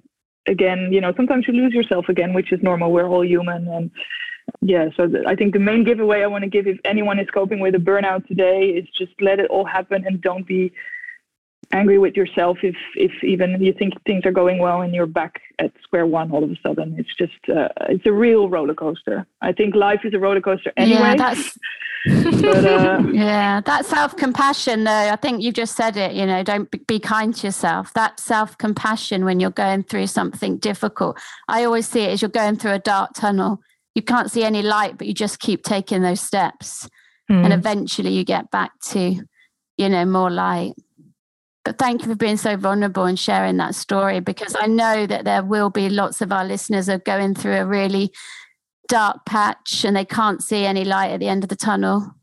again, 0.47 0.89
you 0.93 1.01
know, 1.01 1.13
sometimes 1.17 1.47
you 1.47 1.55
lose 1.55 1.73
yourself 1.73 2.09
again, 2.09 2.33
which 2.33 2.53
is 2.53 2.63
normal. 2.63 2.93
We're 2.93 3.09
all 3.09 3.25
human. 3.25 3.69
And 3.69 3.91
yeah, 4.63 4.89
so 4.97 5.07
th- 5.07 5.25
I 5.27 5.35
think 5.35 5.53
the 5.53 5.59
main 5.59 5.85
giveaway 5.85 6.23
I 6.23 6.27
want 6.27 6.45
to 6.45 6.51
give 6.51 6.67
if 6.67 6.79
anyone 6.85 7.19
is 7.19 7.29
coping 7.33 7.61
with 7.61 7.75
a 7.75 7.79
burnout 7.79 8.27
today 8.27 8.69
is 8.69 8.89
just 8.97 9.13
let 9.21 9.39
it 9.39 9.51
all 9.51 9.65
happen 9.65 10.05
and 10.07 10.21
don't 10.21 10.47
be 10.47 10.73
angry 11.73 11.99
with 11.99 12.17
yourself 12.17 12.59
if 12.63 12.75
if 12.97 13.13
even 13.23 13.63
you 13.63 13.73
think 13.73 13.95
things 14.05 14.25
are 14.25 14.33
going 14.33 14.59
well 14.59 14.83
and 14.83 14.95
you're 14.95 15.07
back 15.07 15.41
at 15.59 15.73
square 15.83 16.07
one 16.07 16.31
all 16.33 16.43
of 16.43 16.51
a 16.51 16.57
sudden. 16.63 16.97
It's 16.99 17.15
just 17.17 17.39
uh, 17.49 17.69
it's 17.89 18.07
a 18.07 18.13
real 18.13 18.49
roller 18.49 18.75
coaster. 18.75 19.27
I 19.41 19.53
think 19.53 19.75
life 19.75 20.01
is 20.05 20.15
a 20.15 20.19
roller 20.19 20.41
coaster 20.41 20.73
anyway. 20.77 21.01
yeah, 21.17 21.17
that's 21.17 21.59
but, 22.07 22.65
uh, 22.65 23.03
yeah 23.13 23.61
that 23.61 23.85
self-compassion 23.85 24.85
though. 24.85 24.91
I 24.91 25.17
think 25.17 25.43
you 25.43 25.53
just 25.53 25.77
said 25.77 25.97
it 25.97 26.15
you 26.15 26.27
know 26.27 26.43
don't 26.43 26.69
be 26.87 26.99
kind 26.99 27.35
to 27.37 27.47
yourself. 27.47 27.93
That 27.95 28.19
self-compassion 28.19 29.25
when 29.25 29.39
you're 29.39 29.51
going 29.51 29.85
through 29.85 30.09
something 30.09 30.59
difficult. 30.59 31.21
I 31.49 31.65
always 31.65 31.87
see 31.87 32.03
it 32.03 32.11
as 32.11 32.23
you're 32.23 32.31
going 32.31 32.57
through 32.57 32.73
a 32.73 32.79
dark 32.79 33.13
tunnel. 33.15 33.61
You 33.95 34.03
can't 34.03 34.31
see 34.31 34.45
any 34.45 34.63
light 34.63 34.99
but 34.99 35.07
you 35.07 35.15
just 35.15 35.41
keep 35.41 35.63
taking 35.63 36.03
those 36.03 36.21
steps. 36.21 36.89
Mm. 37.31 37.45
and 37.45 37.53
hmm. 37.53 37.61
eventually 37.61 38.11
you 38.11 38.25
get 38.25 38.51
back 38.51 38.73
to 38.81 39.23
you 39.77 39.89
know 39.89 40.05
more 40.05 40.31
light 40.31 40.73
but 41.65 41.79
thank 41.79 42.03
you 42.03 42.09
for 42.09 42.17
being 42.17 42.37
so 42.37 42.57
vulnerable 42.57 43.05
and 43.05 43.19
sharing 43.19 43.59
that 43.59 43.75
story 43.75 44.21
because 44.21 44.57
I 44.59 44.67
know 44.67 45.07
that 45.07 45.25
there 45.25 45.43
will 45.43 45.71
be 45.71 45.91
lots 45.91 46.21
of 46.21 46.33
our 46.33 46.45
listeners 46.45 46.89
are 46.89 46.99
going 46.99 47.35
through 47.35 47.57
a 47.57 47.67
really 47.67 48.13
dark 48.89 49.25
patch 49.27 49.85
and 49.85 49.95
they 49.95 50.05
can't 50.05 50.43
see 50.43 50.65
any 50.65 50.85
light 50.85 51.11
at 51.11 51.21
the 51.21 51.29
end 51.29 51.45
of 51.45 51.51
the 51.51 51.57
tunnel. 51.57 52.15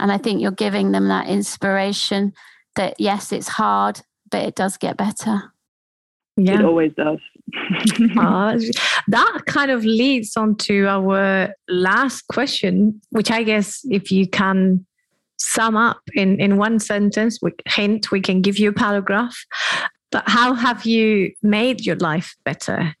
And 0.00 0.10
I 0.10 0.18
think 0.18 0.40
you're 0.40 0.50
giving 0.50 0.90
them 0.92 1.08
that 1.08 1.28
inspiration 1.28 2.32
that 2.74 2.98
yes, 2.98 3.32
it's 3.32 3.48
hard, 3.48 4.00
but 4.30 4.42
it 4.42 4.56
does 4.56 4.76
get 4.76 4.96
better. 4.96 5.52
Yeah. 6.36 6.60
It 6.60 6.64
always 6.64 6.92
does. 6.94 7.18
uh, 8.18 8.58
that 9.08 9.42
kind 9.46 9.70
of 9.70 9.84
leads 9.84 10.36
on 10.36 10.56
to 10.56 10.86
our 10.86 11.54
last 11.68 12.26
question, 12.28 13.00
which 13.10 13.30
I 13.30 13.44
guess 13.44 13.82
if 13.90 14.10
you 14.10 14.26
can 14.26 14.86
sum 15.42 15.76
up 15.76 16.00
in, 16.14 16.40
in 16.40 16.56
one 16.56 16.78
sentence, 16.78 17.38
we, 17.42 17.52
hint, 17.66 18.10
we 18.10 18.20
can 18.20 18.42
give 18.42 18.58
you 18.58 18.70
a 18.70 18.72
paragraph. 18.72 19.36
But 20.10 20.24
how 20.26 20.54
have 20.54 20.84
you 20.84 21.32
made 21.42 21.84
your 21.84 21.96
life 21.96 22.36
better? 22.44 22.94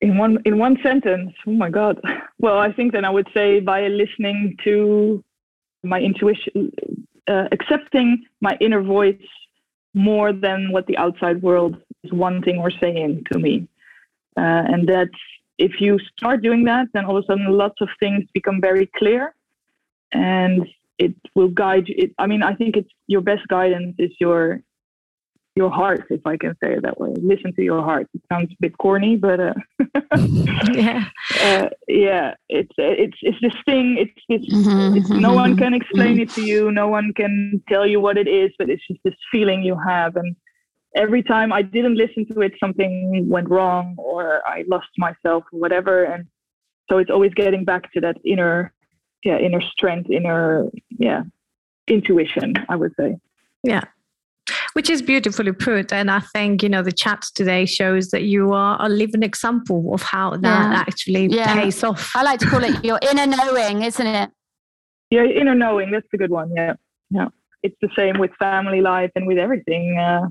In 0.00 0.18
one 0.18 0.38
in 0.44 0.58
one 0.58 0.76
sentence, 0.82 1.32
oh 1.46 1.52
my 1.52 1.70
God. 1.70 2.00
Well, 2.38 2.58
I 2.58 2.70
think 2.72 2.92
then 2.92 3.04
I 3.04 3.10
would 3.10 3.28
say 3.32 3.60
by 3.60 3.88
listening 3.88 4.56
to 4.64 5.24
my 5.82 6.00
intuition, 6.00 6.70
uh, 7.28 7.48
accepting 7.52 8.24
my 8.40 8.56
inner 8.60 8.82
voice 8.82 9.28
more 9.94 10.32
than 10.32 10.70
what 10.70 10.86
the 10.86 10.98
outside 10.98 11.40
world 11.42 11.76
is 12.04 12.12
wanting 12.12 12.58
or 12.58 12.70
saying 12.70 13.24
to 13.32 13.38
me. 13.38 13.66
Uh, 14.36 14.62
and 14.72 14.86
that 14.88 15.08
if 15.58 15.80
you 15.80 15.98
start 16.16 16.42
doing 16.42 16.64
that, 16.64 16.88
then 16.92 17.06
all 17.06 17.16
of 17.16 17.24
a 17.24 17.26
sudden 17.26 17.46
lots 17.46 17.80
of 17.80 17.88
things 17.98 18.24
become 18.34 18.60
very 18.60 18.90
clear. 18.98 19.34
And 20.12 20.66
it 20.98 21.14
will 21.34 21.48
guide 21.48 21.88
you. 21.88 21.94
It, 21.98 22.14
I 22.18 22.26
mean, 22.26 22.42
I 22.42 22.54
think 22.54 22.76
it's 22.76 22.90
your 23.06 23.20
best 23.20 23.46
guidance 23.48 23.94
is 23.98 24.10
your 24.20 24.60
your 25.56 25.70
heart, 25.70 26.04
if 26.10 26.20
I 26.26 26.36
can 26.36 26.54
say 26.62 26.74
it 26.74 26.82
that 26.82 27.00
way. 27.00 27.14
Listen 27.16 27.54
to 27.54 27.62
your 27.62 27.82
heart. 27.82 28.06
It 28.12 28.20
sounds 28.30 28.52
a 28.52 28.56
bit 28.60 28.76
corny, 28.76 29.16
but 29.16 29.40
uh, 29.40 29.54
yeah, 30.72 31.08
uh, 31.42 31.68
yeah. 31.88 32.34
It's 32.50 32.72
it's 32.76 33.16
it's 33.22 33.38
this 33.40 33.54
thing. 33.64 33.96
It's 33.98 34.20
this. 34.28 34.54
Mm-hmm, 34.54 34.98
it's, 34.98 35.10
no 35.10 35.32
one 35.32 35.56
can 35.56 35.72
explain 35.72 36.14
mm-hmm. 36.14 36.22
it 36.22 36.30
to 36.30 36.42
you. 36.42 36.70
No 36.70 36.88
one 36.88 37.12
can 37.14 37.62
tell 37.68 37.86
you 37.86 38.00
what 38.00 38.18
it 38.18 38.28
is, 38.28 38.50
but 38.58 38.68
it's 38.68 38.86
just 38.86 39.00
this 39.02 39.14
feeling 39.32 39.62
you 39.62 39.78
have. 39.86 40.16
And 40.16 40.36
every 40.94 41.22
time 41.22 41.52
I 41.54 41.62
didn't 41.62 41.96
listen 41.96 42.26
to 42.34 42.42
it, 42.42 42.52
something 42.60 43.26
went 43.26 43.48
wrong, 43.48 43.94
or 43.96 44.46
I 44.46 44.64
lost 44.68 44.88
myself, 44.98 45.44
or 45.52 45.58
whatever. 45.58 46.04
And 46.04 46.26
so 46.90 46.98
it's 46.98 47.10
always 47.10 47.32
getting 47.32 47.64
back 47.64 47.90
to 47.94 48.00
that 48.02 48.18
inner 48.24 48.74
yeah 49.26 49.38
inner 49.38 49.60
strength 49.60 50.08
inner 50.08 50.70
yeah 50.98 51.22
intuition 51.88 52.54
i 52.68 52.76
would 52.76 52.92
say. 52.98 53.16
Yeah. 53.62 53.84
Which 54.74 54.88
is 54.90 55.02
beautifully 55.02 55.52
put 55.52 55.92
and 55.92 56.10
i 56.10 56.20
think 56.20 56.62
you 56.62 56.68
know 56.68 56.82
the 56.82 56.92
chat 56.92 57.22
today 57.34 57.66
shows 57.66 58.10
that 58.10 58.22
you 58.22 58.52
are 58.52 58.76
a 58.80 58.88
living 58.88 59.24
example 59.24 59.92
of 59.92 60.02
how 60.02 60.36
that 60.36 60.70
yeah. 60.72 60.84
actually 60.86 61.26
yeah. 61.26 61.54
pays 61.54 61.82
off. 61.82 62.12
I 62.14 62.22
like 62.22 62.38
to 62.40 62.46
call 62.46 62.62
it 62.62 62.84
your 62.84 63.00
inner 63.10 63.26
knowing 63.26 63.82
isn't 63.82 64.06
it? 64.06 64.30
Yeah 65.10 65.24
inner 65.24 65.56
knowing 65.56 65.90
that's 65.90 66.06
a 66.12 66.16
good 66.16 66.30
one 66.30 66.50
yeah. 66.54 66.74
Yeah. 67.10 67.28
It's 67.62 67.76
the 67.80 67.88
same 67.96 68.18
with 68.18 68.30
family 68.38 68.80
life 68.80 69.10
and 69.16 69.26
with 69.26 69.38
everything 69.38 69.98
uh, 69.98 70.28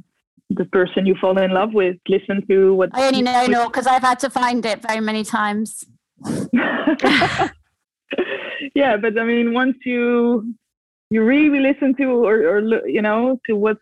the 0.50 0.66
person 0.66 1.06
you 1.06 1.16
fall 1.20 1.38
in 1.38 1.52
love 1.52 1.74
with 1.74 1.98
listen 2.08 2.46
to 2.48 2.76
what 2.76 2.90
i 2.94 3.08
only 3.08 3.24
know 3.24 3.68
because 3.68 3.88
i've 3.88 4.04
had 4.04 4.20
to 4.20 4.30
find 4.30 4.64
it 4.66 4.80
very 4.88 5.02
many 5.02 5.24
times 5.24 5.84
yeah, 8.74 8.98
but 8.98 9.18
I 9.20 9.24
mean, 9.24 9.54
once 9.54 9.78
you 9.86 10.54
you 11.10 11.24
really 11.24 11.60
listen 11.60 11.96
to 11.96 12.06
or, 12.26 12.36
or 12.48 12.88
you 12.88 13.02
know 13.02 13.40
to 13.48 13.56
what 13.56 13.78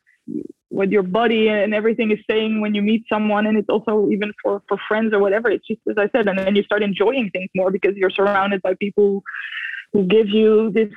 what 0.70 0.92
your 0.92 1.04
body 1.04 1.50
and 1.50 1.74
everything 1.74 2.12
is 2.12 2.20
saying 2.30 2.60
when 2.60 2.74
you 2.74 2.82
meet 2.82 3.04
someone 3.08 3.46
and 3.46 3.58
it's 3.58 3.70
also 3.70 4.10
even 4.10 4.34
for 4.42 4.62
for 4.68 4.78
friends 4.88 5.14
or 5.14 5.20
whatever 5.20 5.50
it's 5.50 5.66
just 5.66 5.80
as 5.90 5.96
i 5.98 6.10
said 6.10 6.28
and 6.28 6.38
then 6.38 6.56
you 6.56 6.64
start 6.64 6.82
enjoying 6.82 7.30
things 7.30 7.50
more 7.56 7.72
because 7.72 7.96
you're 7.96 8.10
surrounded 8.10 8.62
by 8.62 8.74
people 8.76 9.24
who 9.94 10.04
give 10.06 10.28
you 10.28 10.72
this 10.72 10.90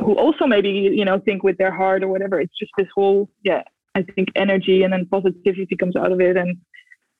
who 0.00 0.14
also 0.14 0.46
maybe 0.46 0.70
you 0.70 1.04
know 1.04 1.18
think 1.18 1.42
with 1.42 1.58
their 1.58 1.72
heart 1.72 2.02
or 2.02 2.08
whatever. 2.08 2.40
It's 2.40 2.58
just 2.58 2.72
this 2.76 2.88
whole 2.94 3.28
yeah 3.42 3.62
i 3.94 4.02
think 4.02 4.28
energy 4.36 4.82
and 4.82 4.92
then 4.92 5.06
positivity 5.06 5.76
comes 5.76 5.96
out 5.96 6.12
of 6.12 6.20
it 6.20 6.36
and 6.36 6.56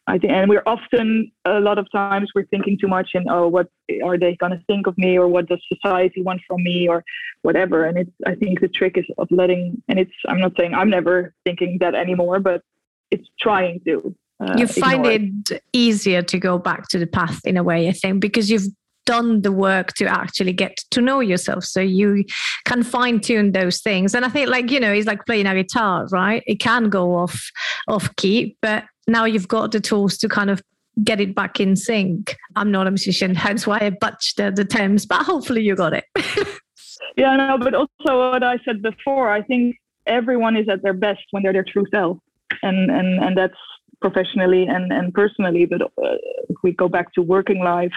I 0.07 0.19
think, 0.19 0.33
and 0.33 0.51
we're 0.51 0.65
often 0.67 1.31
a 1.45 1.61
lot 1.61 1.79
of 1.79 1.87
times 1.93 2.31
we're 2.35 2.47
thinking 2.47 2.77
too 2.81 2.89
much 2.89 3.11
and 3.15 3.27
oh 3.31 3.47
what 3.47 3.69
are 4.05 4.19
they 4.19 4.35
going 4.37 4.51
to 4.53 4.63
think 4.67 4.87
of 4.87 4.99
me 4.99 5.17
or 5.17 5.29
what 5.29 5.49
does 5.49 5.61
society 5.73 6.23
want 6.23 6.41
from 6.47 6.63
me 6.65 6.89
or 6.89 7.05
whatever. 7.43 7.85
And 7.85 7.99
it's 7.99 8.11
I 8.27 8.35
think 8.35 8.61
the 8.61 8.69
trick 8.69 8.99
is 8.99 9.05
of 9.19 9.29
letting 9.31 9.81
and 9.89 9.99
it's 9.99 10.13
I'm 10.27 10.41
not 10.41 10.53
saying 10.59 10.75
I'm 10.75 10.91
never 10.91 11.35
thinking 11.45 11.79
that 11.81 11.95
anymore, 11.95 12.41
but 12.41 12.63
it's 13.11 13.29
trying 13.41 13.81
to. 13.87 14.15
Uh, 14.41 14.55
you 14.59 14.67
find 14.67 15.07
it, 15.07 15.23
it 15.51 15.63
easier 15.73 16.21
to 16.23 16.39
go 16.39 16.59
back 16.59 16.89
to 16.89 16.99
the 16.99 17.07
path 17.07 17.41
in 17.45 17.57
a 17.57 17.63
way, 17.63 17.89
I 17.89 17.93
think, 17.93 18.21
because 18.21 18.51
you've 18.51 18.67
done 19.07 19.43
the 19.43 19.53
work 19.53 19.93
to 19.95 20.07
actually 20.07 20.53
get 20.53 20.77
to 20.91 21.01
know 21.01 21.21
yourself 21.21 21.65
so 21.65 21.81
you 21.81 22.25
can 22.65 22.83
fine 22.83 23.19
tune 23.19 23.51
those 23.51 23.81
things 23.81 24.15
and 24.15 24.25
i 24.25 24.29
think 24.29 24.49
like 24.49 24.71
you 24.71 24.79
know 24.79 24.93
it's 24.93 25.09
like 25.09 25.25
playing 25.27 25.47
a 25.47 25.55
guitar 25.55 26.07
right 26.13 26.43
it 26.47 26.61
can 26.61 26.89
go 26.89 27.17
off 27.17 27.51
off 27.89 28.15
key 28.15 28.57
but 28.63 28.85
now 29.07 29.25
you've 29.25 29.49
got 29.49 29.73
the 29.73 29.81
tools 29.81 30.17
to 30.19 30.29
kind 30.29 30.51
of 30.51 30.63
get 31.05 31.21
it 31.21 31.35
back 31.35 31.61
in 31.61 31.77
sync. 31.77 32.37
I'm 32.57 32.71
not 32.71 32.87
a 32.87 32.91
musician, 32.91 33.35
hence 33.35 33.67
why 33.67 33.79
I 33.81 33.91
butched 33.91 34.37
the, 34.37 34.51
the 34.51 34.65
terms, 34.65 35.07
but 35.07 35.23
hopefully 35.25 35.63
you 35.63 35.75
got 35.75 35.95
it. 35.95 36.05
yeah, 37.17 37.37
no, 37.37 37.59
but 37.59 37.75
also 37.75 38.31
what 38.31 38.43
I 38.43 38.59
said 38.65 38.83
before, 38.83 39.31
I 39.31 39.43
think 39.43 39.77
everyone 40.07 40.57
is 40.57 40.69
at 40.69 40.83
their 40.83 40.93
best 40.93 41.23
when 41.31 41.43
they're 41.43 41.53
their 41.53 41.65
true 41.65 41.87
self. 41.91 42.19
And, 42.63 42.91
and, 42.91 43.25
and 43.25 43.37
that's 43.37 43.57
professionally 44.01 44.67
and, 44.67 44.93
and 44.93 45.15
personally. 45.15 45.65
But 45.65 45.83
uh, 45.83 46.17
if 46.49 46.57
we 46.63 46.73
go 46.73 46.89
back 46.89 47.13
to 47.15 47.23
working 47.23 47.63
life, 47.63 47.93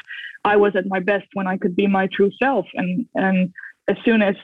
I 0.46 0.56
was 0.56 0.76
at 0.76 0.86
my 0.88 1.00
best 1.00 1.26
when 1.34 1.48
I 1.48 1.58
could 1.58 1.76
be 1.76 1.88
my 1.88 2.08
true 2.08 2.32
self. 2.42 2.66
And, 2.76 3.06
and 3.16 3.54
as 3.90 3.98
soon 4.06 4.22
as, 4.22 4.36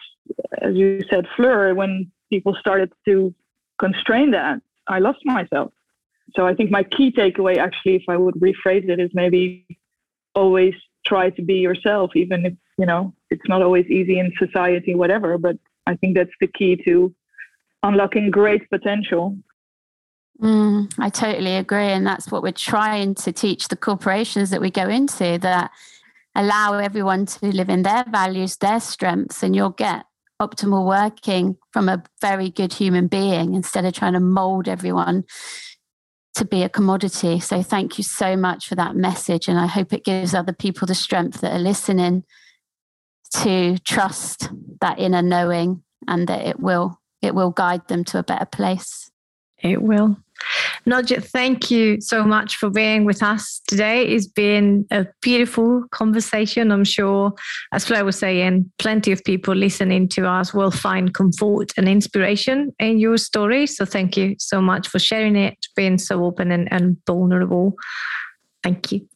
as 0.61 0.75
you 0.75 1.01
said, 1.09 1.25
Fleur, 1.35 1.73
when 1.73 2.11
people 2.29 2.55
started 2.59 2.91
to 3.05 3.33
constrain 3.79 4.31
that, 4.31 4.61
I 4.87 4.99
lost 4.99 5.19
myself 5.23 5.71
so 6.35 6.45
I 6.45 6.53
think 6.53 6.71
my 6.71 6.83
key 6.83 7.11
takeaway, 7.11 7.57
actually, 7.57 7.95
if 7.95 8.03
I 8.07 8.17
would 8.17 8.35
rephrase 8.35 8.89
it, 8.89 8.99
is 8.99 9.11
maybe 9.13 9.65
always 10.35 10.73
try 11.05 11.29
to 11.31 11.41
be 11.41 11.55
yourself, 11.55 12.11
even 12.15 12.45
if 12.45 12.53
you 12.77 12.85
know 12.85 13.13
it's 13.29 13.47
not 13.47 13.61
always 13.61 13.85
easy 13.87 14.19
in 14.19 14.31
society, 14.37 14.95
whatever. 14.95 15.37
But 15.37 15.57
I 15.87 15.95
think 15.95 16.15
that's 16.15 16.31
the 16.39 16.47
key 16.47 16.81
to 16.85 17.13
unlocking 17.83 18.31
great 18.31 18.69
potential. 18.69 19.37
Mm, 20.41 20.91
I 20.97 21.09
totally 21.09 21.55
agree, 21.55 21.91
and 21.91 22.05
that's 22.05 22.31
what 22.31 22.43
we're 22.43 22.51
trying 22.51 23.15
to 23.15 23.31
teach 23.31 23.67
the 23.67 23.75
corporations 23.75 24.49
that 24.49 24.61
we 24.61 24.71
go 24.71 24.87
into 24.87 25.37
that 25.39 25.71
allow 26.33 26.77
everyone 26.77 27.25
to 27.25 27.47
live 27.47 27.69
in 27.69 27.83
their 27.83 28.05
values, 28.09 28.57
their 28.57 28.79
strengths, 28.79 29.43
and 29.43 29.55
you'll 29.55 29.69
get 29.69 30.05
optimal 30.41 30.87
working 30.87 31.55
from 31.71 31.87
a 31.87 32.03
very 32.19 32.49
good 32.49 32.73
human 32.73 33.07
being 33.07 33.53
instead 33.53 33.85
of 33.85 33.93
trying 33.93 34.13
to 34.13 34.19
mold 34.19 34.67
everyone 34.67 35.23
to 36.35 36.45
be 36.45 36.63
a 36.63 36.69
commodity. 36.69 37.39
So 37.39 37.61
thank 37.61 37.97
you 37.97 38.03
so 38.03 38.35
much 38.35 38.67
for 38.67 38.75
that 38.75 38.95
message. 38.95 39.47
And 39.47 39.59
I 39.59 39.67
hope 39.67 39.93
it 39.93 40.05
gives 40.05 40.33
other 40.33 40.53
people 40.53 40.87
the 40.87 40.95
strength 40.95 41.41
that 41.41 41.53
are 41.53 41.59
listening 41.59 42.23
to 43.41 43.77
trust 43.79 44.49
that 44.81 44.99
inner 44.99 45.21
knowing 45.21 45.83
and 46.07 46.27
that 46.27 46.45
it 46.45 46.59
will 46.59 46.99
it 47.21 47.35
will 47.35 47.51
guide 47.51 47.87
them 47.87 48.03
to 48.05 48.17
a 48.17 48.23
better 48.23 48.45
place. 48.45 49.11
It 49.61 49.81
will. 49.81 50.17
Nojit, 50.87 51.23
thank 51.23 51.69
you 51.69 52.01
so 52.01 52.23
much 52.23 52.55
for 52.55 52.69
being 52.69 53.05
with 53.05 53.21
us 53.21 53.61
today. 53.67 54.03
It's 54.07 54.25
been 54.25 54.87
a 54.89 55.05
beautiful 55.21 55.83
conversation. 55.91 56.71
I'm 56.71 56.83
sure, 56.83 57.33
as 57.71 57.85
Fleur 57.85 58.03
was 58.03 58.17
saying, 58.17 58.71
plenty 58.79 59.11
of 59.11 59.23
people 59.23 59.53
listening 59.53 60.07
to 60.09 60.27
us 60.27 60.53
will 60.53 60.71
find 60.71 61.13
comfort 61.13 61.71
and 61.77 61.87
inspiration 61.87 62.73
in 62.79 62.97
your 62.97 63.17
story. 63.17 63.67
So 63.67 63.85
thank 63.85 64.17
you 64.17 64.35
so 64.39 64.59
much 64.59 64.87
for 64.87 64.97
sharing 64.97 65.35
it, 65.35 65.57
being 65.75 65.99
so 65.99 66.25
open 66.25 66.51
and, 66.51 66.71
and 66.73 66.97
vulnerable. 67.05 67.75
Thank 68.63 68.91
you. 68.91 69.07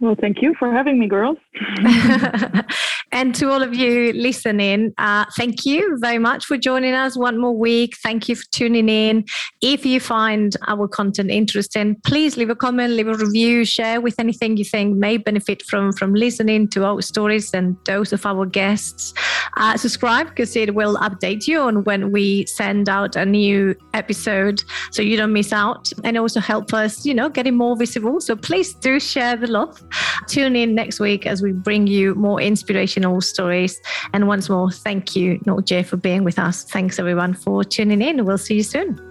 Well, 0.00 0.16
thank 0.20 0.42
you 0.42 0.54
for 0.58 0.72
having 0.72 0.98
me, 0.98 1.06
girls. 1.08 1.38
and 3.12 3.34
to 3.36 3.50
all 3.50 3.62
of 3.62 3.74
you 3.74 4.12
listening, 4.12 4.92
uh, 4.98 5.24
thank 5.36 5.64
you 5.64 5.96
very 6.00 6.18
much 6.18 6.44
for 6.44 6.56
joining 6.56 6.94
us 6.94 7.16
one 7.16 7.38
more 7.38 7.56
week. 7.56 7.96
Thank 8.02 8.28
you 8.28 8.36
for 8.36 8.44
tuning 8.52 8.88
in. 8.88 9.24
If 9.62 9.86
you 9.86 10.00
find 10.00 10.54
our 10.66 10.86
content 10.86 11.30
interesting, 11.30 11.96
please 12.04 12.36
leave 12.36 12.50
a 12.50 12.54
comment, 12.56 12.92
leave 12.92 13.08
a 13.08 13.14
review, 13.14 13.64
share 13.64 14.00
with 14.00 14.14
anything 14.18 14.56
you 14.56 14.64
think 14.64 14.96
may 14.96 15.16
benefit 15.16 15.62
from 15.62 15.92
from 15.92 16.14
listening 16.14 16.68
to 16.68 16.84
our 16.84 17.00
stories 17.02 17.54
and 17.54 17.76
those 17.84 18.12
of 18.12 18.24
our 18.26 18.44
guests. 18.46 19.14
Uh, 19.56 19.76
subscribe 19.76 20.28
because 20.28 20.54
it 20.54 20.74
will 20.74 20.96
update 20.98 21.46
you 21.46 21.60
on 21.60 21.84
when 21.84 22.12
we 22.12 22.46
send 22.46 22.88
out 22.88 23.16
a 23.16 23.24
new 23.24 23.74
episode, 23.94 24.62
so 24.90 25.02
you 25.02 25.16
don't 25.16 25.32
miss 25.32 25.52
out, 25.52 25.90
and 26.04 26.16
also 26.18 26.40
help 26.40 26.72
us, 26.74 27.04
you 27.06 27.14
know, 27.14 27.28
getting 27.28 27.56
more 27.56 27.76
visible. 27.76 28.20
So 28.20 28.36
please 28.36 28.74
do 28.74 29.00
share 29.00 29.36
the 29.36 29.46
love. 29.46 29.82
Tune 30.28 30.54
in 30.56 30.74
next 30.74 31.00
week 31.00 31.26
as 31.26 31.42
we 31.42 31.52
bring 31.52 31.86
you 31.86 32.14
more 32.14 32.40
inspirational 32.98 33.20
stories. 33.20 33.80
And 34.12 34.26
once 34.26 34.48
more, 34.48 34.70
thank 34.70 35.16
you, 35.16 35.38
Nojit, 35.46 35.86
for 35.86 35.96
being 35.96 36.24
with 36.24 36.38
us. 36.38 36.64
Thanks 36.64 36.98
everyone 36.98 37.34
for 37.34 37.64
tuning 37.64 38.02
in. 38.02 38.24
We'll 38.24 38.38
see 38.38 38.56
you 38.56 38.62
soon. 38.62 39.07